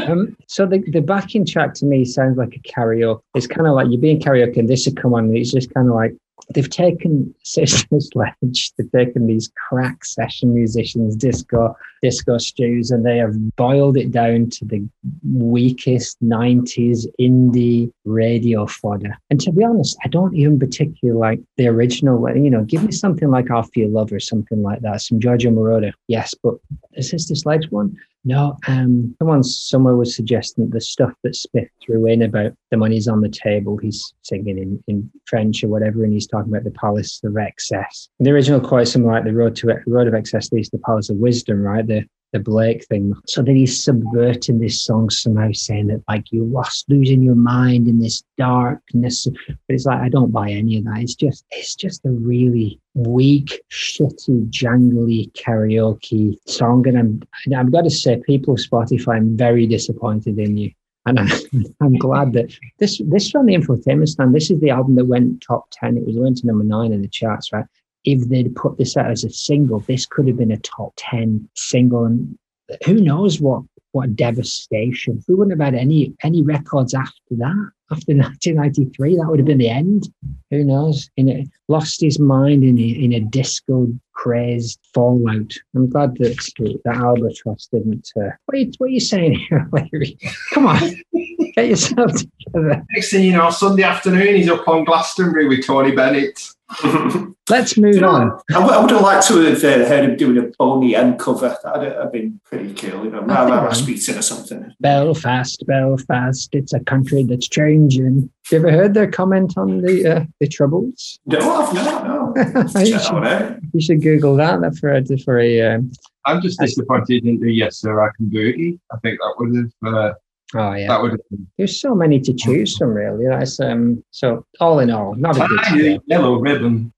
Um, 0.07 0.37
so 0.47 0.65
the, 0.65 0.79
the 0.91 1.01
backing 1.01 1.45
track 1.45 1.73
to 1.75 1.85
me 1.85 2.05
sounds 2.05 2.37
like 2.37 2.55
a 2.55 2.59
karaoke. 2.59 3.21
It's 3.35 3.47
kind 3.47 3.67
of 3.67 3.75
like 3.75 3.87
you're 3.89 3.99
being 3.99 4.19
karaoke 4.19 4.57
and 4.57 4.69
this 4.69 4.85
would 4.85 4.95
come 4.97 5.13
on 5.13 5.25
and 5.25 5.37
it's 5.37 5.51
just 5.51 5.73
kind 5.73 5.89
of 5.89 5.95
like 5.95 6.15
they've 6.53 6.69
taken 6.69 7.33
Sister 7.43 7.99
Sledge, 7.99 8.71
they've 8.77 8.91
taken 8.91 9.27
these 9.27 9.51
crack 9.67 10.03
session 10.05 10.53
musicians, 10.53 11.15
disco, 11.15 11.75
disco 12.01 12.37
stews, 12.37 12.91
and 12.91 13.05
they 13.05 13.17
have 13.17 13.55
boiled 13.55 13.97
it 13.97 14.11
down 14.11 14.49
to 14.51 14.65
the 14.65 14.87
weakest 15.23 16.17
90s 16.23 17.05
indie 17.19 17.91
radio 18.05 18.65
fodder. 18.65 19.17
And 19.29 19.39
to 19.41 19.51
be 19.51 19.63
honest, 19.63 19.97
I 20.03 20.07
don't 20.07 20.35
even 20.35 20.59
particularly 20.59 21.19
like 21.19 21.39
the 21.57 21.67
original. 21.67 22.29
You 22.35 22.49
know, 22.49 22.63
give 22.63 22.83
me 22.83 22.91
something 22.91 23.29
like 23.29 23.51
Off 23.51 23.75
Your 23.75 23.89
Love 23.89 24.11
or 24.11 24.19
something 24.19 24.61
like 24.61 24.81
that, 24.81 25.01
some 25.01 25.19
Giorgio 25.19 25.51
Moroder. 25.51 25.93
Yes, 26.07 26.33
but 26.41 26.55
the 26.95 27.03
Sister 27.03 27.35
Sledge 27.35 27.69
one? 27.69 27.95
No, 28.25 28.57
um, 28.67 29.15
someone 29.19 29.43
somewhere 29.43 29.95
was 29.95 30.15
suggesting 30.15 30.65
that 30.65 30.73
the 30.73 30.81
stuff 30.81 31.13
that 31.23 31.35
Smith 31.35 31.69
threw 31.81 32.05
in 32.05 32.21
about 32.21 32.51
the 32.69 32.77
money's 32.77 33.07
on 33.07 33.21
the 33.21 33.29
table, 33.29 33.77
he's 33.77 34.13
singing 34.23 34.57
in, 34.57 34.83
in 34.87 35.09
French 35.25 35.63
or 35.63 35.69
whatever, 35.69 36.03
and 36.03 36.11
he's 36.11 36.27
talking 36.27 36.51
about 36.51 36.65
the 36.65 36.71
palace 36.71 37.21
of 37.23 37.37
excess. 37.37 38.09
The 38.19 38.31
original 38.31 38.59
quote 38.59 38.89
something 38.89 39.09
like 39.09 39.23
the 39.23 39.33
road 39.33 39.55
to 39.57 39.73
road 39.87 40.07
of 40.07 40.13
excess 40.13 40.51
leads 40.51 40.69
to 40.69 40.77
the 40.77 40.83
palace 40.83 41.09
of 41.09 41.17
wisdom, 41.17 41.61
right? 41.61 41.85
The 41.85 42.05
the 42.31 42.39
Blake 42.39 42.85
thing. 42.85 43.13
So 43.27 43.41
then 43.41 43.55
he's 43.55 43.83
subverting 43.83 44.59
this 44.59 44.81
song 44.81 45.09
somehow, 45.09 45.49
saying 45.51 45.87
that 45.87 46.03
like 46.07 46.31
you're 46.31 46.45
lost 46.45 46.85
losing 46.89 47.21
your 47.21 47.35
mind 47.35 47.87
in 47.87 47.99
this 47.99 48.23
darkness. 48.37 49.27
But 49.47 49.57
it's 49.69 49.85
like 49.85 49.99
I 49.99 50.09
don't 50.09 50.31
buy 50.31 50.49
any 50.49 50.77
of 50.77 50.85
that. 50.85 50.99
It's 50.99 51.15
just 51.15 51.45
it's 51.51 51.75
just 51.75 52.05
a 52.05 52.11
really 52.11 52.79
weak, 52.93 53.61
shitty, 53.71 54.49
jangly 54.49 55.31
karaoke 55.33 56.37
song. 56.47 56.87
And 56.87 56.97
I'm 56.97 57.21
I've 57.55 57.71
got 57.71 57.83
to 57.83 57.89
say, 57.89 58.21
people 58.25 58.53
of 58.53 58.59
Spotify, 58.59 59.17
I'm 59.17 59.35
very 59.35 59.65
disappointed 59.65 60.37
in 60.37 60.57
you. 60.57 60.71
And 61.05 61.19
I'm, 61.19 61.29
I'm 61.81 61.97
glad 61.97 62.33
that 62.33 62.53
this 62.77 63.01
this 63.05 63.27
is 63.27 63.35
on 63.35 63.47
the 63.47 63.55
Infotainment 63.55 64.09
Scan. 64.09 64.33
This 64.33 64.51
is 64.51 64.59
the 64.59 64.69
album 64.69 64.95
that 64.95 65.05
went 65.05 65.41
top 65.41 65.67
ten. 65.71 65.97
It 65.97 66.05
was 66.05 66.15
went 66.17 66.37
to 66.37 66.47
number 66.47 66.63
nine 66.63 66.93
in 66.93 67.01
the 67.01 67.07
charts, 67.07 67.51
right? 67.51 67.65
If 68.05 68.29
they'd 68.29 68.55
put 68.55 68.77
this 68.77 68.95
out 68.97 69.11
as 69.11 69.23
a 69.23 69.29
single, 69.29 69.79
this 69.79 70.05
could 70.05 70.27
have 70.27 70.37
been 70.37 70.51
a 70.51 70.57
top 70.57 70.93
ten 70.95 71.49
single. 71.55 72.05
And 72.05 72.37
who 72.85 72.95
knows 72.95 73.39
what 73.41 73.63
what 73.91 74.15
devastation? 74.15 75.23
We 75.27 75.35
wouldn't 75.35 75.59
have 75.59 75.73
had 75.73 75.79
any 75.79 76.13
any 76.23 76.41
records 76.41 76.93
after 76.93 77.35
that. 77.37 77.71
after 77.91 78.13
1993, 78.15 79.17
that 79.17 79.27
would 79.27 79.39
have 79.39 79.45
been 79.45 79.57
the 79.57 79.69
end. 79.69 80.07
Who 80.51 80.63
knows? 80.63 81.09
In 81.17 81.29
a, 81.29 81.45
lost 81.67 82.01
his 82.01 82.19
mind 82.19 82.63
in 82.63 82.77
a, 82.77 82.81
in 82.81 83.13
a 83.13 83.19
disco 83.19 83.87
crazed 84.19 84.79
fallout. 84.93 85.53
I'm 85.75 85.89
glad 85.89 86.15
that 86.17 86.81
that 86.83 86.95
Albatross 86.95 87.67
didn't. 87.71 88.11
Uh, 88.17 88.31
what, 88.45 88.55
are 88.55 88.57
you, 88.57 88.71
what 88.77 88.87
are 88.87 88.89
you 88.89 88.99
saying 88.99 89.39
here, 89.47 89.69
Larry? 89.71 90.17
Come 90.53 90.67
on, 90.67 90.79
get 91.55 91.69
yourself 91.69 92.11
together. 92.13 92.85
Next 92.91 93.11
thing 93.11 93.23
you 93.23 93.31
know, 93.31 93.49
Sunday 93.49 93.83
afternoon, 93.83 94.35
he's 94.35 94.49
up 94.49 94.67
on 94.67 94.83
Glastonbury 94.83 95.47
with 95.47 95.65
Tony 95.65 95.93
Bennett. 95.93 96.49
Let's 97.49 97.77
move 97.77 98.03
on. 98.03 98.39
I 98.53 98.59
would, 98.59 98.73
I 98.73 98.81
would 98.81 98.91
have 98.91 99.01
liked 99.01 99.27
to 99.27 99.41
have 99.41 99.63
uh, 99.63 99.87
heard 99.87 100.03
him 100.03 100.17
doing 100.17 100.37
a 100.37 100.51
Boney 100.59 100.95
M 100.95 101.17
cover. 101.17 101.57
That'd 101.63 101.93
have 101.93 102.11
been 102.11 102.39
pretty 102.43 102.73
cool, 102.75 103.05
you 103.05 103.11
know, 103.11 103.21
Mara 103.21 103.63
Rasputin 103.63 104.17
or 104.17 104.21
something. 104.21 104.75
Belfast, 104.79 105.65
Belfast, 105.65 106.49
it's 106.53 106.73
a 106.73 106.79
country 106.81 107.23
that's 107.23 107.47
changing. 107.47 108.29
You 108.51 108.57
ever 108.57 108.71
heard 108.71 108.93
their 108.95 109.09
comment 109.09 109.57
on 109.57 109.81
the 109.81 110.17
uh, 110.17 110.25
the 110.39 110.47
Troubles? 110.47 111.19
No, 111.25 111.37
I've 111.37 111.73
not, 111.73 112.07
no. 112.07 112.33
you, 112.35 112.43
Check 112.43 113.01
that 113.01 113.13
one 113.13 113.23
should, 113.23 113.69
you 113.73 113.81
should 113.81 114.01
Google 114.01 114.35
that 114.37 114.75
for 114.79 114.93
a, 114.93 115.17
for 115.19 115.39
a 115.39 115.61
um, 115.61 115.91
I'm 116.25 116.41
just 116.41 116.59
disappointed 116.59 117.05
he 117.07 117.19
didn't 117.19 117.41
do 117.41 117.47
Yes 117.47 117.77
Sir 117.77 118.01
I 118.01 118.09
Can 118.17 118.27
Boogie. 118.27 118.79
I 118.91 118.97
think 118.99 119.19
that 119.19 119.33
would 119.37 119.55
have 119.55 119.93
uh, 119.93 120.13
oh 120.55 120.73
yeah. 120.73 120.87
that 120.87 121.01
would 121.01 121.11
have 121.11 121.19
been 121.29 121.47
There's 121.57 121.79
so 121.79 121.93
many 121.93 122.19
to 122.21 122.33
choose 122.33 122.75
from, 122.75 122.89
really. 122.89 123.25
That's 123.27 123.59
um. 123.59 124.03
So 124.11 124.45
all 124.59 124.79
in 124.79 124.89
all, 124.89 125.15
not 125.15 125.37
a 125.37 125.47
good. 125.71 126.01
yellow 126.07 126.39
ribbon. 126.39 126.91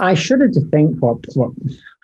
I 0.00 0.14
shudder 0.14 0.48
to 0.48 0.60
think 0.70 0.98
what 1.00 1.18
what 1.34 1.50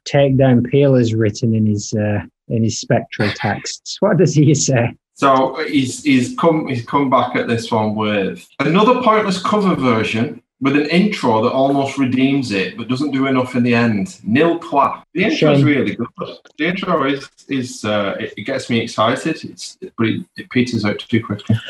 Takedown 0.07 0.69
Peel 0.71 0.97
has 0.97 1.15
written 1.15 1.55
in 1.55 1.67
his 1.67 1.95
uh, 1.95 2.21
in 2.49 2.63
his 2.63 2.79
spectral 2.79 3.31
texts. 3.31 3.97
What 4.01 4.19
does 4.19 4.35
he 4.35 4.55
say? 4.55 4.95
So 5.21 5.62
he's 5.68 6.03
he's 6.03 6.35
come 6.39 6.66
he's 6.66 6.83
come 6.87 7.11
back 7.11 7.37
at 7.37 7.47
this 7.47 7.71
one 7.71 7.95
with 7.95 8.49
another 8.59 9.03
pointless 9.03 9.43
cover 9.43 9.75
version 9.75 10.43
with 10.62 10.77
an 10.77 10.87
intro 10.87 11.43
that 11.43 11.53
almost 11.53 11.99
redeems 11.99 12.53
it, 12.53 12.79
but 12.79 12.89
doesn't 12.89 13.11
do 13.11 13.27
enough 13.27 13.55
in 13.55 13.62
the 13.62 13.75
end. 13.75 14.18
Nil 14.25 14.59
pla. 14.59 15.03
The 15.12 15.25
intro 15.25 15.53
is 15.53 15.62
really 15.62 15.95
good. 15.95 16.09
The 16.57 16.64
intro 16.66 17.05
is 17.05 17.29
is 17.51 17.85
uh, 17.85 18.16
it, 18.18 18.33
it 18.39 18.43
gets 18.45 18.71
me 18.71 18.81
excited. 18.81 19.45
It's 19.45 19.77
but 19.99 20.07
it, 20.07 20.25
it 20.39 20.49
peters 20.49 20.87
out 20.87 21.01
too 21.01 21.23
quickly. 21.23 21.61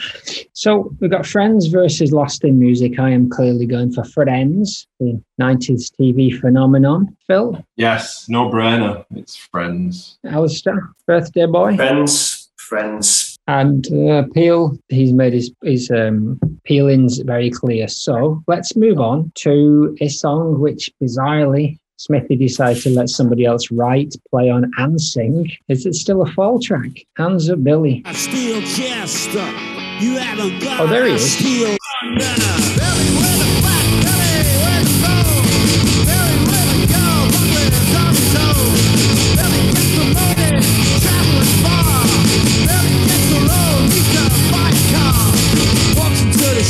So 0.53 0.94
we've 1.01 1.11
got 1.11 1.26
Frenz 1.26 1.66
versus 1.66 2.12
Lost 2.12 2.44
in 2.44 2.57
Music. 2.57 3.01
I 3.01 3.11
am 3.11 3.28
clearly 3.30 3.66
going 3.66 3.90
for 3.90 4.05
Friends, 4.05 4.86
the 5.01 5.20
90s 5.40 5.90
TV 5.98 6.38
phenomenon. 6.38 7.16
Phil, 7.26 7.64
Yes, 7.74 8.28
no 8.28 8.48
brainer. 8.48 9.05
It's 9.16 9.34
friends. 9.34 10.20
Alistair, 10.24 10.90
birthday 11.05 11.46
boy. 11.46 11.74
Friends, 11.74 12.53
friends. 12.57 13.30
And 13.51 13.92
uh, 14.09 14.22
Peel, 14.32 14.78
he's 14.90 15.12
made 15.12 15.32
his, 15.32 15.51
his 15.64 15.90
um, 15.90 16.38
peelings 16.62 17.18
very 17.18 17.51
clear. 17.51 17.88
So 17.88 18.44
let's 18.46 18.76
move 18.76 19.01
on 19.01 19.32
to 19.38 19.96
a 20.01 20.07
song 20.07 20.61
which 20.61 20.88
bizarrely 21.03 21.76
Smithy 21.96 22.36
decided 22.36 22.80
to 22.84 22.90
let 22.90 23.09
somebody 23.09 23.44
else 23.44 23.72
write, 23.72 24.14
play 24.30 24.51
on, 24.51 24.70
and 24.76 25.01
sing. 25.01 25.51
Is 25.66 25.84
it 25.84 25.94
still 25.96 26.22
a 26.22 26.30
fall 26.30 26.61
track? 26.61 26.90
Hands 27.16 27.51
up, 27.51 27.64
Billy. 27.64 28.05
A 28.07 28.14
steel 28.14 28.62
chest. 28.62 29.32
You 29.32 30.16
haven't 30.16 30.62
got 30.62 30.80
Oh, 30.82 30.86
there 30.86 31.07
he 31.07 31.14
is. 31.14 32.80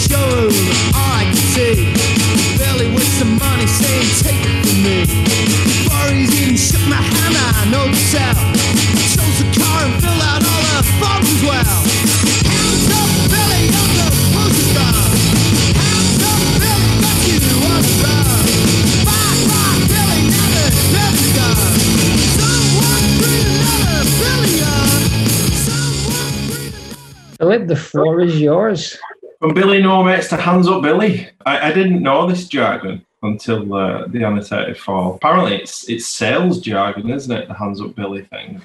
Showroom, 0.09 0.55
I 0.95 1.29
can 1.29 1.37
see. 1.53 1.93
Belly 2.57 2.89
with 2.95 3.09
some 3.19 3.37
money 3.39 3.67
saying, 3.67 4.09
take 4.25 4.41
it 4.41 4.67
from 4.67 4.79
me. 4.83 5.05
Shook 6.57 6.85
my 6.89 6.97
hand, 6.97 7.37
I 7.37 7.65
know 7.71 7.87
the. 8.13 8.37
Chose 9.15 9.41
car 9.57 9.85
and 9.85 9.95
filled 10.03 10.23
out 10.23 10.43
all 10.43 10.63
forms 11.01 11.43
well. 11.45 11.85
Billy, 13.29 13.69
Billy, 13.69 13.69
Billy, 14.73 15.01
Philip, 27.39 27.69
the 27.69 27.77
floor 27.77 28.21
is 28.21 28.41
yours. 28.41 28.99
From 29.41 29.55
Billy 29.55 29.81
No 29.81 30.05
to 30.05 30.37
Hands 30.37 30.69
Up 30.69 30.83
Billy. 30.83 31.27
I, 31.47 31.71
I 31.71 31.73
didn't 31.73 32.03
know 32.03 32.27
this 32.27 32.47
jargon 32.47 33.07
until 33.23 33.73
uh, 33.73 34.07
the 34.09 34.23
annotated 34.23 34.77
fall. 34.77 35.15
Apparently, 35.15 35.57
it's 35.57 35.89
it's 35.89 36.07
sales 36.07 36.61
jargon, 36.61 37.09
isn't 37.09 37.35
it? 37.35 37.49
The 37.49 37.55
Hands 37.55 37.81
Up 37.81 37.95
Billy 37.95 38.23
thing. 38.25 38.61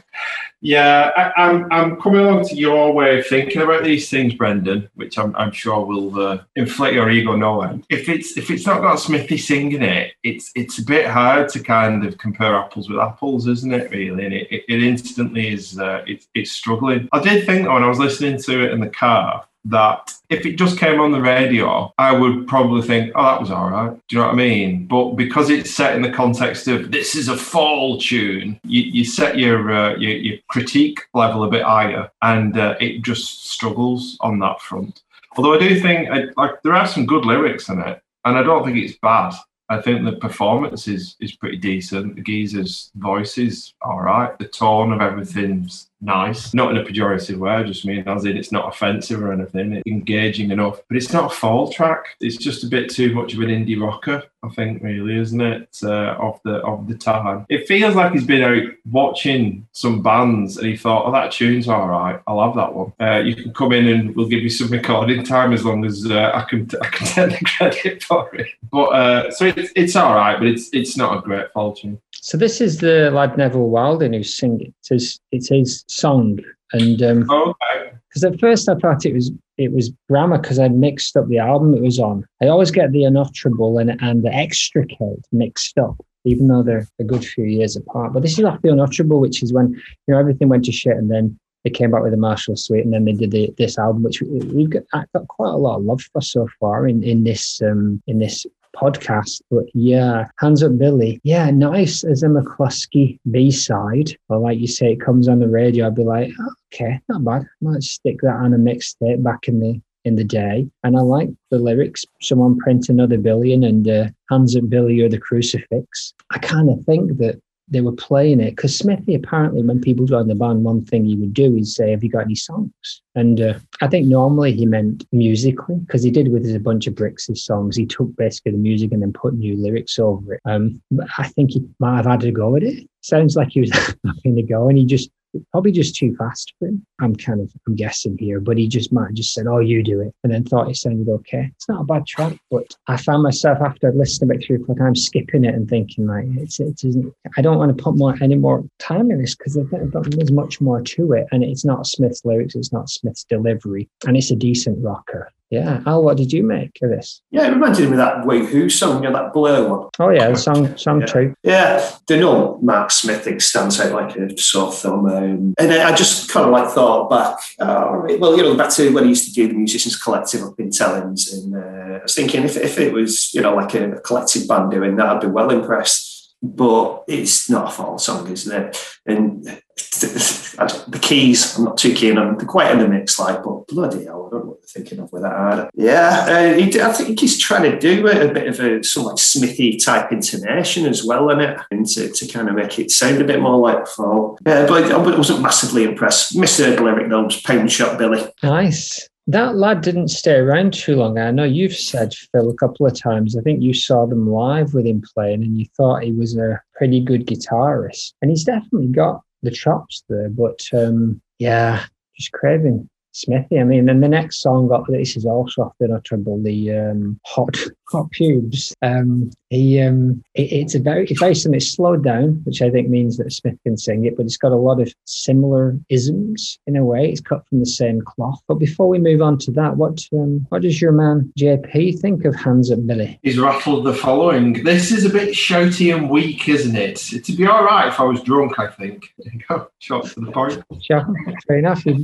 Yeah, 0.59 1.11
I, 1.15 1.31
I'm 1.41 1.71
I'm 1.71 2.01
coming 2.01 2.19
along 2.19 2.49
to 2.49 2.55
your 2.55 2.91
way 2.91 3.19
of 3.19 3.25
thinking 3.25 3.61
about 3.61 3.85
these 3.85 4.09
things, 4.09 4.33
Brendan, 4.33 4.89
which 4.95 5.17
I'm, 5.17 5.33
I'm 5.37 5.53
sure 5.53 5.85
will 5.85 6.19
uh, 6.19 6.43
inflate 6.57 6.93
your 6.93 7.09
ego 7.09 7.37
no 7.37 7.61
end. 7.61 7.85
If 7.89 8.09
it's 8.09 8.35
if 8.35 8.51
it's 8.51 8.65
not 8.65 8.81
got 8.81 8.99
Smithy 8.99 9.37
singing 9.37 9.81
it, 9.81 10.11
it's 10.23 10.51
it's 10.55 10.79
a 10.79 10.83
bit 10.83 11.07
hard 11.07 11.47
to 11.49 11.61
kind 11.61 12.05
of 12.05 12.17
compare 12.17 12.53
apples 12.53 12.89
with 12.89 12.99
apples, 12.99 13.47
isn't 13.47 13.73
it? 13.73 13.91
Really, 13.91 14.25
and 14.25 14.33
it, 14.33 14.51
it, 14.51 14.65
it 14.67 14.83
instantly 14.83 15.53
is 15.53 15.79
uh, 15.79 16.03
it, 16.05 16.25
it's 16.35 16.51
struggling. 16.51 17.07
I 17.13 17.21
did 17.21 17.45
think 17.45 17.65
when 17.69 17.81
I 17.81 17.87
was 17.87 17.99
listening 17.99 18.41
to 18.41 18.65
it 18.65 18.73
in 18.73 18.81
the 18.81 18.89
car 18.89 19.45
that 19.65 20.13
if 20.29 20.45
it 20.45 20.57
just 20.57 20.79
came 20.79 20.99
on 20.99 21.11
the 21.11 21.21
radio, 21.21 21.93
I 21.97 22.13
would 22.13 22.47
probably 22.47 22.81
think, 22.81 23.11
oh, 23.15 23.23
that 23.23 23.39
was 23.39 23.51
all 23.51 23.69
right. 23.69 23.91
Do 24.07 24.15
you 24.15 24.21
know 24.21 24.27
what 24.27 24.33
I 24.33 24.37
mean? 24.37 24.87
But 24.87 25.11
because 25.13 25.49
it's 25.49 25.71
set 25.71 25.95
in 25.95 26.01
the 26.01 26.11
context 26.11 26.67
of 26.67 26.91
this 26.91 27.15
is 27.15 27.27
a 27.27 27.37
fall 27.37 27.99
tune, 27.99 28.59
you, 28.63 28.81
you 28.81 29.05
set 29.05 29.37
your, 29.37 29.71
uh, 29.71 29.95
your 29.97 30.11
your 30.11 30.37
critique 30.49 30.99
level 31.13 31.43
a 31.43 31.49
bit 31.49 31.63
higher, 31.63 32.09
and 32.21 32.57
uh, 32.57 32.75
it 32.79 33.01
just 33.01 33.49
struggles 33.49 34.17
on 34.21 34.39
that 34.39 34.61
front. 34.61 35.01
Although 35.37 35.55
I 35.55 35.59
do 35.59 35.79
think 35.79 36.09
I, 36.09 36.25
like 36.37 36.61
there 36.63 36.75
are 36.75 36.87
some 36.87 37.05
good 37.05 37.25
lyrics 37.25 37.69
in 37.69 37.79
it, 37.81 38.01
and 38.23 38.37
I 38.37 38.43
don't 38.43 38.63
think 38.63 38.77
it's 38.77 38.97
bad. 38.97 39.33
I 39.67 39.81
think 39.81 40.05
the 40.05 40.13
performance 40.13 40.87
is 40.87 41.15
is 41.19 41.35
pretty 41.35 41.57
decent. 41.57 42.15
The 42.15 42.21
geezer's 42.21 42.91
voice 42.95 43.37
is 43.37 43.73
all 43.81 44.01
right. 44.01 44.37
The 44.37 44.47
tone 44.47 44.93
of 44.93 45.01
everything's 45.01 45.89
nice, 46.01 46.53
not 46.53 46.71
in 46.71 46.77
a 46.77 46.83
pejorative 46.83 47.37
way. 47.37 47.51
I 47.51 47.63
just 47.63 47.85
mean 47.85 48.07
as 48.07 48.25
in 48.25 48.37
it's 48.37 48.51
not 48.51 48.67
offensive 48.67 49.21
or 49.21 49.31
anything. 49.31 49.73
It's 49.73 49.87
engaging 49.87 50.51
enough, 50.51 50.81
but 50.87 50.97
it's 50.97 51.13
not 51.13 51.31
a 51.31 51.35
fall 51.35 51.71
track. 51.71 52.15
It's 52.19 52.37
just 52.37 52.63
a 52.63 52.67
bit 52.67 52.89
too 52.89 53.13
much 53.13 53.33
of 53.33 53.39
an 53.39 53.49
indie 53.49 53.81
rocker. 53.81 54.23
I 54.43 54.49
think 54.49 54.83
really, 54.83 55.17
isn't 55.17 55.41
it? 55.41 55.77
Uh, 55.83 56.15
of 56.19 56.39
the 56.43 56.57
of 56.57 56.87
the 56.87 56.95
time, 56.95 57.45
it 57.49 57.67
feels 57.67 57.95
like 57.95 58.13
he's 58.13 58.25
been 58.25 58.43
out 58.43 58.71
watching 58.91 59.67
some 59.71 60.03
bands 60.03 60.57
and 60.57 60.67
he 60.67 60.77
thought, 60.77 61.05
"Oh, 61.05 61.11
that 61.11 61.31
tune's 61.31 61.67
all 61.67 61.87
right. 61.87 62.19
I'll 62.27 62.45
have 62.45 62.55
that 62.55 62.73
one." 62.73 62.93
Uh, 62.99 63.19
you 63.19 63.35
can 63.35 63.53
come 63.53 63.71
in 63.71 63.87
and 63.87 64.15
we'll 64.15 64.27
give 64.27 64.43
you 64.43 64.49
some 64.49 64.69
recording 64.69 65.23
time 65.23 65.51
as 65.53 65.65
long 65.65 65.83
as 65.85 66.05
uh, 66.09 66.31
I 66.33 66.41
can 66.43 66.69
I 66.81 66.87
can 66.87 67.07
take 67.29 67.39
the 67.39 67.45
credit 67.45 68.03
for 68.03 68.33
it. 68.35 68.47
But 68.71 68.85
uh, 68.85 69.31
so 69.31 69.45
it's 69.45 69.71
it's 69.75 69.95
all 69.95 70.13
right, 70.13 70.37
but 70.37 70.47
it's 70.47 70.69
it's 70.73 70.95
not 70.95 71.17
a 71.17 71.21
great 71.21 71.51
fall 71.51 71.73
tune. 71.73 71.99
So 72.25 72.37
this 72.37 72.59
is 72.59 72.79
the 72.79 73.11
lad 73.11 73.37
Neville 73.37 73.69
Wilding 73.69 74.13
who's 74.13 74.33
singing. 74.33 74.73
It's 74.79 74.89
his, 74.89 75.19
it's 75.31 75.49
his 75.49 75.83
song, 75.95 76.39
and 76.73 77.01
um, 77.01 77.29
Okay. 77.29 77.91
because 78.09 78.23
at 78.23 78.39
first 78.39 78.67
I 78.69 78.75
thought 78.75 79.05
it 79.05 79.13
was 79.13 79.31
it 79.57 79.71
was 79.71 79.91
grammar 80.09 80.37
because 80.37 80.59
I'd 80.59 80.75
mixed 80.75 81.15
up 81.15 81.27
the 81.27 81.39
album 81.39 81.73
it 81.73 81.81
was 81.81 81.99
on. 81.99 82.25
I 82.41 82.47
always 82.47 82.71
get 82.71 82.91
the 82.91 83.03
Unutterable 83.05 83.77
and 83.79 83.99
and 84.01 84.23
the 84.23 84.33
Extricate 84.33 85.19
mixed 85.31 85.77
up, 85.77 85.95
even 86.25 86.47
though 86.47 86.63
they're 86.63 86.87
a 86.99 87.03
good 87.03 87.23
few 87.25 87.45
years 87.45 87.75
apart. 87.75 88.13
But 88.13 88.21
this 88.23 88.37
is 88.37 88.45
off 88.45 88.61
the 88.61 88.69
Unutterable, 88.71 89.19
which 89.19 89.41
is 89.43 89.53
when 89.53 89.69
you 89.71 90.09
know 90.13 90.19
everything 90.19 90.49
went 90.49 90.65
to 90.65 90.71
shit, 90.71 90.97
and 90.97 91.09
then 91.11 91.37
they 91.63 91.69
came 91.71 91.89
back 91.91 92.03
with 92.03 92.11
the 92.11 92.17
Marshall 92.17 92.55
Suite, 92.57 92.85
and 92.85 92.93
then 92.93 93.05
they 93.05 93.13
did 93.13 93.31
the, 93.31 93.51
this 93.57 93.77
album, 93.79 94.03
which 94.03 94.21
we- 94.21 94.39
we've 94.53 94.69
got, 94.69 94.83
I've 94.93 95.11
got 95.13 95.27
quite 95.29 95.49
a 95.53 95.57
lot 95.57 95.77
of 95.77 95.83
love 95.83 96.01
for 96.13 96.21
so 96.21 96.47
far 96.59 96.87
in 96.87 97.01
in 97.03 97.23
this 97.23 97.61
um, 97.61 98.01
in 98.07 98.19
this 98.19 98.45
podcast. 98.75 99.41
But 99.49 99.65
yeah, 99.73 100.27
Hands 100.39 100.61
Up 100.61 100.77
Billy. 100.77 101.19
Yeah, 101.23 101.49
nice 101.51 102.03
as 102.03 102.23
a 102.23 102.27
McCluskey 102.27 103.19
B 103.31 103.51
side. 103.51 104.15
Or 104.29 104.37
like 104.39 104.59
you 104.59 104.67
say, 104.67 104.93
it 104.93 105.01
comes 105.01 105.27
on 105.27 105.39
the 105.39 105.47
radio. 105.47 105.87
I'd 105.87 105.95
be 105.95 106.03
like, 106.03 106.31
"Oh, 106.39 106.53
okay, 106.73 106.99
not 107.09 107.23
bad. 107.23 107.47
Might 107.61 107.83
stick 107.83 108.19
that 108.21 108.35
on 108.35 108.53
a 108.53 108.57
mixtape 108.57 109.23
back 109.23 109.47
in 109.47 109.59
the 109.59 109.81
in 110.05 110.15
the 110.15 110.23
day. 110.23 110.67
And 110.83 110.95
I 110.95 111.01
like 111.01 111.29
the 111.49 111.57
lyrics. 111.57 112.05
Someone 112.21 112.57
print 112.57 112.89
another 112.89 113.17
billion 113.17 113.63
and 113.63 113.89
uh, 113.89 114.07
Hands 114.29 114.55
Up 114.55 114.69
Billy 114.69 115.01
or 115.01 115.09
the 115.09 115.17
crucifix. 115.17 116.13
I 116.31 116.37
kind 116.37 116.69
of 116.69 116.85
think 116.85 117.17
that 117.17 117.41
they 117.67 117.81
were 117.81 117.91
playing 117.91 118.39
it. 118.39 118.51
Because 118.51 118.77
Smithy 118.77 119.15
apparently 119.15 119.63
when 119.63 119.81
people 119.81 120.05
join 120.05 120.27
the 120.27 120.35
band 120.35 120.63
one 120.63 120.85
thing 120.85 121.05
he 121.05 121.15
would 121.15 121.33
do 121.33 121.55
is 121.57 121.75
say 121.75 121.91
have 121.91 122.03
you 122.03 122.09
got 122.09 122.25
any 122.25 122.35
songs? 122.35 123.01
And 123.15 123.41
uh, 123.41 123.59
I 123.81 123.87
think 123.87 124.07
normally 124.07 124.53
he 124.53 124.65
meant 124.65 125.05
musically 125.11 125.75
because 125.75 126.03
he 126.03 126.11
did 126.11 126.31
with 126.31 126.45
a 126.53 126.59
bunch 126.59 126.87
of 126.87 126.95
Brix's 126.95 127.43
songs. 127.43 127.75
He 127.75 127.85
took 127.85 128.15
basically 128.15 128.51
the 128.51 128.57
music 128.57 128.91
and 128.91 129.01
then 129.01 129.13
put 129.13 129.33
new 129.33 129.55
lyrics 129.55 129.97
over 129.97 130.35
it. 130.35 130.41
Um, 130.45 130.81
but 130.91 131.07
I 131.17 131.27
think 131.29 131.51
he 131.51 131.65
might 131.79 131.97
have 131.97 132.05
had 132.05 132.19
to 132.21 132.31
go 132.31 132.49
with 132.49 132.63
it. 132.63 132.87
Sounds 133.01 133.35
like 133.35 133.49
he 133.49 133.61
was 133.61 133.71
having 134.05 134.35
to 134.35 134.43
go 134.43 134.69
and 134.69 134.77
he 134.77 134.85
just 134.85 135.09
probably 135.51 135.71
just 135.71 135.95
too 135.95 136.15
fast 136.15 136.53
for 136.57 136.67
him. 136.67 136.85
I'm 137.01 137.15
kind 137.15 137.41
of 137.41 137.51
I'm 137.67 137.75
guessing 137.75 138.17
here, 138.17 138.39
but 138.39 138.57
he 138.57 138.67
just 138.67 138.91
might 138.91 139.07
have 139.07 139.13
just 139.13 139.33
said, 139.33 139.47
"Oh, 139.47 139.59
you 139.59 139.83
do 139.83 140.01
it," 140.01 140.13
and 140.23 140.33
then 140.33 140.43
thought 140.43 140.69
it 140.69 140.75
sounded 140.75 141.09
okay. 141.09 141.51
It's 141.55 141.69
not 141.69 141.81
a 141.81 141.85
bad 141.85 142.05
track, 142.05 142.37
but 142.51 142.75
I 142.87 142.97
found 142.97 143.23
myself 143.23 143.59
after 143.61 143.87
I'd 143.87 143.95
listened 143.95 144.31
it 144.31 144.43
three 144.45 144.57
or 144.57 144.65
four 144.65 144.75
times 144.75 145.05
skipping 145.05 145.43
it 145.43 145.55
and 145.55 145.67
thinking 145.69 146.07
like, 146.07 146.25
"It's 146.37 146.59
it 146.59 146.83
isn't." 146.83 147.13
I 147.37 147.41
don't 147.41 147.57
want 147.57 147.75
to 147.75 147.83
put 147.83 147.97
more 147.97 148.15
any 148.21 148.35
more 148.35 148.63
time 148.79 149.11
in 149.11 149.19
this 149.19 149.35
because 149.35 149.55
there's 149.55 150.31
much 150.31 150.61
more 150.61 150.81
to 150.81 151.13
it, 151.13 151.27
and 151.31 151.43
it's 151.43 151.65
not 151.65 151.87
Smith's 151.87 152.23
lyrics, 152.25 152.55
it's 152.55 152.73
not 152.73 152.89
Smith's 152.89 153.23
delivery, 153.23 153.89
and 154.07 154.15
it's 154.17 154.31
a 154.31 154.35
decent 154.35 154.83
rocker. 154.83 155.31
Yeah. 155.55 155.81
Al, 155.85 156.03
what 156.03 156.17
did 156.17 156.31
you 156.33 156.43
make 156.43 156.77
of 156.81 156.89
this? 156.89 157.21
Yeah, 157.31 157.47
it 157.47 157.51
reminded 157.51 157.85
me 157.85 157.91
of 157.91 157.97
that 157.97 158.25
Wait 158.25 158.45
Who 158.49 158.69
song, 158.69 159.03
you 159.03 159.09
know, 159.09 159.15
that 159.15 159.33
Blur 159.33 159.67
one. 159.69 159.89
Oh 159.99 160.09
yeah, 160.09 160.29
the 160.29 160.35
song 160.35 160.77
song 160.77 161.01
Yeah. 161.01 161.05
two. 161.07 161.35
Yeah, 161.43 161.89
the 162.07 162.17
no 162.17 162.59
Mark 162.61 162.91
Smith 162.91 163.23
thing 163.23 163.39
stands 163.39 163.79
out 163.79 163.93
like 163.93 164.15
a 164.15 164.37
sore 164.37 164.71
thumb. 164.71 165.05
Um, 165.05 165.53
and 165.57 165.71
I 165.71 165.95
just 165.95 166.29
kind 166.29 166.45
of 166.45 166.51
like 166.51 166.69
thought 166.69 167.09
back, 167.09 167.37
uh, 167.59 168.01
well, 168.19 168.35
you 168.35 168.43
know, 168.43 168.55
back 168.55 168.69
to 168.71 168.93
when 168.93 169.05
I 169.05 169.07
used 169.07 169.25
to 169.27 169.33
do 169.33 169.47
the 169.47 169.53
Musicians 169.53 169.95
Collective 170.01 170.43
up 170.43 170.59
in 170.59 170.69
Tellens. 170.69 171.31
And 171.33 171.55
uh, 171.55 171.99
I 171.99 172.03
was 172.03 172.15
thinking 172.15 172.43
if, 172.43 172.57
if 172.57 172.77
it 172.79 172.93
was, 172.93 173.33
you 173.33 173.41
know, 173.41 173.55
like 173.55 173.73
a, 173.75 173.93
a 173.93 173.99
collective 174.01 174.47
band 174.47 174.71
doing 174.71 174.95
that, 174.97 175.07
I'd 175.07 175.21
be 175.21 175.27
well 175.27 175.49
impressed. 175.51 176.13
But 176.41 177.05
it's 177.07 177.49
not 177.49 177.69
a 177.69 177.71
fall 177.71 177.97
song, 177.97 178.29
isn't 178.31 178.61
it? 178.61 178.97
And 179.05 179.61
the 179.75 180.99
keys, 181.01 181.57
I'm 181.57 181.65
not 181.65 181.77
too 181.77 181.93
keen 181.93 182.17
on. 182.17 182.37
They're 182.37 182.47
quite 182.47 182.71
in 182.71 182.79
the 182.79 182.87
mix, 182.87 183.19
like, 183.19 183.43
but 183.43 183.67
bloody 183.67 184.05
hell, 184.05 184.27
I 184.27 184.29
don't 184.31 184.45
know 184.45 184.51
what 184.51 184.61
they're 184.61 184.67
thinking 184.67 184.99
of 184.99 185.11
with 185.11 185.23
that. 185.23 185.33
either. 185.33 185.69
Yeah, 185.73 186.25
uh, 186.29 186.53
he, 186.53 186.81
I 186.81 186.93
think 186.93 187.19
he's 187.19 187.37
trying 187.37 187.69
to 187.69 187.77
do 187.77 188.07
a, 188.07 188.29
a 188.29 188.33
bit 188.33 188.47
of 188.47 188.59
a 188.59 188.83
some 188.83 189.03
like 189.03 189.17
Smithy 189.17 189.77
type 189.77 190.11
intonation 190.11 190.85
as 190.85 191.03
well 191.03 191.29
in 191.29 191.41
it, 191.41 191.59
and 191.71 191.85
to, 191.87 192.09
to 192.09 192.27
kind 192.27 192.47
of 192.47 192.55
make 192.55 192.79
it 192.79 192.91
sound 192.91 193.21
a 193.21 193.25
bit 193.25 193.41
more 193.41 193.57
like 193.57 193.85
fall. 193.87 194.37
Yeah, 194.45 194.65
but 194.65 194.91
I 194.91 194.97
wasn't 194.97 195.41
massively 195.41 195.83
impressed. 195.83 196.37
Mr. 196.37 196.75
the 196.75 196.81
lyric 196.81 197.09
though, 197.09 197.23
was 197.23 197.41
Pound 197.41 197.71
Shot 197.71 197.97
Billy. 197.97 198.23
Nice. 198.43 199.09
That 199.27 199.55
lad 199.55 199.81
didn't 199.81 200.09
stay 200.09 200.35
around 200.35 200.75
too 200.75 200.95
long. 200.95 201.17
I 201.17 201.31
know 201.31 201.45
you've 201.45 201.75
said, 201.75 202.13
Phil, 202.13 202.49
a 202.49 202.55
couple 202.55 202.85
of 202.85 202.93
times. 202.93 203.35
I 203.35 203.41
think 203.41 203.63
you 203.63 203.73
saw 203.73 204.05
them 204.05 204.29
live 204.29 204.75
with 204.75 204.85
him 204.85 205.01
playing 205.15 205.41
and 205.41 205.57
you 205.57 205.65
thought 205.75 206.03
he 206.03 206.11
was 206.11 206.37
a 206.37 206.61
pretty 206.75 207.01
good 207.01 207.25
guitarist. 207.25 208.13
And 208.21 208.29
he's 208.29 208.43
definitely 208.43 208.89
got 208.89 209.24
the 209.45 209.51
chops 209.51 210.03
there. 210.09 210.29
But 210.29 210.59
um, 210.73 211.21
yeah, 211.39 211.85
just 212.17 212.31
craving 212.33 212.89
Smithy. 213.15 213.59
I 213.59 213.63
mean, 213.63 213.87
and 213.87 214.03
the 214.03 214.09
next 214.09 214.41
song 214.41 214.67
got 214.67 214.85
this 214.89 215.15
is 215.15 215.25
also 215.25 215.63
off 215.63 215.73
the 215.79 215.87
notable, 215.87 216.41
the 216.41 216.73
um, 216.73 217.19
hot 217.25 217.55
hot 217.89 218.11
pubes. 218.11 218.73
Um, 218.81 219.31
he 219.55 219.81
um, 219.81 220.23
it, 220.33 220.51
it's 220.51 220.75
a 220.75 220.79
very 220.79 221.05
it's 221.05 221.19
very 221.19 221.35
similar. 221.35 221.57
It's 221.57 221.71
slowed 221.71 222.03
down, 222.03 222.41
which 222.43 222.61
I 222.61 222.69
think 222.69 222.89
means 222.89 223.17
that 223.17 223.31
Smith 223.31 223.57
can 223.63 223.77
sing 223.77 224.05
it, 224.05 224.17
but 224.17 224.25
it's 224.25 224.37
got 224.37 224.51
a 224.51 224.57
lot 224.57 224.81
of 224.81 224.93
similar 225.05 225.77
isms 225.89 226.59
in 226.67 226.75
a 226.75 226.83
way. 226.83 227.09
It's 227.09 227.21
cut 227.21 227.47
from 227.47 227.59
the 227.59 227.65
same 227.65 228.01
cloth. 228.01 228.41
But 228.47 228.55
before 228.55 228.87
we 228.87 228.99
move 228.99 229.21
on 229.21 229.37
to 229.39 229.51
that, 229.51 229.77
what 229.77 229.99
um, 230.13 230.45
what 230.49 230.61
does 230.61 230.81
your 230.81 230.91
man 230.91 231.31
JP 231.39 231.99
think 231.99 232.25
of 232.25 232.35
Hands 232.35 232.69
Up 232.71 232.85
Billy? 232.85 233.19
He's 233.23 233.39
rattled 233.39 233.85
the 233.85 233.93
following. 233.93 234.63
This 234.63 234.91
is 234.91 235.05
a 235.05 235.09
bit 235.09 235.29
shouty 235.29 235.95
and 235.95 236.09
weak, 236.09 236.47
isn't 236.49 236.75
it? 236.75 237.13
It'd 237.13 237.37
be 237.37 237.45
all 237.45 237.63
right 237.63 237.87
if 237.87 237.99
I 237.99 238.03
was 238.03 238.21
drunk, 238.21 238.59
I 238.59 238.67
think. 238.67 239.13
There 239.17 239.33
you 239.33 239.39
go. 239.47 239.69
Short 239.79 240.05
to 240.07 240.19
the 240.19 240.31
point. 240.31 240.63
Sure, 240.81 241.05
fair 241.47 241.57
enough. 241.57 241.83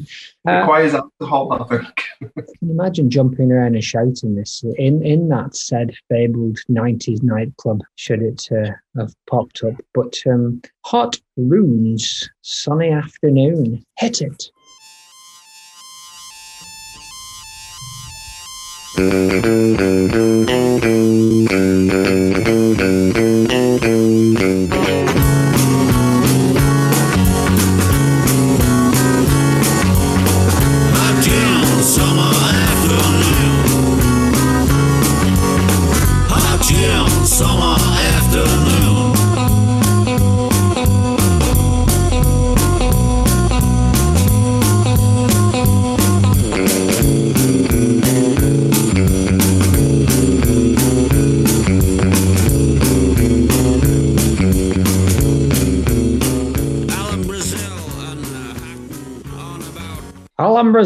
Uh, 0.48 0.62
Requires 0.62 0.96
alcohol, 0.96 1.54
I 1.54 1.64
think. 1.68 2.04
I 2.24 2.42
can 2.58 2.72
imagine 2.72 3.12
jumping 3.12 3.52
around 3.52 3.76
and 3.76 3.84
shouting 3.84 4.34
this 4.34 4.64
in 4.76 5.06
in 5.06 5.30
that 5.30 5.56
said 5.56 5.94
fabled 6.10 6.58
90s 6.68 7.22
nightclub 7.42 7.82
should 7.96 8.22
it 8.22 8.48
uh, 8.52 8.72
have 8.98 9.14
popped 9.30 9.64
up. 9.64 9.76
But 9.94 10.16
um 10.28 10.62
hot 10.86 11.20
runes 11.38 12.30
sunny 12.42 12.90
afternoon 12.92 13.84
hit 14.00 14.22
it 14.22 14.52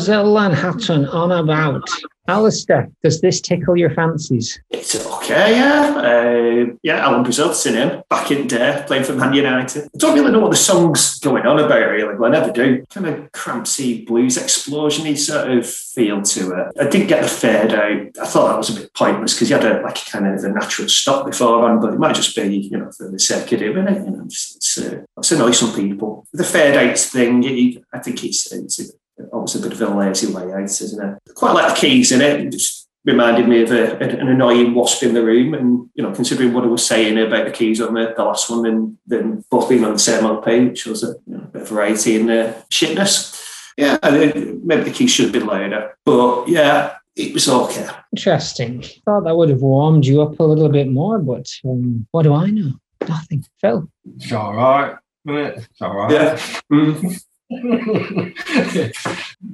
And 0.08 0.54
Hatton 0.54 1.06
on 1.08 1.32
about 1.32 1.88
Alistair 2.28 2.90
does 3.04 3.22
this 3.22 3.40
tickle 3.40 3.78
your 3.78 3.92
fancies 3.92 4.60
It's 4.72 4.96
okay, 5.06 5.56
yeah. 5.58 5.96
Uh, 5.96 6.74
yeah, 6.82 7.06
Alan 7.06 7.24
Brazil's 7.24 7.66
in 7.66 7.76
him 7.76 8.04
back 8.10 8.32
in 8.32 8.48
there 8.48 8.84
playing 8.88 9.04
for 9.04 9.14
Man 9.14 9.34
United. 9.34 9.84
I 9.84 9.98
don't 9.98 10.16
really 10.16 10.32
know 10.32 10.40
what 10.40 10.52
the 10.52 10.58
song's 10.58 11.20
going 11.20 11.46
on 11.46 11.60
about, 11.60 11.92
really. 11.92 12.16
Well, 12.16 12.34
I 12.34 12.40
never 12.40 12.52
do. 12.52 12.84
Kind 12.90 13.08
of 13.08 13.32
crampsy 13.32 14.06
blues 14.06 14.38
explosion-y 14.38 15.14
sort 15.14 15.52
of 15.52 15.68
feel 15.68 16.22
to 16.24 16.52
it. 16.54 16.68
I 16.80 16.90
didn't 16.90 17.08
get 17.08 17.22
the 17.22 17.28
fade 17.28 17.74
out. 17.74 18.08
I 18.20 18.26
thought 18.26 18.50
that 18.50 18.58
was 18.58 18.76
a 18.76 18.82
bit 18.82 18.94
pointless 18.94 19.34
because 19.34 19.50
you 19.50 19.58
had 19.58 19.66
a 19.66 19.82
like 19.82 20.04
kind 20.06 20.28
of 20.28 20.44
a 20.44 20.50
natural 20.50 20.90
stop 20.90 21.26
beforehand, 21.28 21.82
but 21.82 21.94
it 21.94 22.00
might 22.00 22.16
just 22.16 22.36
be, 22.36 22.58
you 22.58 22.78
know, 22.78 22.92
for 22.92 23.10
the 23.10 23.20
sake 23.20 23.52
of 23.52 23.60
doing 23.60 23.88
it. 23.88 24.06
You 24.06 24.12
know, 24.12 24.24
it's, 24.26 24.78
uh, 24.80 25.04
it's 25.18 25.32
annoy 25.32 25.52
some 25.52 25.76
people. 25.76 26.28
The 26.34 26.44
fade 26.44 26.76
out 26.76 26.98
thing, 26.98 27.44
it, 27.44 27.84
I 27.94 28.00
think 28.00 28.24
it's, 28.24 28.52
it's 28.52 28.92
almost 29.32 29.56
a 29.56 29.60
bit 29.60 29.74
of 29.74 29.82
a 29.82 29.96
lazy 29.96 30.32
way 30.34 30.52
out, 30.54 30.64
isn't 30.64 31.04
it? 31.04 31.36
Quite 31.36 31.54
like 31.54 31.74
the 31.74 31.80
keys 31.80 32.12
in 32.12 32.22
it. 32.22 32.42
It 32.42 32.52
just 32.52 32.88
reminded 33.06 33.48
me 33.48 33.62
of 33.62 33.72
a, 33.72 33.98
an 33.98 34.28
annoying 34.28 34.74
wasp 34.74 35.04
in 35.04 35.14
the 35.14 35.24
room. 35.24 35.54
And, 35.54 35.90
you 35.94 36.04
know, 36.04 36.12
considering 36.12 36.54
what 36.54 36.64
I 36.64 36.68
was 36.68 36.86
saying 36.86 37.18
about 37.18 37.46
the 37.46 37.52
keys 37.52 37.80
on 37.80 37.94
the, 37.94 38.14
the 38.16 38.24
last 38.24 38.50
one 38.50 38.66
and 38.66 38.98
then 39.06 39.44
both 39.50 39.70
being 39.70 39.86
on 39.86 39.94
the 39.94 40.00
same 40.00 40.26
LP, 40.26 40.66
which 40.66 40.86
was 40.86 41.04
a 41.04 41.16
you 41.28 41.38
know, 41.38 41.44
bit 41.52 41.62
of 41.64 41.70
variety 41.70 42.16
in 42.16 42.28
the 42.28 42.56
shitness. 42.72 43.42
Yeah, 43.78 43.98
I 44.02 44.12
think 44.12 44.64
maybe 44.64 44.86
the 44.86 44.92
keys 44.92 45.12
should 45.12 45.26
have 45.26 45.34
been 45.34 45.46
louder. 45.46 45.98
But 46.06 46.48
yeah, 46.48 46.96
it 47.16 47.34
was 47.34 47.48
okay. 47.48 47.88
interesting 48.12 48.84
thought 49.06 49.24
that 49.24 49.36
would 49.36 49.50
have 49.50 49.62
warmed 49.62 50.06
you 50.06 50.22
up 50.22 50.40
a 50.40 50.44
little 50.44 50.70
bit 50.70 50.90
more 50.90 51.18
but 51.18 51.50
um, 51.64 52.06
what 52.12 52.24
do 52.24 52.34
I 52.34 52.50
know 52.50 52.74
nothing 53.08 53.46
Phil 53.62 53.90
It's 54.18 54.32
all 54.32 54.54
right, 54.54 54.98
isn't 55.26 55.38
it? 55.38 55.58
It's 55.58 55.82
all 55.82 55.96
right. 55.96 56.12
Yeah. 56.12 56.38
Mm. 56.72 57.24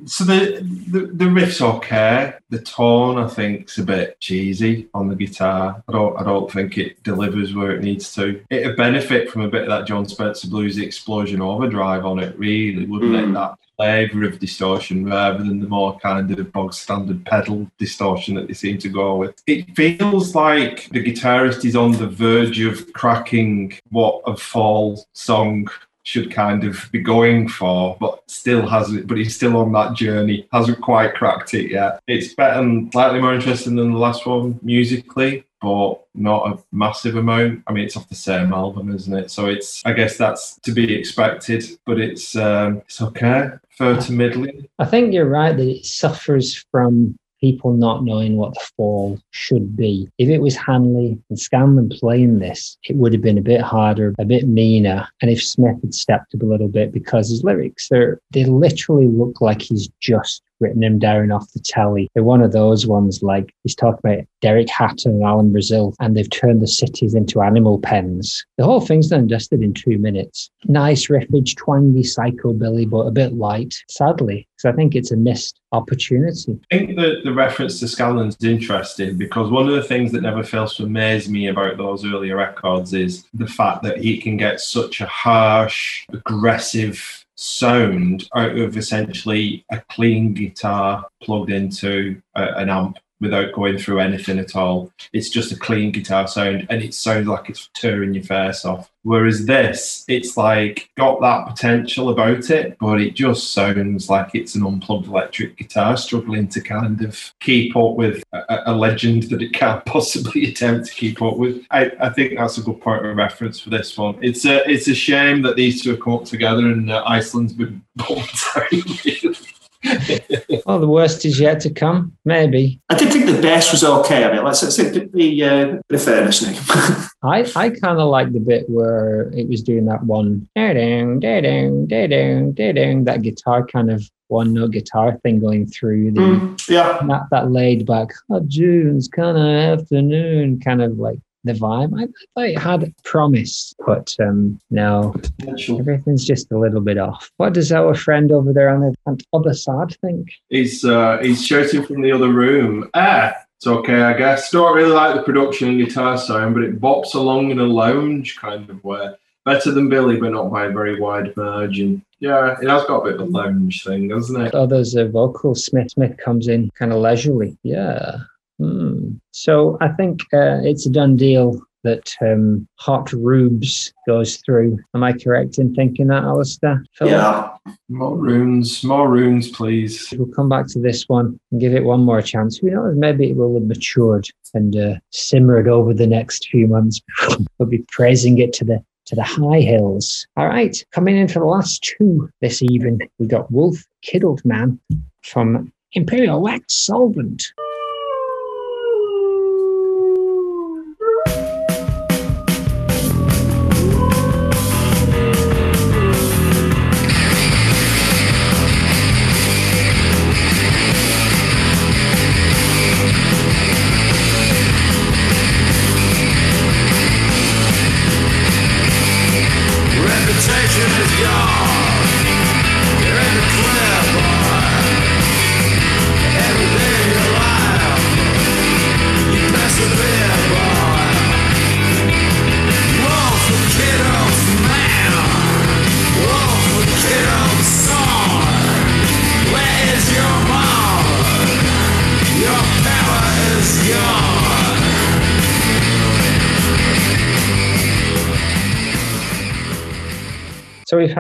so 0.06 0.24
the, 0.24 0.62
the 0.88 1.10
the 1.14 1.30
riff's 1.30 1.62
okay. 1.62 2.34
The 2.50 2.60
tone, 2.62 3.18
I 3.18 3.28
think, 3.28 3.70
is 3.70 3.78
a 3.80 3.84
bit 3.84 4.20
cheesy 4.20 4.88
on 4.94 5.10
the 5.10 5.16
guitar. 5.16 5.84
I 5.88 5.92
don't 5.92 6.18
I 6.20 6.24
don't 6.24 6.50
think 6.50 6.78
it 6.78 7.04
delivers 7.04 7.54
where 7.54 7.72
it 7.72 7.82
needs 7.84 8.14
to. 8.16 8.42
It'd 8.50 8.78
benefit 8.78 9.30
from 9.30 9.42
a 9.42 9.50
bit 9.50 9.64
of 9.64 9.68
that 9.70 9.88
Jon 9.88 10.08
Spencer 10.08 10.48
blues 10.48 10.78
explosion 10.78 11.42
overdrive 11.42 12.06
on 12.06 12.20
it, 12.20 12.38
really, 12.38 12.86
wouldn't 12.86 13.12
Mm. 13.12 13.30
it? 13.30 13.34
That 13.34 13.56
flavour 13.78 14.26
of 14.26 14.38
distortion 14.40 15.06
rather 15.06 15.40
than 15.40 15.60
the 15.60 15.68
more 15.68 15.98
kind 16.00 16.30
of 16.32 16.52
bog 16.52 16.72
standard 16.74 17.26
pedal 17.26 17.70
distortion 17.80 18.36
that 18.36 18.48
they 18.48 18.54
seem 18.54 18.78
to 18.78 18.90
go 18.90 19.16
with. 19.16 19.42
It 19.48 19.76
feels 19.76 20.36
like 20.36 20.88
the 20.90 21.04
guitarist 21.04 21.66
is 21.66 21.76
on 21.76 21.94
the 21.94 22.08
verge 22.08 22.60
of 22.60 22.94
cracking 22.94 23.74
what 23.90 24.22
a 24.28 24.38
fall 24.38 25.06
song 25.14 25.68
should 26.04 26.32
kind 26.32 26.64
of 26.64 26.90
be 26.92 27.00
going 27.00 27.48
for, 27.48 27.98
but 28.00 28.24
still 28.28 28.68
hasn't. 28.68 29.08
But 29.08 29.18
he's 29.18 29.36
still 29.36 29.58
on 29.58 29.72
that 29.74 29.96
journey. 29.96 30.48
Hasn't 30.52 30.82
quite 30.82 31.14
cracked 31.14 31.54
it 31.54 31.72
yet. 31.72 32.02
It's 32.08 32.34
better 32.34 32.60
and 32.60 32.92
slightly 32.92 33.20
more 33.20 33.34
interesting 33.34 33.76
than 33.76 33.92
the 33.92 33.98
last 33.98 34.26
one 34.26 34.60
musically, 34.62 35.46
but 35.62 35.96
not 36.16 36.52
a 36.52 36.64
massive 36.72 37.16
amount. 37.16 37.64
I 37.68 37.74
mean, 37.74 37.86
it's 37.86 37.98
off 37.98 38.10
the 38.10 38.16
same 38.16 38.54
album, 38.54 38.94
isn't 38.94 39.14
it? 39.14 39.32
So 39.32 39.48
it's. 39.48 39.82
I 39.86 39.94
guess 39.94 40.18
that's 40.18 40.60
to 40.62 40.72
be 40.72 40.94
expected, 40.94 41.64
but 41.86 42.00
it's 42.00 42.36
um, 42.36 42.78
it's 42.80 43.02
okay. 43.02 43.50
Fair 43.78 43.98
to 43.98 44.12
middling. 44.12 44.68
I 44.80 44.86
think 44.86 45.14
you're 45.14 45.30
right 45.30 45.56
that 45.56 45.68
it 45.68 45.86
suffers 45.86 46.66
from 46.72 47.18
people 47.42 47.74
not 47.74 48.06
knowing 48.06 48.38
what 48.38 48.54
the 48.54 48.66
fall 48.78 49.20
should 49.32 49.76
be. 49.76 50.08
If 50.18 50.30
it 50.30 50.40
was 50.40 50.56
Hanley 50.56 51.18
and 51.30 51.40
Scanlon 51.40 51.90
playing 51.90 52.40
this, 52.40 52.78
it 52.88 52.96
would 52.96 53.14
have 53.14 53.22
been 53.22 53.38
a 53.38 53.42
bit 53.42 53.62
harder, 53.62 54.16
a 54.20 54.26
bit 54.26 54.48
meaner. 54.48 55.08
And 55.22 55.30
if 55.30 55.44
Smith 55.44 55.82
had 55.82 55.94
stepped 55.94 56.34
up 56.36 56.42
a 56.42 56.46
little 56.46 56.68
bit 56.68 56.94
because 56.94 57.30
his 57.30 57.44
lyrics 57.44 57.92
are 57.92 58.22
they 58.32 58.46
literally 58.46 59.08
look 59.08 59.42
like 59.42 59.62
he's 59.62 59.90
just 60.00 60.44
written 60.62 60.84
him 60.84 61.00
down 61.00 61.32
off 61.32 61.52
the 61.54 61.60
telly. 61.60 62.10
They're 62.14 62.24
one 62.24 62.42
of 62.42 62.52
those 62.52 62.86
ones 62.88 63.22
like 63.22 63.54
he's 63.64 63.76
talking 63.76 64.00
about 64.04 64.26
Derek 64.42 64.70
Hatton 64.70 65.14
and 65.14 65.24
Alan 65.24 65.52
Brazil, 65.52 65.96
and 66.00 66.16
they've 66.16 66.30
turned 66.30 66.62
the 66.62 66.68
cities 66.68 67.14
into 67.14 67.42
animal 67.42 67.80
pens. 67.80 68.46
The 68.58 68.66
whole 68.66 68.82
thing's 68.82 69.10
dusted 69.10 69.62
in 69.62 69.74
two 69.74 69.98
minutes. 69.98 70.50
Nice 70.66 71.08
riffage, 71.08 71.56
twangy 71.58 72.04
psychobilly, 72.04 72.90
but 72.90 73.08
a 73.08 73.12
bit 73.12 73.34
light, 73.34 73.76
sadly, 73.90 74.48
because 74.56 74.74
I 74.74 74.76
think 74.76 74.96
it's 74.96 75.12
a 75.12 75.18
missed 75.18 75.60
opportunity. 75.72 76.60
I 76.72 76.78
think 76.78 76.98
that 76.98 77.22
the 77.24 77.34
reference 77.34 77.80
to 77.80 77.88
Scanlon's 77.88 78.44
interesting 78.44 79.18
because 79.18 79.50
one 79.50 79.68
of 79.68 79.76
the 79.76 79.84
things 79.84 80.12
that 80.12 80.22
never 80.22 80.44
fails 80.44 80.76
to 80.76 80.84
amaze 80.84 81.30
me 81.30 81.48
about 81.48 81.78
those 81.78 82.06
earlier 82.06 82.36
records 82.36 82.94
is 82.94 83.26
the 83.34 83.48
fact 83.48 83.84
that 83.84 83.98
he 83.98 84.20
can 84.20 84.38
get 84.38 84.60
such 84.60 85.02
a 85.02 85.06
harsh, 85.06 86.06
aggressive 86.12 87.21
sound 87.42 88.30
out 88.36 88.56
of 88.56 88.78
essentially 88.78 89.66
a 89.72 89.82
clean 89.90 90.32
guitar 90.32 91.08
plugged 91.24 91.50
into 91.50 92.22
a, 92.36 92.44
an 92.58 92.70
amp 92.70 93.00
without 93.22 93.54
going 93.54 93.78
through 93.78 94.00
anything 94.00 94.40
at 94.40 94.56
all. 94.56 94.92
It's 95.14 95.30
just 95.30 95.52
a 95.52 95.56
clean 95.58 95.92
guitar 95.92 96.28
sound 96.28 96.68
and 96.70 96.82
it 96.82 96.94
sounds 96.94 97.28
like 97.28 97.50
it's 97.50 97.70
tearing 97.74 98.14
your 98.14 98.24
face 98.24 98.66
off. 98.66 98.92
Whereas 99.04 99.46
this, 99.46 100.06
it's 100.08 100.38
like 100.38 100.90
got 100.96 101.22
that 101.22 101.48
potential 101.48 102.10
about 102.10 102.50
it, 102.52 102.78
but 102.80 103.02
it 103.02 103.16
just 103.16 103.52
sounds 103.52 104.10
like 104.10 104.36
it's 104.36 104.54
an 104.54 104.66
unplugged 104.66 105.08
electric 105.08 105.58
guitar 105.58 105.98
struggling 105.98 106.48
to 106.50 106.62
kind 106.62 107.02
of 107.02 107.34
keep 107.40 107.76
up 107.76 107.96
with 107.96 108.24
a, 108.34 108.64
a 108.68 108.76
legend 108.76 109.24
that 109.24 109.42
it 109.42 109.54
can't 109.54 109.84
possibly 109.86 110.52
attempt 110.52 110.88
to 110.88 110.94
keep 110.94 111.22
up 111.22 111.38
with. 111.38 111.66
I, 111.72 111.92
I 112.00 112.10
think 112.10 112.38
that's 112.38 112.60
a 112.60 112.62
good 112.62 112.80
point 112.80 113.06
of 113.06 113.18
reference 113.18 113.60
for 113.60 113.72
this 113.72 113.98
one. 113.98 114.18
It's 114.22 114.46
a 114.46 114.70
it's 114.70 114.88
a 114.88 114.96
shame 114.96 115.42
that 115.44 115.56
these 115.56 115.82
two 115.82 115.98
come 115.98 116.14
up 116.14 116.26
together 116.26 116.68
and 116.68 116.92
uh, 116.92 117.04
Iceland's 117.06 117.54
been 117.54 117.82
out. 118.02 119.51
well, 120.66 120.80
the 120.80 120.88
worst 120.88 121.26
is 121.26 121.40
yet 121.40 121.60
to 121.62 121.70
come. 121.70 122.16
Maybe. 122.26 122.80
I 122.90 122.96
did 122.96 123.12
think 123.12 123.26
the 123.26 123.42
best 123.42 123.72
was 123.72 123.84
okay. 123.84 124.24
I 124.24 124.34
mean, 124.34 124.44
let's 124.44 124.60
say 124.60 124.90
the 124.90 125.44
uh, 125.44 125.82
the 125.90 125.98
fairness 125.98 126.42
name. 126.42 126.62
I, 127.24 127.52
I 127.56 127.70
kind 127.70 128.00
of 128.00 128.10
like 128.10 128.32
the 128.32 128.40
bit 128.40 128.70
where 128.70 129.32
it 129.34 129.48
was 129.48 129.62
doing 129.62 129.86
that 129.86 130.04
one 130.04 130.48
da-ding, 130.56 131.20
da-ding, 131.20 131.86
da-ding, 131.88 132.54
da-ding, 132.54 133.04
that 133.06 133.22
guitar 133.22 133.66
kind 133.66 133.92
of 133.92 134.04
one 134.28 134.54
note 134.54 134.72
guitar 134.72 135.18
thing 135.24 135.40
going 135.40 135.68
through 135.68 136.12
the 136.12 136.22
Mm, 136.22 136.70
yeah. 136.70 137.00
that, 137.08 137.24
that 137.32 137.52
laid 137.52 137.86
back 137.86 138.12
oh, 138.30 138.40
June's 138.48 139.08
kind 139.08 139.38
of 139.38 139.80
afternoon 139.80 140.60
kind 140.62 140.82
of 140.82 140.98
like 140.98 141.20
the 141.44 141.54
vibe. 141.54 142.00
I, 142.00 142.08
thought 142.36 142.50
it 142.50 142.58
had 142.58 142.94
promise, 143.04 143.74
but 143.86 144.16
um, 144.20 144.60
no, 144.70 145.16
everything's 145.48 146.26
just 146.26 146.52
a 146.52 146.58
little 146.58 146.82
bit 146.82 146.98
off. 146.98 147.32
What 147.38 147.54
does 147.54 147.72
our 147.72 147.96
friend 147.96 148.32
over 148.32 148.54
there 148.54 148.70
on 148.70 148.94
the 149.06 149.26
other 149.34 149.54
side 149.54 149.96
think? 150.02 150.32
He's 150.50 150.86
uh, 150.86 151.20
he's 151.22 151.46
shouting 151.46 151.84
from 151.84 152.02
the 152.02 152.12
other 152.12 152.30
room. 152.30 152.90
Ah, 152.94 153.34
it's 153.58 153.68
okay, 153.68 154.02
I 154.02 154.18
guess. 154.18 154.50
Don't 154.52 154.76
really 154.76 154.92
like 154.92 155.16
the 155.16 155.24
production 155.24 155.70
and 155.70 155.86
guitar 155.86 156.18
sound, 156.18 156.56
but 156.56 156.64
it 156.64 156.82
bops 156.82 157.14
along 157.14 157.52
in 157.52 157.60
a 157.60 157.64
lounge 157.64 158.36
kind 158.38 158.70
of 158.70 158.84
way. 158.84 159.14
Better 159.44 159.72
than 159.72 159.90
Billy, 159.90 160.18
but 160.18 160.32
not 160.32 160.52
by 160.52 160.66
a 160.66 160.72
very 160.72 161.00
wide 161.00 161.36
margin. 161.36 162.04
Yeah, 162.20 162.56
it 162.62 162.68
has 162.68 162.86
got 162.86 163.02
a 163.02 163.06
bit 163.06 163.16
of 163.16 163.22
a 163.22 163.32
lounge 163.32 163.84
thing, 163.84 164.08
doesn't 164.08 164.40
it? 164.40 164.52
Oh, 164.54 164.68
there's 164.68 164.96
a 164.96 165.10
vocal. 165.10 165.56
Smith 165.56 165.92
Smith 165.92 166.18
comes 166.18 166.48
in 166.48 166.70
kind 166.72 166.94
of 166.94 167.00
leisurely. 167.00 167.58
Yeah. 167.64 168.18
Hmm. 168.62 169.14
So 169.32 169.78
I 169.82 169.88
think 169.90 170.22
uh, 170.34 170.62
it's 170.62 170.86
a 170.86 170.92
done 170.92 171.16
deal 171.16 171.60
that 171.84 172.14
um, 172.22 172.68
Hot 172.76 173.12
Runes 173.12 173.92
goes 174.06 174.38
through. 174.38 174.78
Am 174.94 175.04
I 175.04 175.14
correct 175.14 175.58
in 175.58 175.74
thinking 175.74 176.08
that, 176.08 176.24
Alistair? 176.24 176.84
Philip? 176.94 177.12
Yeah. 177.12 177.50
More 177.90 178.16
runes, 178.16 178.84
more 178.84 179.10
runes, 179.10 179.50
please. 179.50 180.14
We'll 180.16 180.28
come 180.28 180.48
back 180.48 180.68
to 180.68 180.80
this 180.80 181.10
one 181.10 181.40
and 181.52 181.60
give 181.60 181.74
it 181.74 181.84
one 181.84 182.04
more 182.04 182.22
chance. 182.22 182.58
Who 182.58 182.70
knows? 182.70 182.96
Maybe 182.96 183.32
it 183.32 183.36
will 183.36 183.56
have 183.56 183.64
matured 183.64 184.28
and 184.54 184.76
uh, 184.76 184.96
simmered 185.10 185.68
over 185.68 185.92
the 185.92 186.06
next 186.06 186.48
few 186.50 186.68
months. 186.68 187.02
we'll 187.58 187.70
be 187.70 187.84
praising 187.90 188.38
it 188.38 188.54
to 188.54 188.66
the 188.66 188.84
to 189.06 189.16
the 189.16 189.24
high 189.24 189.62
hills. 189.62 190.28
All 190.38 190.48
right, 190.48 190.78
coming 190.92 191.18
in 191.18 191.28
for 191.28 191.40
the 191.40 191.46
last 191.46 191.84
two 191.84 192.30
this 192.42 192.62
evening, 192.62 193.00
we 193.18 193.26
got 193.26 193.52
Wolf 193.52 193.84
Kidult 194.06 194.46
Man 194.46 194.80
from 195.24 195.74
Imperial 195.94 196.42
Wax 196.42 196.86
Solvent. 196.86 197.44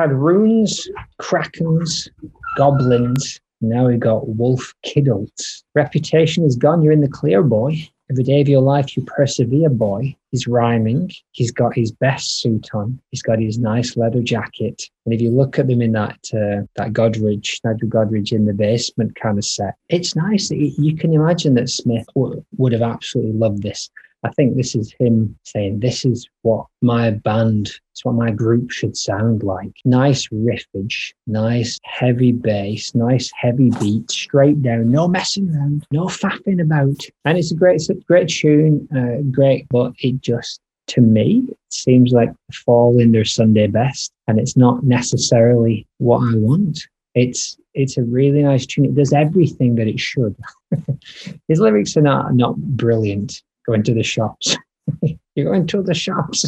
Had 0.02 0.14
runes, 0.14 0.89
krakens, 1.22 2.10
goblins. 2.58 3.39
Now 3.62 3.86
we've 3.86 3.99
got 3.99 4.30
wolf 4.30 4.74
kiddles. 4.82 5.64
Reputation 5.76 6.43
is 6.43 6.56
gone. 6.56 6.82
You're 6.82 6.91
in 6.91 7.02
the 7.02 7.08
clear, 7.08 7.43
boy. 7.43 7.88
Every 8.10 8.24
day 8.24 8.41
of 8.41 8.49
your 8.49 8.64
life, 8.64 8.97
you 8.97 9.04
persevere, 9.06 9.70
boy. 9.70 10.16
He's 10.32 10.47
rhyming. 10.47 11.12
He's 11.34 11.52
got 11.52 11.76
his 11.76 11.91
best 11.91 12.41
suit 12.41 12.70
on. 12.74 12.99
He's 13.12 13.22
got 13.22 13.38
his 13.38 13.60
nice 13.60 13.95
leather 13.95 14.24
jacket. 14.24 14.82
And 15.06 15.14
if 15.14 15.22
you 15.22 15.30
look 15.30 15.60
at 15.60 15.68
them 15.68 15.84
in 15.84 15.91
that 15.91 16.18
uh, 16.34 16.66
that 16.78 16.93
Godrich, 16.93 17.60
Nigel 17.64 17.88
Godrich 17.88 18.32
in 18.32 18.47
the 18.47 18.56
basement 18.56 19.16
kind 19.22 19.38
of 19.38 19.45
set, 19.45 19.76
it's 19.89 20.16
nice. 20.16 20.49
You 20.49 20.95
can 20.95 21.14
imagine 21.14 21.54
that 21.54 21.70
Smith 21.70 22.08
would 22.16 22.74
have 22.74 22.82
absolutely 22.82 23.34
loved 23.34 23.62
this. 23.62 23.91
I 24.24 24.30
think 24.32 24.55
this 24.55 24.76
is 24.76 24.93
him 24.99 25.38
saying, 25.43 25.80
This 25.80 26.05
is 26.05 26.28
what 26.43 26.67
my 26.82 27.11
band, 27.11 27.72
it's 27.91 28.05
what 28.05 28.15
my 28.15 28.30
group 28.32 28.69
should 28.69 28.95
sound 28.95 29.43
like. 29.43 29.72
Nice 29.84 30.28
riffage, 30.28 31.13
nice 31.26 31.80
heavy 31.84 32.32
bass, 32.32 32.93
nice 32.93 33.32
heavy 33.36 33.72
beat, 33.80 34.11
straight 34.11 34.61
down, 34.61 34.91
no 34.91 35.07
messing 35.07 35.49
around, 35.49 35.88
no 35.91 36.05
faffing 36.05 36.61
about. 36.61 37.03
And 37.26 37.38
it's 37.38 37.51
a 37.51 37.55
great, 37.55 37.76
it's 37.76 37.89
a 37.89 37.95
great 37.95 38.30
tune, 38.30 38.88
uh, 38.95 39.24
great, 39.32 39.67
but 39.69 39.93
it 39.99 40.22
just, 40.22 40.59
to 40.88 41.01
me, 41.01 41.43
it 41.49 41.57
seems 41.69 42.11
like 42.11 42.32
the 42.32 42.53
fall 42.53 42.99
in 42.99 43.11
their 43.11 43.26
Sunday 43.26 43.67
best. 43.67 44.11
And 44.28 44.39
it's 44.39 44.55
not 44.55 44.84
necessarily 44.84 45.88
what 45.97 46.19
I 46.19 46.36
want. 46.36 46.80
It's 47.15 47.57
it's 47.74 47.97
a 47.97 48.03
really 48.03 48.43
nice 48.43 48.65
tune. 48.65 48.86
It 48.86 48.95
does 48.95 49.13
everything 49.13 49.76
that 49.76 49.88
it 49.88 49.99
should. 49.99 50.36
His 51.47 51.59
lyrics 51.59 51.95
are 51.97 52.01
not 52.01 52.36
not 52.36 52.55
brilliant. 52.57 53.41
Going 53.66 53.84
to 53.84 53.93
the 53.93 54.03
shops. 54.03 54.57
You're 55.36 55.51
going 55.51 55.68
to 55.68 55.82
the 55.82 55.93
shops. 55.93 56.45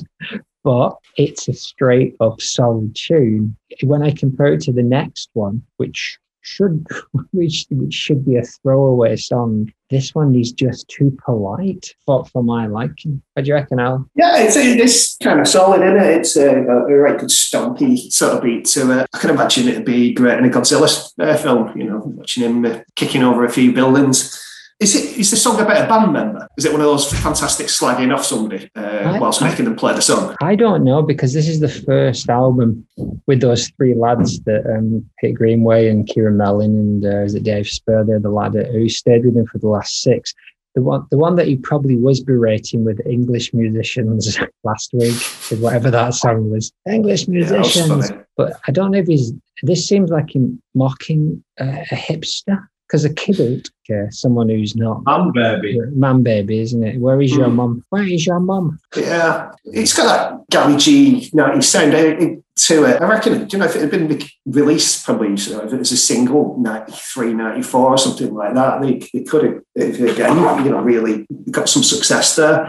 But 0.63 0.95
it's 1.17 1.47
a 1.47 1.53
straight 1.53 2.15
up 2.19 2.41
solid 2.41 2.95
tune. 2.95 3.57
When 3.83 4.01
I 4.01 4.11
compare 4.11 4.53
it 4.53 4.61
to 4.61 4.71
the 4.71 4.83
next 4.83 5.29
one, 5.33 5.61
which 5.77 6.17
should 6.43 6.85
which, 7.31 7.65
which 7.71 7.93
should 7.93 8.25
be 8.25 8.35
a 8.35 8.43
throwaway 8.43 9.15
song, 9.15 9.71
this 9.89 10.13
one 10.13 10.35
is 10.35 10.51
just 10.51 10.87
too 10.87 11.17
polite 11.25 11.93
for, 12.05 12.25
for 12.25 12.43
my 12.43 12.67
liking. 12.67 13.21
What 13.33 13.45
do 13.45 13.49
you 13.49 13.55
reckon, 13.55 13.79
Al? 13.79 14.07
Yeah, 14.15 14.37
it's, 14.37 14.55
it's 14.55 15.17
kind 15.17 15.39
of 15.39 15.47
solid, 15.47 15.81
isn't 15.81 15.97
it? 15.97 16.17
It's 16.17 16.35
a, 16.35 16.49
a 16.49 16.93
right 16.93 17.17
good 17.17 17.29
stompy 17.29 18.11
sort 18.11 18.33
of 18.33 18.43
beat 18.43 18.65
to 18.65 18.99
it. 18.99 19.07
I 19.13 19.17
can 19.17 19.31
imagine 19.31 19.67
it'd 19.67 19.85
be 19.85 20.13
great 20.13 20.37
in 20.37 20.45
a 20.45 20.49
Godzilla 20.49 21.11
uh, 21.19 21.37
film, 21.37 21.77
you 21.77 21.85
know, 21.85 22.01
watching 22.05 22.43
him 22.43 22.65
uh, 22.65 22.79
kicking 22.95 23.23
over 23.23 23.43
a 23.43 23.51
few 23.51 23.73
buildings. 23.73 24.39
Is 24.79 24.95
it 24.95 25.17
is 25.17 25.31
the 25.31 25.37
song 25.37 25.59
about 25.61 25.85
a 25.85 25.87
band 25.87 26.11
member? 26.11 26.47
Is 26.57 26.65
it 26.65 26.71
one 26.71 26.81
of 26.81 26.87
those 26.87 27.09
fantastic 27.21 27.67
slagging 27.67 28.13
off 28.13 28.25
somebody 28.25 28.69
uh, 28.75 29.17
whilst 29.21 29.41
I- 29.41 29.49
making 29.49 29.65
them 29.65 29.75
play 29.75 29.93
the 29.93 30.01
song? 30.01 30.35
I 30.41 30.55
don't 30.55 30.83
know 30.83 31.01
because 31.01 31.33
this 31.33 31.47
is 31.47 31.59
the 31.59 31.69
first 31.69 32.29
album 32.29 32.85
with 33.27 33.39
those 33.41 33.69
three 33.77 33.93
lads 33.95 34.39
that 34.41 34.65
um, 34.75 35.05
Pete 35.19 35.35
Greenway 35.35 35.87
and 35.89 36.07
Keiron 36.07 36.35
Melling 36.35 36.75
and 36.75 37.05
uh, 37.05 37.19
is 37.23 37.35
it 37.35 37.43
Dave 37.43 37.65
Spurr? 37.67 38.03
They're 38.05 38.19
the 38.19 38.29
lad 38.29 38.55
who 38.55 38.89
stayed 38.89 39.23
with 39.25 39.37
him 39.37 39.45
for 39.45 39.59
the 39.59 39.67
last 39.69 40.01
six. 40.01 40.33
The 40.75 40.81
one, 40.81 41.05
the 41.11 41.19
one 41.19 41.35
that 41.35 41.45
he 41.47 41.55
probably 41.55 41.95
was 41.95 42.19
berating 42.21 42.83
with 42.83 42.99
English 43.05 43.53
musicians 43.53 44.39
last 44.63 44.89
week, 44.91 45.13
with 45.51 45.61
whatever 45.61 45.91
that 45.91 46.15
song 46.15 46.49
was. 46.49 46.73
English 46.89 47.27
Yeah, 47.27 47.33
musicians, 47.35 48.09
funny. 48.09 48.21
but 48.35 48.53
I 48.67 48.71
don't 48.71 48.89
know 48.91 48.97
if 48.97 49.05
he's. 49.07 49.31
This 49.61 49.87
seems 49.87 50.09
like 50.09 50.35
him 50.35 50.59
mocking 50.73 51.43
uh, 51.61 51.83
a 51.91 51.95
hipster 51.95 52.67
because 52.93 53.05
a 53.05 53.09
kidult, 53.09 53.71
okay, 53.89 54.05
someone 54.11 54.47
who's 54.49 54.75
not 54.75 55.03
Man 55.03 55.31
baby. 55.33 55.79
man 55.95 56.21
baby, 56.21 56.59
isn't 56.59 56.83
it? 56.83 57.01
Where 57.01 57.19
is 57.19 57.35
your 57.35 57.47
Mm. 57.47 57.55
mum? 57.55 57.83
Where 57.89 58.03
is 58.03 58.27
your 58.27 58.39
mum? 58.39 58.77
Yeah, 58.95 59.49
it's 59.65 59.93
got 59.97 60.05
that 60.05 60.47
Gary 60.51 60.77
G 60.77 61.31
90 61.33 61.61
sound 61.63 61.95
eh, 61.95 62.35
to 62.55 62.83
it. 62.83 63.01
I 63.01 63.05
reckon, 63.07 63.47
do 63.47 63.57
you 63.57 63.57
know, 63.57 63.65
if 63.65 63.75
it 63.75 63.81
had 63.81 63.89
been 63.89 64.21
released 64.45 65.05
probably, 65.05 65.35
so 65.37 65.65
if 65.65 65.73
it 65.73 65.79
was 65.79 65.91
a 65.91 65.97
single 65.97 66.55
93, 66.59 67.33
94 67.33 67.89
or 67.89 67.97
something 67.97 68.31
like 68.31 68.53
that, 68.53 68.79
they, 68.83 68.99
they 69.11 69.23
could 69.23 69.43
have, 69.43 69.63
again, 69.75 70.37
you 70.63 70.69
know, 70.69 70.81
really 70.81 71.25
got 71.49 71.67
some 71.67 71.81
success 71.81 72.35
there, 72.35 72.67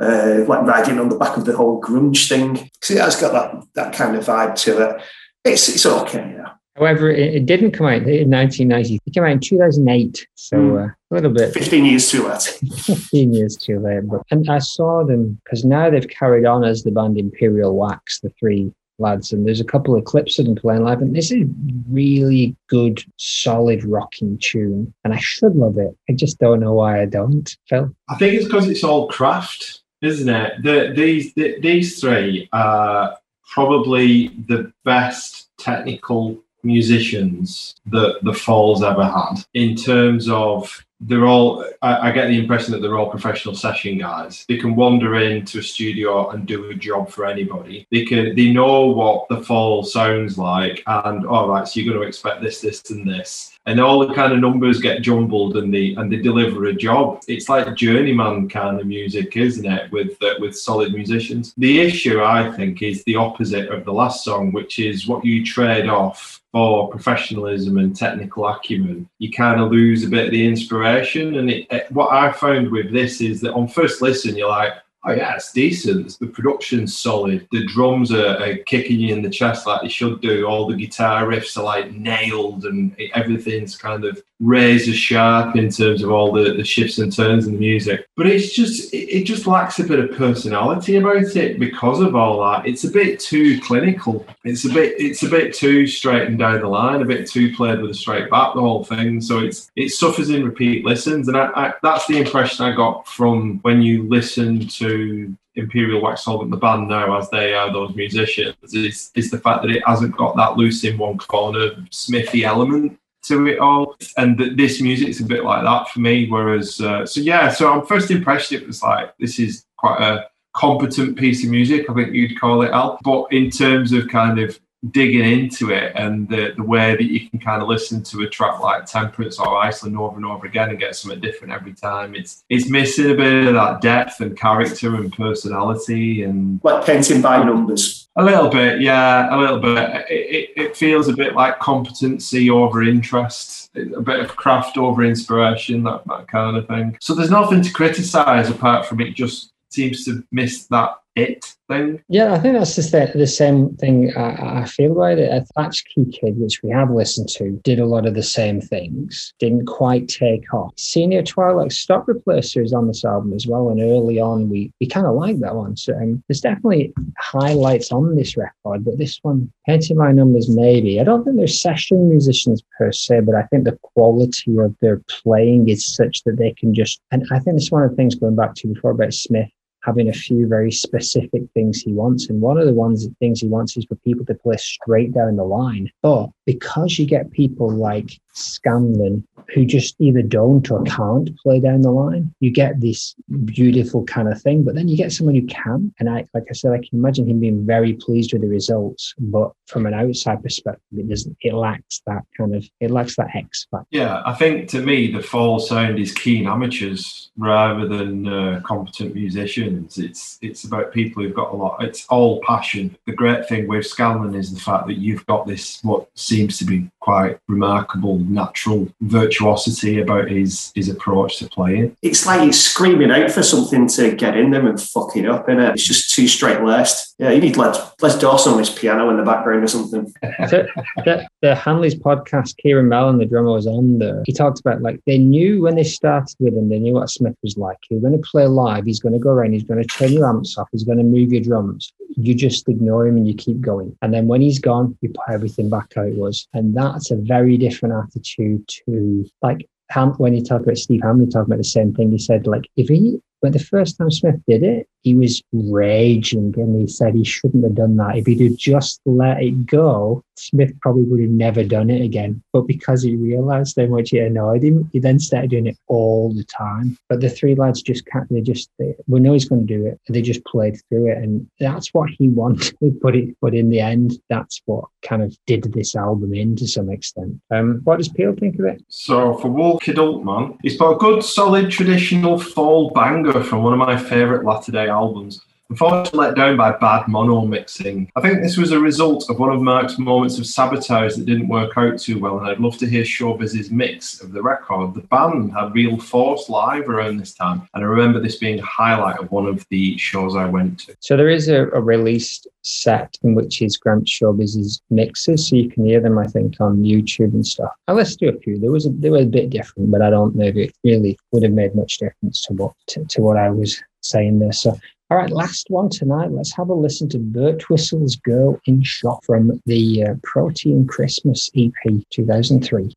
uh, 0.00 0.44
like 0.46 0.62
riding 0.62 1.00
on 1.00 1.08
the 1.08 1.18
back 1.18 1.36
of 1.36 1.46
the 1.46 1.56
whole 1.56 1.80
grunge 1.82 2.28
thing. 2.28 2.52
Because 2.52 2.90
it 2.90 2.98
has 3.00 3.16
got 3.20 3.32
that, 3.32 3.64
that 3.74 3.92
kind 3.92 4.14
of 4.14 4.24
vibe 4.24 4.54
to 4.54 4.90
it. 4.90 5.02
It's, 5.44 5.68
it's 5.68 5.84
okay, 5.84 6.36
yeah. 6.38 6.50
However, 6.76 7.10
it, 7.10 7.34
it 7.34 7.46
didn't 7.46 7.70
come 7.72 7.86
out 7.86 8.02
in 8.02 8.30
1990. 8.30 8.98
It 9.06 9.12
came 9.14 9.22
out 9.24 9.30
in 9.30 9.40
2008, 9.40 10.26
so 10.34 10.56
Mm. 10.56 10.84
uh, 10.88 10.92
a 11.10 11.14
little 11.14 11.30
bit 11.32 11.52
15 11.52 11.84
years 11.84 12.10
too 12.10 12.26
late. 12.26 12.42
15 12.42 13.32
years 13.32 13.56
too 13.56 13.78
late. 13.78 14.00
But 14.08 14.22
and 14.30 14.48
I 14.50 14.58
saw 14.58 15.04
them 15.04 15.40
because 15.44 15.64
now 15.64 15.88
they've 15.90 16.08
carried 16.08 16.44
on 16.44 16.64
as 16.64 16.82
the 16.82 16.90
band 16.90 17.16
Imperial 17.18 17.76
Wax, 17.76 18.20
the 18.20 18.30
three 18.40 18.72
lads, 18.98 19.32
and 19.32 19.44
there's 19.46 19.60
a 19.60 19.64
couple 19.64 19.96
of 19.96 20.04
clips 20.04 20.38
of 20.38 20.46
them 20.46 20.54
playing 20.54 20.84
live, 20.84 21.02
and 21.02 21.16
this 21.16 21.30
is 21.32 21.44
really 21.90 22.54
good, 22.68 23.04
solid 23.16 23.84
rocking 23.84 24.38
tune, 24.38 24.92
and 25.04 25.12
I 25.12 25.18
should 25.18 25.56
love 25.56 25.78
it. 25.78 25.96
I 26.08 26.12
just 26.12 26.38
don't 26.38 26.60
know 26.60 26.74
why 26.74 27.02
I 27.02 27.06
don't. 27.06 27.56
Phil, 27.68 27.92
I 28.08 28.14
think 28.16 28.34
it's 28.34 28.44
because 28.44 28.68
it's 28.68 28.84
all 28.84 29.08
craft, 29.08 29.80
isn't 30.00 30.28
it? 30.28 30.62
The, 30.62 30.92
these 30.94 31.34
the, 31.34 31.58
these 31.60 32.00
three 32.00 32.48
are 32.52 33.16
probably 33.52 34.28
the 34.48 34.72
best 34.84 35.48
technical 35.58 36.43
musicians 36.64 37.76
that 37.86 38.18
the 38.22 38.32
Falls 38.32 38.82
ever 38.82 39.04
had. 39.04 39.44
In 39.54 39.76
terms 39.76 40.28
of 40.28 40.84
they're 41.00 41.26
all 41.26 41.64
I, 41.82 42.08
I 42.08 42.12
get 42.12 42.28
the 42.28 42.38
impression 42.38 42.72
that 42.72 42.80
they're 42.80 42.96
all 42.96 43.10
professional 43.10 43.54
session 43.54 43.98
guys. 43.98 44.44
They 44.48 44.56
can 44.56 44.74
wander 44.74 45.16
into 45.16 45.58
a 45.58 45.62
studio 45.62 46.30
and 46.30 46.46
do 46.46 46.70
a 46.70 46.74
job 46.74 47.10
for 47.10 47.26
anybody. 47.26 47.86
They 47.90 48.04
can 48.04 48.34
they 48.34 48.52
know 48.52 48.86
what 48.86 49.28
the 49.28 49.42
fall 49.42 49.84
sounds 49.84 50.38
like 50.38 50.82
and 50.86 51.26
all 51.26 51.48
right 51.48 51.66
so 51.66 51.80
you're 51.80 51.92
going 51.92 52.02
to 52.02 52.08
expect 52.08 52.42
this 52.42 52.60
this 52.60 52.90
and 52.90 53.08
this. 53.08 53.58
And 53.66 53.80
all 53.80 54.06
the 54.06 54.14
kind 54.14 54.32
of 54.32 54.40
numbers 54.40 54.80
get 54.80 55.02
jumbled 55.02 55.56
and 55.56 55.72
they 55.72 55.94
and 55.94 56.10
they 56.10 56.16
deliver 56.16 56.66
a 56.66 56.74
job. 56.74 57.22
It's 57.28 57.48
like 57.48 57.74
journeyman 57.76 58.48
kind 58.48 58.80
of 58.80 58.86
music 58.86 59.36
isn't 59.36 59.66
it 59.66 59.90
with 59.90 60.22
uh, 60.22 60.34
with 60.38 60.56
solid 60.56 60.94
musicians? 60.94 61.54
The 61.56 61.80
issue 61.80 62.22
i 62.22 62.50
think 62.56 62.82
is 62.82 63.02
the 63.04 63.16
opposite 63.16 63.68
of 63.70 63.84
the 63.84 63.92
last 63.92 64.24
song 64.24 64.52
which 64.52 64.78
is 64.78 65.06
what 65.06 65.24
you 65.24 65.44
trade 65.44 65.88
off 65.88 66.40
for 66.54 66.88
professionalism 66.88 67.78
and 67.78 67.96
technical 67.96 68.46
acumen, 68.46 69.08
you 69.18 69.32
kind 69.32 69.60
of 69.60 69.72
lose 69.72 70.04
a 70.04 70.08
bit 70.08 70.26
of 70.26 70.30
the 70.30 70.46
inspiration. 70.46 71.34
And 71.38 71.50
it, 71.50 71.66
it- 71.72 71.90
what 71.90 72.12
I 72.12 72.30
found 72.30 72.70
with 72.70 72.92
this 72.92 73.20
is 73.20 73.40
that 73.40 73.54
on 73.54 73.66
first 73.66 74.00
listen, 74.00 74.36
you're 74.36 74.48
like, 74.48 74.74
oh 75.04 75.10
yeah, 75.10 75.34
it's 75.34 75.52
decent. 75.52 76.16
The 76.20 76.28
production's 76.28 76.96
solid. 76.96 77.48
The 77.50 77.66
drums 77.66 78.12
are, 78.12 78.40
are 78.40 78.56
kicking 78.66 79.00
you 79.00 79.12
in 79.12 79.20
the 79.22 79.30
chest 79.30 79.66
like 79.66 79.82
they 79.82 79.88
should 79.88 80.20
do. 80.20 80.46
All 80.46 80.68
the 80.68 80.76
guitar 80.76 81.24
riffs 81.26 81.58
are 81.58 81.64
like 81.64 81.90
nailed, 81.90 82.66
and 82.66 82.96
everything's 83.14 83.76
kind 83.76 84.04
of 84.04 84.22
razor 84.40 84.92
sharp 84.92 85.56
in 85.56 85.70
terms 85.70 86.02
of 86.02 86.10
all 86.10 86.32
the, 86.32 86.54
the 86.54 86.64
shifts 86.64 86.98
and 86.98 87.14
turns 87.14 87.46
in 87.46 87.52
the 87.52 87.58
music. 87.58 88.06
But 88.16 88.26
it's 88.26 88.52
just 88.52 88.92
it, 88.92 89.24
just 89.24 89.46
lacks 89.46 89.78
a 89.78 89.84
bit 89.84 89.98
of 89.98 90.16
personality 90.16 90.96
about 90.96 91.36
it 91.36 91.58
because 91.58 92.00
of 92.00 92.14
all 92.14 92.42
that. 92.44 92.66
It's 92.66 92.84
a 92.84 92.90
bit 92.90 93.20
too 93.20 93.60
clinical. 93.60 94.26
It's 94.44 94.64
a 94.64 94.68
bit 94.68 94.94
it's 94.98 95.22
a 95.22 95.28
bit 95.28 95.54
too 95.54 95.86
straight 95.86 96.26
and 96.28 96.38
down 96.38 96.60
the 96.60 96.68
line, 96.68 97.02
a 97.02 97.06
bit 97.06 97.28
too 97.28 97.54
played 97.54 97.80
with 97.80 97.92
a 97.92 97.94
straight 97.94 98.30
back, 98.30 98.54
the 98.54 98.60
whole 98.60 98.84
thing. 98.84 99.20
So 99.20 99.38
it's 99.38 99.70
it 99.76 99.90
suffers 99.90 100.30
in 100.30 100.44
repeat 100.44 100.84
listens, 100.84 101.28
and 101.28 101.36
I, 101.36 101.50
I, 101.54 101.74
that's 101.82 102.06
the 102.06 102.18
impression 102.18 102.64
I 102.64 102.74
got 102.74 103.06
from 103.08 103.60
when 103.60 103.82
you 103.82 104.08
listen 104.08 104.66
to 104.68 105.36
Imperial 105.56 106.02
Wax 106.02 106.24
Solvent, 106.24 106.50
the 106.50 106.56
band 106.56 106.88
now, 106.88 107.16
as 107.16 107.30
they 107.30 107.54
are 107.54 107.72
those 107.72 107.94
musicians, 107.94 108.56
is 108.74 109.12
is 109.14 109.30
the 109.30 109.38
fact 109.38 109.62
that 109.62 109.70
it 109.70 109.86
hasn't 109.86 110.16
got 110.16 110.36
that 110.36 110.56
loose 110.56 110.82
in 110.84 110.98
one 110.98 111.18
corner 111.18 111.70
Smithy 111.90 112.44
element 112.44 112.98
to 113.24 113.46
it 113.46 113.58
all. 113.58 113.96
And 114.16 114.38
th- 114.38 114.56
this 114.56 114.80
music's 114.80 115.20
a 115.20 115.24
bit 115.24 115.44
like 115.44 115.64
that 115.64 115.88
for 115.88 116.00
me. 116.00 116.28
Whereas, 116.28 116.80
uh, 116.80 117.06
so 117.06 117.20
yeah, 117.20 117.50
so 117.50 117.70
on 117.70 117.86
first 117.86 118.10
impression, 118.10 118.60
it 118.60 118.66
was 118.66 118.82
like 118.82 119.16
this 119.18 119.38
is 119.38 119.64
quite 119.76 120.00
a 120.00 120.28
competent 120.54 121.18
piece 121.18 121.44
of 121.44 121.50
music. 121.50 121.90
I 121.90 121.94
think 121.94 122.14
you'd 122.14 122.40
call 122.40 122.62
it, 122.62 122.70
Al. 122.70 122.98
But 123.02 123.32
in 123.32 123.50
terms 123.50 123.92
of 123.92 124.08
kind 124.08 124.38
of 124.38 124.58
digging 124.90 125.24
into 125.24 125.70
it 125.70 125.92
and 125.94 126.28
the, 126.28 126.52
the 126.56 126.62
way 126.62 126.92
that 126.94 127.04
you 127.04 127.28
can 127.28 127.38
kind 127.38 127.62
of 127.62 127.68
listen 127.68 128.02
to 128.02 128.22
a 128.22 128.28
track 128.28 128.60
like 128.60 128.84
Temperance 128.84 129.38
or 129.38 129.56
Iceland 129.56 129.96
over 129.98 130.16
and 130.16 130.26
over 130.26 130.46
again 130.46 130.70
and 130.70 130.78
get 130.78 130.94
something 130.96 131.20
different 131.20 131.52
every 131.52 131.72
time, 131.72 132.14
it's 132.14 132.44
it's 132.48 132.68
missing 132.68 133.10
a 133.10 133.14
bit 133.14 133.46
of 133.46 133.54
that 133.54 133.80
depth 133.80 134.20
and 134.20 134.36
character 134.38 134.94
and 134.96 135.12
personality 135.12 136.22
and 136.22 136.60
Like 136.62 136.84
painting 136.84 137.22
by 137.22 137.42
numbers. 137.42 138.08
a 138.16 138.24
little 138.24 138.48
bit, 138.48 138.80
yeah, 138.80 139.34
a 139.34 139.36
little 139.38 139.58
bit. 139.58 139.78
It, 140.10 140.12
it, 140.12 140.50
it 140.56 140.76
feels 140.76 141.08
a 141.08 141.14
bit 141.14 141.34
like 141.34 141.58
competency 141.60 142.50
over 142.50 142.82
interest, 142.82 143.70
a 143.76 144.00
bit 144.00 144.20
of 144.20 144.36
craft 144.36 144.76
over 144.76 145.02
inspiration, 145.02 145.82
that, 145.84 146.02
that 146.06 146.28
kind 146.28 146.56
of 146.56 146.66
thing. 146.68 146.96
So 147.00 147.14
there's 147.14 147.30
nothing 147.30 147.62
to 147.62 147.72
criticize 147.72 148.50
apart 148.50 148.86
from 148.86 149.00
it 149.00 149.14
just 149.14 149.52
seems 149.70 150.04
to 150.04 150.24
miss 150.30 150.66
that 150.66 150.98
it 151.16 151.54
thing. 151.68 152.02
Yeah, 152.08 152.34
I 152.34 152.38
think 152.38 152.54
that's 152.54 152.74
just 152.74 152.92
the, 152.92 153.10
the 153.14 153.26
same 153.26 153.76
thing 153.76 154.14
I, 154.16 154.62
I 154.62 154.64
feel 154.66 154.92
about 154.92 155.18
it. 155.18 155.30
A 155.30 155.46
Latch 155.56 155.84
Key 155.84 156.06
Kid, 156.06 156.38
which 156.38 156.62
we 156.62 156.70
have 156.70 156.90
listened 156.90 157.28
to, 157.30 157.52
did 157.62 157.78
a 157.78 157.86
lot 157.86 158.06
of 158.06 158.14
the 158.14 158.22
same 158.22 158.60
things, 158.60 159.32
didn't 159.38 159.66
quite 159.66 160.08
take 160.08 160.52
off. 160.52 160.72
Senior 160.76 161.22
Twilight 161.22 161.72
Stock 161.72 162.06
Replacer 162.06 162.62
is 162.62 162.72
on 162.72 162.88
this 162.88 163.04
album 163.04 163.32
as 163.32 163.46
well, 163.46 163.70
and 163.70 163.80
early 163.80 164.20
on 164.20 164.48
we, 164.48 164.72
we 164.80 164.86
kind 164.86 165.06
of 165.06 165.14
like 165.14 165.38
that 165.38 165.54
one. 165.54 165.76
So 165.76 165.94
um, 165.94 166.22
there's 166.28 166.40
definitely 166.40 166.92
highlights 167.18 167.92
on 167.92 168.16
this 168.16 168.36
record, 168.36 168.84
but 168.84 168.98
this 168.98 169.18
one, 169.22 169.52
Painting 169.66 169.96
My 169.96 170.12
Numbers, 170.12 170.48
maybe. 170.48 171.00
I 171.00 171.04
don't 171.04 171.24
think 171.24 171.36
they're 171.36 171.46
session 171.46 172.08
musicians 172.08 172.62
per 172.76 172.92
se, 172.92 173.20
but 173.20 173.34
I 173.34 173.42
think 173.44 173.64
the 173.64 173.78
quality 173.82 174.58
of 174.58 174.74
their 174.80 175.00
playing 175.08 175.68
is 175.68 175.86
such 175.86 176.22
that 176.24 176.36
they 176.36 176.52
can 176.52 176.74
just, 176.74 177.00
and 177.10 177.24
I 177.30 177.38
think 177.38 177.56
it's 177.56 177.70
one 177.70 177.82
of 177.82 177.90
the 177.90 177.96
things 177.96 178.14
going 178.14 178.36
back 178.36 178.54
to 178.56 178.68
before 178.68 178.90
about 178.90 179.14
Smith 179.14 179.48
having 179.84 180.08
a 180.08 180.12
few 180.12 180.46
very 180.46 180.72
specific 180.72 181.42
things 181.52 181.82
he 181.82 181.92
wants. 181.92 182.28
And 182.28 182.40
one 182.40 182.58
of 182.58 182.66
the 182.66 182.72
ones 182.72 183.06
things 183.20 183.40
he 183.40 183.48
wants 183.48 183.76
is 183.76 183.84
for 183.84 183.96
people 183.96 184.24
to 184.26 184.34
play 184.34 184.56
straight 184.56 185.12
down 185.12 185.36
the 185.36 185.44
line. 185.44 185.90
But 186.02 186.30
because 186.46 186.98
you 186.98 187.06
get 187.06 187.30
people 187.30 187.70
like 187.70 188.18
Scanlon 188.32 189.26
who 189.54 189.64
just 189.64 189.94
either 190.00 190.22
don't 190.22 190.70
or 190.70 190.82
can't 190.84 191.36
play 191.38 191.60
down 191.60 191.82
the 191.82 191.90
line, 191.90 192.34
you 192.40 192.50
get 192.50 192.80
this 192.80 193.14
beautiful 193.44 194.04
kind 194.04 194.28
of 194.28 194.40
thing. 194.40 194.64
But 194.64 194.74
then 194.74 194.88
you 194.88 194.96
get 194.96 195.12
someone 195.12 195.34
who 195.34 195.46
can. 195.46 195.92
And 195.98 196.08
I 196.08 196.26
like 196.32 196.44
I 196.48 196.54
said, 196.54 196.72
I 196.72 196.78
can 196.78 196.98
imagine 196.98 197.28
him 197.28 197.40
being 197.40 197.66
very 197.66 197.92
pleased 197.92 198.32
with 198.32 198.42
the 198.42 198.48
results. 198.48 199.14
But 199.18 199.52
from 199.66 199.86
an 199.86 199.94
outside 199.94 200.42
perspective, 200.42 200.82
it 200.92 201.08
doesn't 201.08 201.36
it 201.40 201.54
lacks 201.54 202.02
that 202.06 202.22
kind 202.36 202.54
of 202.54 202.68
it 202.80 202.90
lacks 202.90 203.16
that 203.16 203.34
X 203.34 203.66
factor. 203.70 203.86
Yeah, 203.90 204.22
I 204.24 204.34
think 204.34 204.68
to 204.70 204.80
me 204.80 205.10
the 205.10 205.22
fall 205.22 205.58
sound 205.58 205.98
is 205.98 206.12
keen 206.12 206.46
amateurs 206.46 207.30
rather 207.36 207.86
than 207.86 208.26
uh, 208.26 208.60
competent 208.64 209.14
musicians. 209.14 209.98
It's 209.98 210.38
it's 210.42 210.64
about 210.64 210.92
people 210.92 211.22
who've 211.22 211.34
got 211.34 211.52
a 211.52 211.56
lot. 211.56 211.82
It's 211.82 212.06
all 212.08 212.40
passion. 212.42 212.96
The 213.06 213.12
great 213.12 213.48
thing 213.48 213.66
with 213.66 213.86
Scanlon 213.86 214.34
is 214.34 214.52
the 214.52 214.60
fact 214.60 214.86
that 214.86 214.98
you've 214.98 215.26
got 215.26 215.46
this 215.46 215.82
what 215.82 216.08
seems 216.14 216.58
to 216.58 216.64
be 216.64 216.90
quite 217.04 217.38
remarkable 217.48 218.18
natural 218.18 218.88
virtuosity 219.02 220.00
about 220.00 220.30
his 220.30 220.72
his 220.74 220.88
approach 220.88 221.38
to 221.38 221.48
playing. 221.48 221.94
It's 222.02 222.26
like 222.26 222.40
he's 222.40 222.60
screaming 222.60 223.10
out 223.10 223.30
for 223.30 223.42
something 223.42 223.86
to 223.88 224.14
get 224.14 224.36
in 224.36 224.50
them 224.50 224.66
and 224.66 224.80
fucking 224.80 225.26
up, 225.26 225.34
up, 225.34 225.48
it? 225.48 225.58
It's 225.74 225.84
just 225.84 226.14
too 226.14 226.28
straight 226.28 226.62
laced. 226.62 227.14
Yeah, 227.18 227.30
you 227.30 227.40
need 227.40 227.56
Les, 227.56 227.92
Les 228.00 228.18
Dawson 228.18 228.54
on 228.54 228.58
his 228.58 228.70
piano 228.70 229.10
in 229.10 229.16
the 229.16 229.22
background 229.22 229.62
or 229.62 229.68
something. 229.68 230.12
the, 230.22 230.68
the, 231.04 231.28
the 231.42 231.54
Hanley's 231.54 231.94
podcast, 231.94 232.54
Keiron 232.64 232.86
Melling, 232.86 233.18
the 233.18 233.26
drummer, 233.26 233.52
was 233.52 233.66
on 233.66 233.98
there. 233.98 234.22
He 234.26 234.32
talked 234.32 234.60
about 234.60 234.82
like 234.82 235.00
they 235.06 235.18
knew 235.18 235.62
when 235.62 235.76
they 235.76 235.84
started 235.84 236.34
with 236.38 236.54
him, 236.54 236.68
they 236.68 236.78
knew 236.78 236.94
what 236.94 237.10
Smith 237.10 237.36
was 237.42 237.56
like. 237.56 237.78
He 237.88 237.94
was 237.94 238.02
going 238.02 238.20
to 238.20 238.28
play 238.28 238.46
live, 238.46 238.84
he's 238.84 239.00
going 239.00 239.12
to 239.12 239.18
go 239.18 239.30
around, 239.30 239.52
he's 239.52 239.64
going 239.64 239.82
to 239.82 239.88
turn 239.88 240.12
your 240.12 240.28
amps 240.28 240.56
off, 240.58 240.68
he's 240.72 240.84
going 240.84 240.98
to 240.98 241.04
move 241.04 241.32
your 241.32 241.42
drums. 241.42 241.92
You 242.16 242.34
just 242.34 242.68
ignore 242.68 243.06
him 243.06 243.16
and 243.16 243.26
you 243.26 243.34
keep 243.34 243.60
going. 243.60 243.96
And 244.02 244.14
then 244.14 244.26
when 244.26 244.40
he's 244.40 244.58
gone, 244.58 244.96
you 245.00 245.08
put 245.08 245.32
everything 245.32 245.68
back 245.68 245.92
how 245.94 246.02
it 246.02 246.16
was. 246.16 246.46
And 246.52 246.74
that's 246.94 247.10
a 247.10 247.16
very 247.16 247.58
different 247.58 247.94
attitude 247.94 248.66
to 248.68 249.26
like 249.42 249.68
when 250.16 250.32
he 250.32 250.42
talked 250.42 250.64
about 250.64 250.78
Steve 250.78 251.02
Hanley 251.02 251.26
talking 251.26 251.52
about 251.52 251.58
the 251.58 251.64
same 251.64 251.92
thing. 251.92 252.10
He 252.10 252.18
said 252.18 252.46
like 252.46 252.64
if 252.76 252.88
he 252.88 253.20
But 253.44 253.52
the 253.52 253.58
first 253.58 253.98
time 253.98 254.10
Smith 254.10 254.40
did 254.48 254.62
it, 254.62 254.88
he 255.02 255.14
was 255.14 255.42
raging 255.52 256.54
and 256.56 256.80
he 256.80 256.86
said 256.86 257.14
he 257.14 257.24
shouldn't 257.24 257.62
have 257.62 257.74
done 257.74 257.96
that. 257.96 258.16
If 258.16 258.24
he'd 258.24 258.40
have 258.40 258.56
just 258.56 259.02
let 259.04 259.42
it 259.42 259.66
go, 259.66 260.24
Smith 260.36 260.72
probably 260.80 261.02
would 261.02 261.20
have 261.20 261.28
never 261.28 261.62
done 261.62 261.90
it 261.90 262.00
again. 262.00 262.42
But 262.54 262.62
because 262.62 263.02
he 263.02 263.16
realized 263.16 263.78
how 263.78 263.84
much 263.84 264.14
it 264.14 264.26
annoyed 264.26 264.64
him, 264.64 264.88
he 264.94 264.98
then 264.98 265.18
started 265.18 265.50
doing 265.50 265.66
it 265.66 265.76
all 265.88 266.32
the 266.32 266.44
time. 266.44 266.96
But 267.10 267.20
the 267.20 267.28
three 267.28 267.54
lads 267.54 267.82
just 267.82 268.06
can't, 268.06 268.26
they 268.30 268.40
just, 268.40 268.70
they, 268.78 268.94
we 269.06 269.20
know 269.20 269.34
he's 269.34 269.46
going 269.46 269.66
to 269.66 269.74
do 269.76 269.86
it. 269.86 270.00
They 270.08 270.22
just 270.22 270.42
played 270.46 270.80
through 270.88 271.12
it. 271.12 271.18
And 271.18 271.46
that's 271.60 271.92
what 271.92 272.08
he 272.08 272.28
wanted. 272.28 272.74
But, 273.02 273.16
it, 273.16 273.36
but 273.42 273.54
in 273.54 273.68
the 273.68 273.80
end, 273.80 274.14
that's 274.30 274.62
what 274.64 274.84
kind 275.02 275.22
of 275.22 275.36
did 275.46 275.64
this 275.74 275.94
album 275.94 276.32
in 276.32 276.56
to 276.56 276.66
some 276.66 276.88
extent. 276.88 277.38
Um, 277.50 277.80
what 277.84 277.98
does 277.98 278.08
Peel 278.08 278.34
think 278.34 278.58
of 278.58 278.64
it? 278.64 278.82
So 278.88 279.34
for 279.38 279.50
Kidult 279.80 280.24
Man, 280.24 280.56
he's 280.62 280.76
put 280.76 280.92
a 280.94 280.96
good, 280.96 281.22
solid, 281.22 281.70
traditional 281.70 282.38
fall 282.38 282.90
banger 282.90 283.33
from 283.42 283.62
one 283.62 283.72
of 283.72 283.78
my 283.78 283.96
favourite 283.96 284.44
latter 284.44 284.72
day 284.72 284.88
albums. 284.88 285.44
Unfortunately, 285.70 286.18
let 286.18 286.34
down 286.34 286.56
by 286.56 286.72
bad 286.72 287.08
mono 287.08 287.46
mixing. 287.46 288.10
I 288.16 288.20
think 288.20 288.42
this 288.42 288.56
was 288.56 288.72
a 288.72 288.78
result 288.78 289.30
of 289.30 289.38
one 289.38 289.50
of 289.50 289.62
Mark's 289.62 289.98
moments 289.98 290.38
of 290.38 290.46
sabotage 290.46 291.14
that 291.16 291.24
didn't 291.24 291.48
work 291.48 291.72
out 291.76 291.98
too 291.98 292.18
well, 292.18 292.38
and 292.38 292.46
I'd 292.46 292.60
love 292.60 292.76
to 292.78 292.86
hear 292.86 293.02
Showbiz's 293.02 293.70
mix 293.70 294.20
of 294.20 294.32
the 294.32 294.42
record. 294.42 294.94
The 294.94 295.00
band 295.00 295.52
had 295.52 295.74
real 295.74 295.98
force 295.98 296.48
live 296.48 296.88
around 296.88 297.16
this 297.16 297.34
time, 297.34 297.66
and 297.74 297.82
I 297.82 297.86
remember 297.86 298.20
this 298.20 298.36
being 298.36 298.58
a 298.60 298.64
highlight 298.64 299.18
of 299.18 299.30
one 299.30 299.46
of 299.46 299.66
the 299.70 299.96
shows 299.96 300.36
I 300.36 300.44
went 300.44 300.80
to. 300.80 300.96
So 301.00 301.16
there 301.16 301.30
is 301.30 301.48
a, 301.48 301.62
a 301.70 301.80
released 301.80 302.46
set 302.62 303.16
in 303.22 303.34
which 303.34 303.62
is 303.62 303.76
Grant 303.76 304.06
Showbiz's 304.06 304.82
mixes, 304.90 305.48
so 305.48 305.56
you 305.56 305.70
can 305.70 305.86
hear 305.86 306.00
them, 306.00 306.18
I 306.18 306.26
think, 306.26 306.60
on 306.60 306.82
YouTube 306.82 307.32
and 307.32 307.46
stuff. 307.46 307.72
I 307.88 307.92
listened 307.92 308.20
to 308.20 308.36
a 308.36 308.40
few. 308.40 308.58
There 308.58 308.70
was 308.70 308.86
a, 308.86 308.90
they 308.90 309.10
were 309.10 309.18
a 309.18 309.26
bit 309.26 309.50
different, 309.50 309.90
but 309.90 310.02
I 310.02 310.10
don't 310.10 310.36
know 310.36 310.46
if 310.46 310.56
it 310.56 310.74
really 310.84 311.18
would 311.32 311.42
have 311.42 311.52
made 311.52 311.74
much 311.74 311.98
difference 311.98 312.42
to 312.42 312.52
what 312.54 312.74
to, 312.88 313.04
to 313.04 313.22
what 313.22 313.36
I 313.36 313.50
was 313.50 313.82
saying 314.02 314.38
there. 314.38 314.52
So 314.52 314.78
all 315.10 315.18
right, 315.18 315.30
last 315.30 315.66
one 315.68 315.90
tonight. 315.90 316.32
Let's 316.32 316.54
have 316.54 316.70
a 316.70 316.74
listen 316.74 317.10
to 317.10 317.18
Birtwistle's 317.18 318.16
Girl 318.16 318.58
in 318.64 318.82
Shop 318.82 319.22
from 319.22 319.60
the 319.66 320.02
uh, 320.02 320.14
Protein 320.22 320.86
Christmas 320.86 321.50
EP 321.54 321.72
2003. 322.10 322.94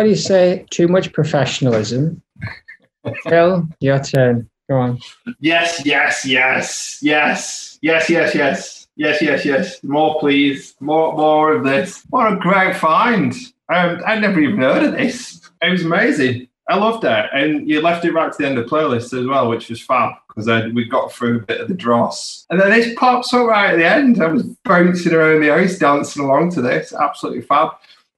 Somebody 0.00 0.16
say 0.16 0.64
too 0.70 0.88
much 0.88 1.12
professionalism. 1.12 2.22
Phil, 3.28 3.68
your 3.80 4.00
turn. 4.02 4.48
Go 4.66 4.76
on. 4.78 4.98
Yes, 5.40 5.84
yes, 5.84 6.24
yes, 6.24 7.00
yes, 7.02 7.78
yes, 7.82 8.08
yes, 8.08 8.34
yes, 8.34 8.88
yes, 8.96 9.20
yes, 9.20 9.44
yes. 9.44 9.84
More, 9.84 10.18
please. 10.18 10.74
More, 10.80 11.14
more 11.14 11.52
of 11.52 11.64
this. 11.64 12.02
What 12.08 12.32
a 12.32 12.36
great 12.36 12.76
find! 12.76 13.34
Um, 13.68 14.00
I 14.06 14.18
never 14.18 14.40
even 14.40 14.62
heard 14.62 14.84
of 14.84 14.92
this. 14.92 15.50
It 15.60 15.70
was 15.70 15.84
amazing. 15.84 16.48
I 16.66 16.76
loved 16.76 17.04
it, 17.04 17.26
and 17.34 17.68
you 17.68 17.82
left 17.82 18.06
it 18.06 18.14
right 18.14 18.32
to 18.32 18.38
the 18.38 18.48
end 18.48 18.56
of 18.56 18.64
the 18.64 18.74
playlist 18.74 19.12
as 19.12 19.26
well, 19.26 19.50
which 19.50 19.68
was 19.68 19.82
fab 19.82 20.14
because 20.28 20.72
we 20.72 20.86
got 20.86 21.12
through 21.12 21.40
a 21.40 21.42
bit 21.42 21.60
of 21.60 21.68
the 21.68 21.74
dross. 21.74 22.46
And 22.48 22.58
then 22.58 22.70
this 22.70 22.94
pops 22.96 23.34
up 23.34 23.46
right 23.46 23.74
at 23.74 23.76
the 23.76 23.84
end. 23.84 24.22
I 24.22 24.28
was 24.28 24.44
bouncing 24.64 25.12
around 25.12 25.42
the 25.42 25.48
house, 25.48 25.76
dancing 25.76 26.24
along 26.24 26.52
to 26.52 26.62
this. 26.62 26.94
Absolutely 26.94 27.42
fab. 27.42 27.72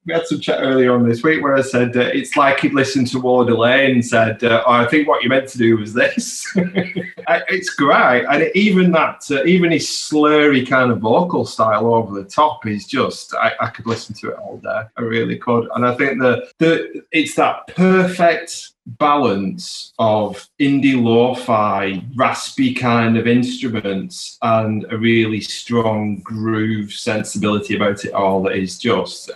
We 0.05 0.13
had 0.13 0.27
some 0.27 0.39
chat 0.39 0.59
earlier 0.61 0.93
on 0.93 1.07
this 1.07 1.23
week 1.23 1.41
where 1.41 1.55
I 1.55 1.61
said 1.61 1.95
uh, 1.95 2.01
it's 2.01 2.35
like 2.35 2.59
he'd 2.59 2.73
listened 2.73 3.07
to 3.07 3.19
Ward 3.19 3.47
Delay 3.47 3.89
and 3.91 4.05
said, 4.05 4.43
uh, 4.43 4.63
oh, 4.65 4.71
"I 4.71 4.85
think 4.85 5.07
what 5.07 5.23
you 5.23 5.29
meant 5.29 5.47
to 5.49 5.57
do 5.57 5.77
was 5.77 5.93
this." 5.93 6.45
It's 7.25 7.69
great, 7.69 8.25
and 8.25 8.51
even 8.53 8.91
that, 8.91 9.23
uh, 9.31 9.45
even 9.45 9.71
his 9.71 9.87
slurry 9.87 10.67
kind 10.67 10.91
of 10.91 10.99
vocal 10.99 11.45
style 11.45 11.93
over 11.93 12.13
the 12.13 12.27
top 12.27 12.67
is 12.67 12.85
just. 12.85 13.33
I, 13.35 13.67
could 13.67 13.87
listen 13.87 14.13
to 14.15 14.31
it 14.31 14.37
all 14.37 14.57
day. 14.57 14.81
I 14.97 15.01
really 15.01 15.37
could, 15.37 15.69
and 15.73 15.85
I 15.85 15.95
think 15.95 16.19
that 16.19 16.51
the 16.59 17.01
it's 17.11 17.35
that 17.35 17.67
perfect 17.67 18.73
balance 18.85 19.93
of 19.99 20.47
indie 20.59 21.01
lo-fi, 21.01 22.03
raspy 22.15 22.73
kind 22.73 23.17
of 23.17 23.27
instruments, 23.27 24.37
and 24.41 24.85
a 24.91 24.97
really 24.97 25.41
strong 25.41 26.17
groove 26.17 26.91
sensibility 26.91 27.75
about 27.75 28.03
it 28.05 28.13
all 28.13 28.43
that 28.43 28.57
is 28.57 28.77
just 28.77 29.31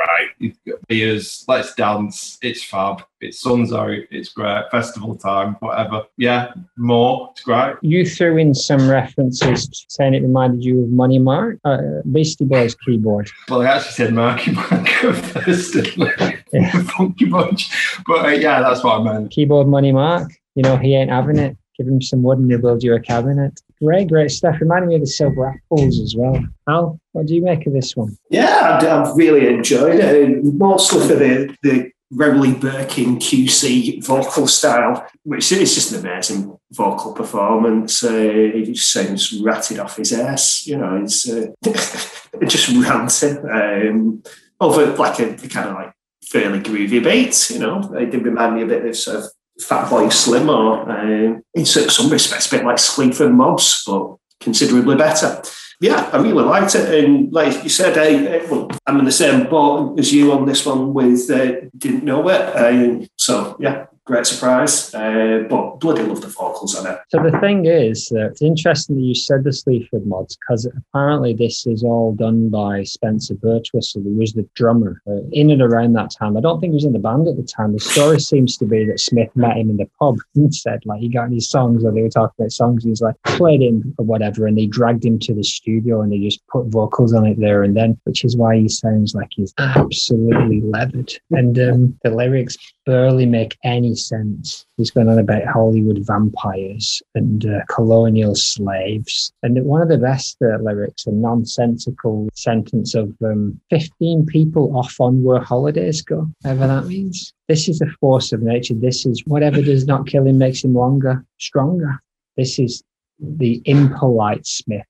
it's. 0.00 0.30
You've 0.38 0.56
got 0.66 0.88
beers, 0.88 1.44
let's 1.48 1.74
dance, 1.74 2.38
it's 2.42 2.64
fab, 2.64 3.02
it's 3.20 3.40
sun's 3.40 3.72
out, 3.72 3.90
it's 4.10 4.30
great, 4.30 4.70
festival 4.70 5.16
time, 5.16 5.56
whatever. 5.60 6.04
Yeah, 6.16 6.52
more, 6.76 7.28
it's 7.32 7.42
great. 7.42 7.76
You 7.82 8.06
threw 8.06 8.36
in 8.36 8.54
some 8.54 8.88
references 8.88 9.86
saying 9.88 10.14
it 10.14 10.22
reminded 10.22 10.64
you 10.64 10.82
of 10.82 10.90
Money 10.90 11.18
Mark, 11.18 11.58
uh, 11.64 11.78
Beastie 12.10 12.44
Boys 12.44 12.74
keyboard. 12.74 13.30
Well, 13.48 13.62
I 13.62 13.66
actually 13.66 13.92
said 13.92 14.14
Marky 14.14 14.52
Mark 14.52 14.88
first? 14.88 15.76
Yeah. 15.96 16.82
Funky 16.82 17.26
Bunch. 17.26 17.70
But 18.06 18.24
uh, 18.24 18.28
yeah, 18.28 18.60
that's 18.60 18.82
what 18.82 19.00
I 19.00 19.02
meant. 19.02 19.30
Keyboard 19.30 19.68
Money 19.68 19.92
Mark. 19.92 20.32
You 20.54 20.62
know, 20.62 20.76
he 20.76 20.94
ain't 20.94 21.10
having 21.10 21.38
it. 21.38 21.56
Give 21.78 21.86
him 21.86 22.02
some 22.02 22.22
wood 22.22 22.38
and 22.38 22.50
he'll 22.50 22.60
build 22.60 22.82
you 22.82 22.94
a 22.94 23.00
cabinet. 23.00 23.60
Great, 23.82 24.08
great 24.08 24.30
stuff. 24.30 24.60
Reminded 24.60 24.88
me 24.88 24.94
of 24.96 25.00
the 25.00 25.06
Silver 25.06 25.48
Apples 25.48 26.00
as 26.00 26.14
well. 26.16 26.38
Al, 26.68 27.00
what 27.12 27.26
do 27.26 27.34
you 27.34 27.42
make 27.42 27.66
of 27.66 27.72
this 27.72 27.96
one? 27.96 28.16
Yeah, 28.28 28.78
I've, 28.82 29.16
really 29.16 29.46
enjoyed 29.48 30.00
it. 30.00 30.22
And 30.22 30.58
Mostly 30.58 31.08
for 31.08 31.14
the, 31.14 31.56
the 31.62 31.90
Rowley 32.10 32.52
Birkin 32.52 33.16
QC 33.16 34.04
vocal 34.04 34.46
style, 34.46 35.06
which 35.22 35.50
is 35.52 35.74
just 35.74 35.92
an 35.92 36.00
amazing 36.00 36.58
vocal 36.72 37.12
performance. 37.12 38.04
Uh, 38.04 38.50
he 38.52 38.64
just 38.64 38.90
sounds 38.90 39.32
ratted 39.40 39.78
off 39.78 39.96
his 39.96 40.12
ass, 40.12 40.66
you 40.66 40.76
know, 40.76 40.96
it's 41.02 41.28
uh, 41.28 41.46
just 42.46 42.68
ranting. 42.76 43.38
Um, 43.50 44.22
over 44.60 44.94
like 44.96 45.18
a, 45.20 45.34
kind 45.48 45.70
of 45.70 45.74
like 45.74 45.92
fairly 46.22 46.60
groovy 46.60 47.02
beat, 47.02 47.50
you 47.50 47.58
know. 47.58 47.80
It 47.94 48.10
did 48.10 48.24
remind 48.24 48.56
me 48.56 48.62
a 48.62 48.66
bit 48.66 48.84
of 48.84 48.96
sort 48.96 49.16
of 49.18 49.24
Fatboy 49.60 50.12
Slim 50.12 50.48
or 50.48 50.90
uh, 50.90 51.40
in 51.54 51.64
some 51.64 52.10
respects 52.10 52.46
a 52.46 52.56
bit 52.56 52.64
like 52.64 52.78
Sleaford 52.78 53.32
Mods, 53.32 53.84
but 53.86 54.16
considerably 54.40 54.96
better. 54.96 55.42
Yeah, 55.80 56.10
I 56.12 56.18
really 56.18 56.44
liked 56.44 56.74
it, 56.74 57.04
and 57.04 57.32
like 57.32 57.62
you 57.62 57.70
said, 57.70 57.96
I, 57.96 58.44
well, 58.50 58.68
I'm 58.86 58.98
in 58.98 59.06
the 59.06 59.12
same 59.12 59.48
boat 59.48 59.98
as 59.98 60.12
you 60.12 60.30
on 60.32 60.44
this 60.44 60.66
one. 60.66 60.92
With 60.92 61.30
uh, 61.30 61.68
didn't 61.76 62.04
know 62.04 62.28
it, 62.28 62.40
uh, 62.40 63.06
so 63.16 63.56
yeah, 63.58 63.86
great 64.04 64.26
surprise. 64.26 64.92
Uh, 64.94 65.44
but 65.48 65.78
bloody 65.78 66.02
love 66.02 66.20
the 66.20 66.28
vocals 66.28 66.74
on 66.74 66.86
it. 66.86 66.98
So 67.08 67.22
the 67.22 67.38
thing 67.40 67.66
is 67.66 68.08
that 68.08 68.32
it's 68.32 68.42
interesting 68.42 68.96
that 68.96 69.02
you 69.02 69.14
said 69.14 69.44
the 69.44 69.52
Sleaford 69.52 70.06
mods 70.06 70.36
because 70.36 70.66
apparently 70.66 71.34
this 71.34 71.66
is 71.66 71.82
all 71.84 72.14
done 72.14 72.48
by 72.48 72.82
Spencer 72.84 73.34
Birtwistle, 73.34 74.02
who 74.02 74.16
was 74.18 74.32
the 74.32 74.48
drummer 74.54 75.00
uh, 75.06 75.20
in 75.32 75.50
and 75.50 75.62
around 75.62 75.92
that 75.94 76.10
time. 76.10 76.36
I 76.36 76.40
don't 76.40 76.60
think 76.60 76.72
he 76.72 76.76
was 76.76 76.84
in 76.84 76.92
the 76.92 76.98
band 76.98 77.28
at 77.28 77.36
the 77.36 77.42
time. 77.42 77.72
The 77.72 77.80
story 77.80 78.20
seems 78.20 78.56
to 78.58 78.64
be 78.64 78.84
that 78.86 79.00
Smith 79.00 79.30
met 79.36 79.56
him 79.56 79.70
in 79.70 79.76
the 79.76 79.88
pub 79.98 80.16
and 80.34 80.54
said 80.54 80.80
like 80.84 81.00
he 81.00 81.08
got 81.08 81.26
any 81.26 81.40
songs 81.40 81.84
or 81.84 81.92
they 81.92 82.02
were 82.02 82.08
talking 82.08 82.34
about 82.38 82.52
songs. 82.52 82.84
And 82.84 82.90
he's 82.90 83.02
like 83.02 83.16
played 83.24 83.62
him 83.62 83.94
or 83.98 84.04
whatever, 84.04 84.46
and 84.46 84.58
they 84.58 84.66
dragged 84.66 85.04
him 85.04 85.18
to 85.20 85.34
the 85.34 85.44
studio 85.44 86.00
and 86.00 86.12
they 86.12 86.18
just 86.18 86.46
put 86.48 86.66
vocals 86.66 87.14
on 87.14 87.26
it 87.26 87.38
there 87.38 87.62
and 87.62 87.76
then, 87.76 87.98
which 88.04 88.24
is 88.24 88.36
why 88.36 88.56
he 88.56 88.68
sounds 88.68 89.14
like 89.14 89.28
he's 89.30 89.54
absolutely 89.58 90.60
leathered. 90.62 91.12
And 91.30 91.58
um, 91.58 91.98
the 92.02 92.10
lyrics 92.10 92.56
barely 92.86 93.26
make 93.26 93.56
any 93.62 93.89
any 93.90 93.96
sense. 93.96 94.66
He's 94.76 94.90
going 94.90 95.08
on 95.08 95.18
about 95.18 95.44
Hollywood 95.46 95.98
vampires 96.00 97.02
and 97.14 97.44
uh, 97.46 97.60
colonial 97.68 98.34
slaves. 98.34 99.32
And 99.42 99.62
one 99.64 99.82
of 99.82 99.88
the 99.88 99.98
best 99.98 100.36
uh, 100.42 100.58
lyrics, 100.62 101.06
a 101.06 101.12
nonsensical 101.12 102.28
sentence 102.34 102.94
of 102.94 103.14
um, 103.24 103.60
15 103.70 104.26
people 104.26 104.76
off 104.76 105.00
on 105.00 105.22
where 105.22 105.40
holidays 105.40 106.02
go, 106.02 106.28
whatever 106.42 106.66
that 106.66 106.86
means. 106.86 107.32
This 107.48 107.68
is 107.68 107.80
a 107.80 107.86
force 108.00 108.32
of 108.32 108.42
nature. 108.42 108.74
This 108.74 109.04
is 109.04 109.24
whatever 109.26 109.60
does 109.60 109.86
not 109.86 110.06
kill 110.06 110.26
him 110.26 110.38
makes 110.38 110.62
him 110.62 110.74
longer, 110.74 111.24
stronger. 111.38 112.00
This 112.36 112.58
is 112.58 112.82
the 113.18 113.60
impolite 113.64 114.46
Smith. 114.46 114.86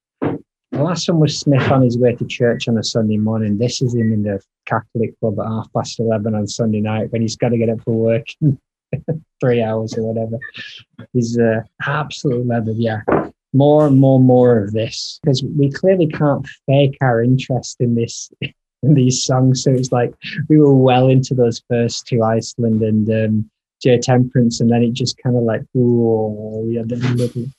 The 0.73 0.85
last 0.85 1.09
one 1.09 1.19
was 1.19 1.39
Smith 1.39 1.69
on 1.71 1.83
his 1.83 1.99
way 1.99 2.15
to 2.15 2.25
church 2.27 2.69
on 2.69 2.79
a 2.79 2.85
Sunday 2.85 3.17
morning. 3.17 3.59
This 3.59 3.83
is 3.83 3.95
him 3.95 4.13
in 4.13 4.23
the 4.23 4.41
Catholic 4.67 5.19
club 5.19 5.41
at 5.41 5.47
half 5.47 5.73
past 5.73 5.99
11 5.99 6.35
on 6.35 6.47
Sunday 6.47 6.81
night 6.81 7.11
when 7.11 7.23
he's 7.23 7.37
got 7.37 7.49
to 7.49 7.59
get 7.59 7.69
up 7.69 7.83
for 7.83 7.93
work 7.93 8.27
three 9.41 9.63
hours 9.63 9.97
or 9.97 10.03
whatever. 10.03 10.39
He's 11.13 11.39
uh, 11.39 11.63
absolutely 11.87 12.47
leathered, 12.47 12.77
yeah. 12.77 13.03
More 13.53 13.87
and 13.87 13.99
more, 13.99 14.19
and 14.19 14.27
more 14.27 14.59
of 14.59 14.73
this 14.73 15.19
because 15.23 15.43
we 15.43 15.71
clearly 15.71 16.07
can't 16.07 16.47
fake 16.67 16.97
our 17.01 17.23
interest 17.23 17.77
in 17.81 17.95
this. 17.95 18.31
In 18.83 18.95
these 18.95 19.23
songs, 19.23 19.63
so 19.63 19.73
it's 19.73 19.93
like 19.93 20.15
we 20.49 20.59
were 20.59 20.75
well 20.75 21.09
into 21.09 21.35
those 21.35 21.63
first 21.69 22.07
two, 22.07 22.23
Iceland 22.23 22.81
and 22.81 23.11
um, 23.11 23.51
Temperance, 24.01 24.63
and 24.63 24.71
then 24.71 24.83
it 24.83 24.95
just 24.95 25.19
kind 25.23 25.37
of 25.37 25.43
like, 25.43 25.61
oh, 25.77 26.67
yeah, 26.67 26.81
the 26.87 26.97
middle. 26.97 27.53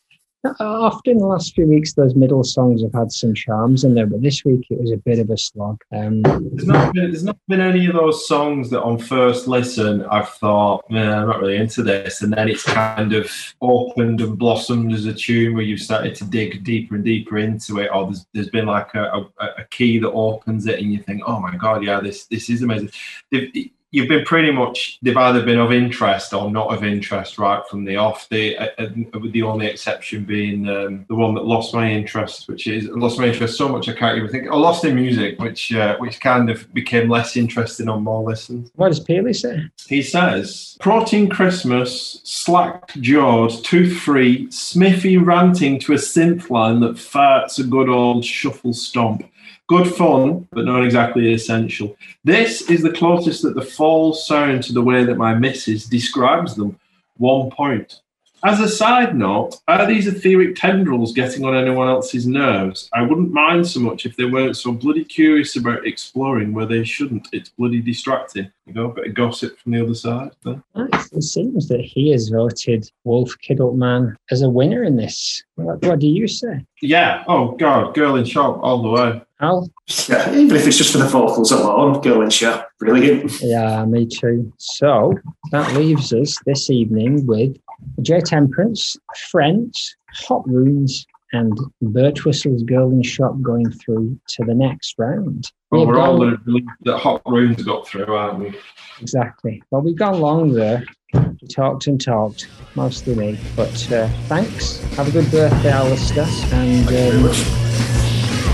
Often 0.44 1.20
the 1.20 1.26
last 1.28 1.54
few 1.54 1.68
weeks, 1.68 1.94
those 1.94 2.16
middle 2.16 2.44
songs 2.44 2.82
have 2.82 2.94
had 2.94 3.12
some 3.12 3.36
charms 3.36 3.84
in 3.84 3.94
there, 3.94 4.08
but 4.08 4.24
this 4.24 4.44
week 4.44 4.66
it 4.72 4.82
was 4.82 4.92
a 4.92 4.98
bit 4.98 5.20
of 5.20 5.30
a 5.30 5.38
slog. 5.38 5.80
Um, 5.92 6.24
There's 6.24 6.66
not 6.66 6.94
been, 6.96 7.12
there's 7.12 7.24
not 7.24 7.38
been 7.48 7.62
any 7.62 7.86
of 7.86 7.94
those 7.94 8.28
songs 8.28 8.72
that 8.72 8.82
on 8.82 8.98
first 8.98 9.48
listen 9.48 10.04
I've 10.06 10.30
thought, 10.30 10.90
man, 10.90 11.14
I'm 11.14 11.28
not 11.28 11.40
really 11.42 11.58
into 11.58 11.84
this, 11.84 12.24
and 12.24 12.34
then 12.34 12.50
it's 12.50 12.64
kind 12.64 13.14
of 13.14 13.30
opened 13.62 14.22
and 14.22 14.36
blossomed 14.36 14.94
as 14.94 15.06
a 15.06 15.14
tune 15.14 15.54
where 15.54 15.64
you've 15.64 15.80
started 15.80 16.16
to 16.16 16.24
dig 16.26 16.64
deeper 16.64 16.96
and 16.96 17.06
deeper 17.06 17.38
into 17.38 17.80
it, 17.80 17.92
or 17.94 18.06
there's, 18.06 18.26
there's 18.34 18.50
been 18.50 18.66
like 18.66 18.96
a, 18.96 19.04
a, 19.40 19.46
a 19.60 19.64
key 19.70 20.00
that 20.00 20.12
opens 20.12 20.66
it, 20.66 20.80
and 20.80 20.92
you 20.92 21.04
think, 21.04 21.22
oh 21.28 21.40
my 21.40 21.56
god, 21.56 21.84
yeah, 21.84 22.00
this 22.00 22.26
this 22.26 22.50
is 22.50 22.64
amazing. 22.64 22.90
They've- 23.32 23.72
You've 23.92 24.08
been 24.08 24.24
pretty 24.24 24.52
much 24.52 25.00
they've 25.02 25.18
either 25.18 25.44
been 25.44 25.60
of 25.60 25.74
interest 25.74 26.34
or 26.34 26.50
not 26.50 26.74
of 26.74 26.84
interest 26.84 27.38
right 27.38 27.62
from 27.68 27.84
the 27.84 27.98
off. 27.98 28.30
The 28.30 28.58
uh, 28.58 28.68
uh, 28.78 28.88
the 29.32 29.44
only 29.44 29.68
exception 29.68 30.24
being 30.24 30.70
um, 30.70 31.06
the 31.10 31.16
one 31.16 31.34
that 31.36 31.46
lost 31.46 31.74
my 31.74 31.92
interest, 31.92 32.48
which 32.48 32.68
is 32.68 32.88
lost 32.88 33.20
my 33.20 33.28
interest 33.28 33.58
so 33.58 33.68
much 33.68 33.90
I 33.90 33.94
can't 33.94 34.18
even 34.18 34.30
think. 34.30 34.50
I 34.50 34.56
lost 34.56 34.86
in 34.86 34.96
music, 34.96 35.40
which 35.40 35.74
uh, 35.74 35.98
which 35.98 36.22
kind 36.22 36.50
of 36.50 36.74
became 36.74 37.10
less 37.10 37.36
interesting 37.36 37.90
on 37.90 38.04
more 38.04 38.24
listens. 38.24 38.72
what 38.76 38.88
does 38.88 39.02
Paley 39.02 39.34
say? 39.34 39.66
He 39.88 40.02
says, 40.02 40.78
Protein 40.80 41.28
Christmas, 41.28 42.22
slack 42.24 42.94
jawed, 42.96 43.52
tooth 43.64 43.98
free, 43.98 44.50
Smithy 44.52 45.18
ranting 45.18 45.80
to 45.82 45.94
a 45.94 45.98
synth 45.98 46.50
line 46.50 46.80
that 46.80 46.96
farts 46.96 47.60
a 47.60 47.64
good 47.64 47.90
old 47.90 48.24
shuffle 48.24 48.74
stomp. 48.74 49.26
Good 49.72 49.96
fun, 49.96 50.50
but 50.52 50.66
not 50.66 50.84
exactly 50.84 51.32
essential. 51.32 51.96
This 52.26 52.70
is 52.70 52.82
the 52.82 52.92
closest 52.92 53.42
that 53.44 53.56
the 53.56 53.62
falls 53.62 54.28
sound 54.28 54.64
to 54.64 54.74
the 54.74 54.82
way 54.82 55.06
that 55.06 55.16
my 55.16 55.34
missus 55.34 55.86
describes 55.86 56.56
them. 56.56 56.78
One 57.16 57.50
point. 57.50 58.02
As 58.44 58.60
a 58.60 58.68
side 58.68 59.16
note, 59.16 59.58
are 59.68 59.86
these 59.86 60.08
etheric 60.08 60.56
tendrils 60.56 61.14
getting 61.14 61.46
on 61.46 61.56
anyone 61.56 61.88
else's 61.88 62.26
nerves? 62.26 62.90
I 62.92 63.04
wouldn't 63.04 63.32
mind 63.32 63.68
so 63.68 63.80
much 63.80 64.08
if 64.08 64.16
they 64.16 64.26
weren't 64.26 64.58
so 64.58 64.72
bloody 64.72 65.06
curious 65.06 65.56
about 65.56 65.86
exploring 65.86 66.52
where 66.52 66.66
they 66.66 66.84
shouldn't. 66.84 67.28
It's 67.34 67.50
bloody 67.50 67.82
distracting. 67.82 68.52
You 68.66 68.74
know, 68.74 68.86
a 68.86 68.94
bit 68.94 69.08
of 69.08 69.14
gossip 69.14 69.60
from 69.60 69.74
the 69.74 69.84
other 69.84 69.94
side. 69.94 70.32
There. 70.44 70.62
It 70.76 71.24
seems 71.24 71.68
that 71.68 71.82
he 71.82 72.12
has 72.12 72.30
voted 72.30 72.90
Wolf 73.04 73.32
Kidult 73.48 73.76
Man 73.76 74.18
as 74.32 74.42
a 74.42 74.50
winner 74.50 74.84
in 74.84 74.96
this. 74.96 75.44
What, 75.56 75.84
what 75.84 76.00
do 76.00 76.08
you 76.08 76.28
say? 76.28 76.66
Yeah. 76.82 77.24
Oh 77.28 77.52
God, 77.52 77.94
girl 77.94 78.16
in 78.16 78.26
shop 78.26 78.60
all 78.64 78.82
the 78.82 78.90
way. 78.90 79.22
Al? 79.42 79.70
Yeah, 80.08 80.32
even 80.34 80.56
if 80.56 80.68
it's 80.68 80.78
just 80.78 80.92
for 80.92 81.00
the 81.00 81.08
vocals 81.08 81.52
alone, 81.52 82.00
Girl 82.02 82.22
in 82.22 82.30
Shop, 82.30 82.70
brilliant. 82.80 83.42
Yeah, 83.42 83.84
me 83.86 84.06
too. 84.06 84.54
So 84.58 85.14
that 85.52 85.74
leaves 85.74 86.14
us 86.14 86.38
this 86.46 86.70
evening 86.70 87.26
with 87.26 87.58
J 88.02 88.20
Temperance, 88.22 88.96
Frenz, 89.30 89.96
Hot 90.14 90.48
Runes, 90.48 91.06
and 91.34 91.58
Birtwistle's 91.82 92.64
Girl 92.64 92.92
in 92.92 93.04
Shop 93.04 93.40
going 93.42 93.72
through 93.72 94.20
to 94.30 94.44
the 94.44 94.54
next 94.54 94.96
round. 94.98 95.52
Well, 95.72 95.82
We've 95.82 95.96
we're 95.96 96.00
all 96.00 96.20
the 96.20 96.62
that 96.82 96.98
hot 96.98 97.22
runes 97.26 97.64
got 97.64 97.88
through, 97.88 98.14
aren't 98.14 98.40
we? 98.40 98.54
Exactly. 99.00 99.64
Well, 99.72 99.82
we've 99.82 99.98
gone 99.98 100.20
long 100.20 100.54
there. 100.54 100.84
We 101.14 101.48
talked 101.48 101.88
and 101.88 102.00
talked, 102.00 102.50
mostly 102.76 103.16
me. 103.16 103.40
But 103.56 103.92
uh, 103.92 104.08
thanks. 104.28 104.80
Have 104.96 105.08
a 105.08 105.12
good 105.12 105.30
birthday, 105.32 105.72
Alistair. 105.72 106.26
And 106.54 106.88
um, 106.88 107.24
much. 107.24 107.46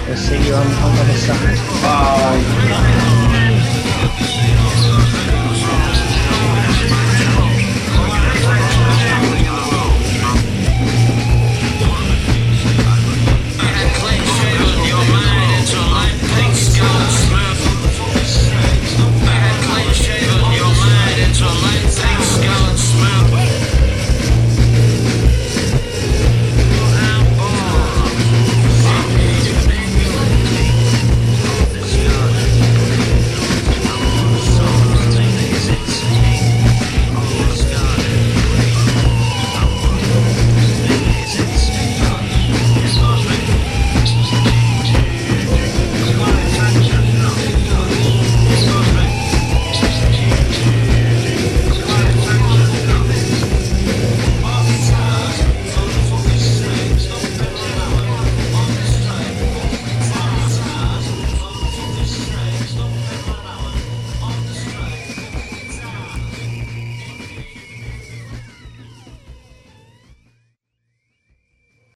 we'll 0.08 0.18
see 0.18 0.48
you 0.48 0.54
on, 0.54 0.68
on 0.68 0.96
the 0.96 1.02
other 1.02 1.14
side. 1.14 1.58
Bye. 1.82 2.94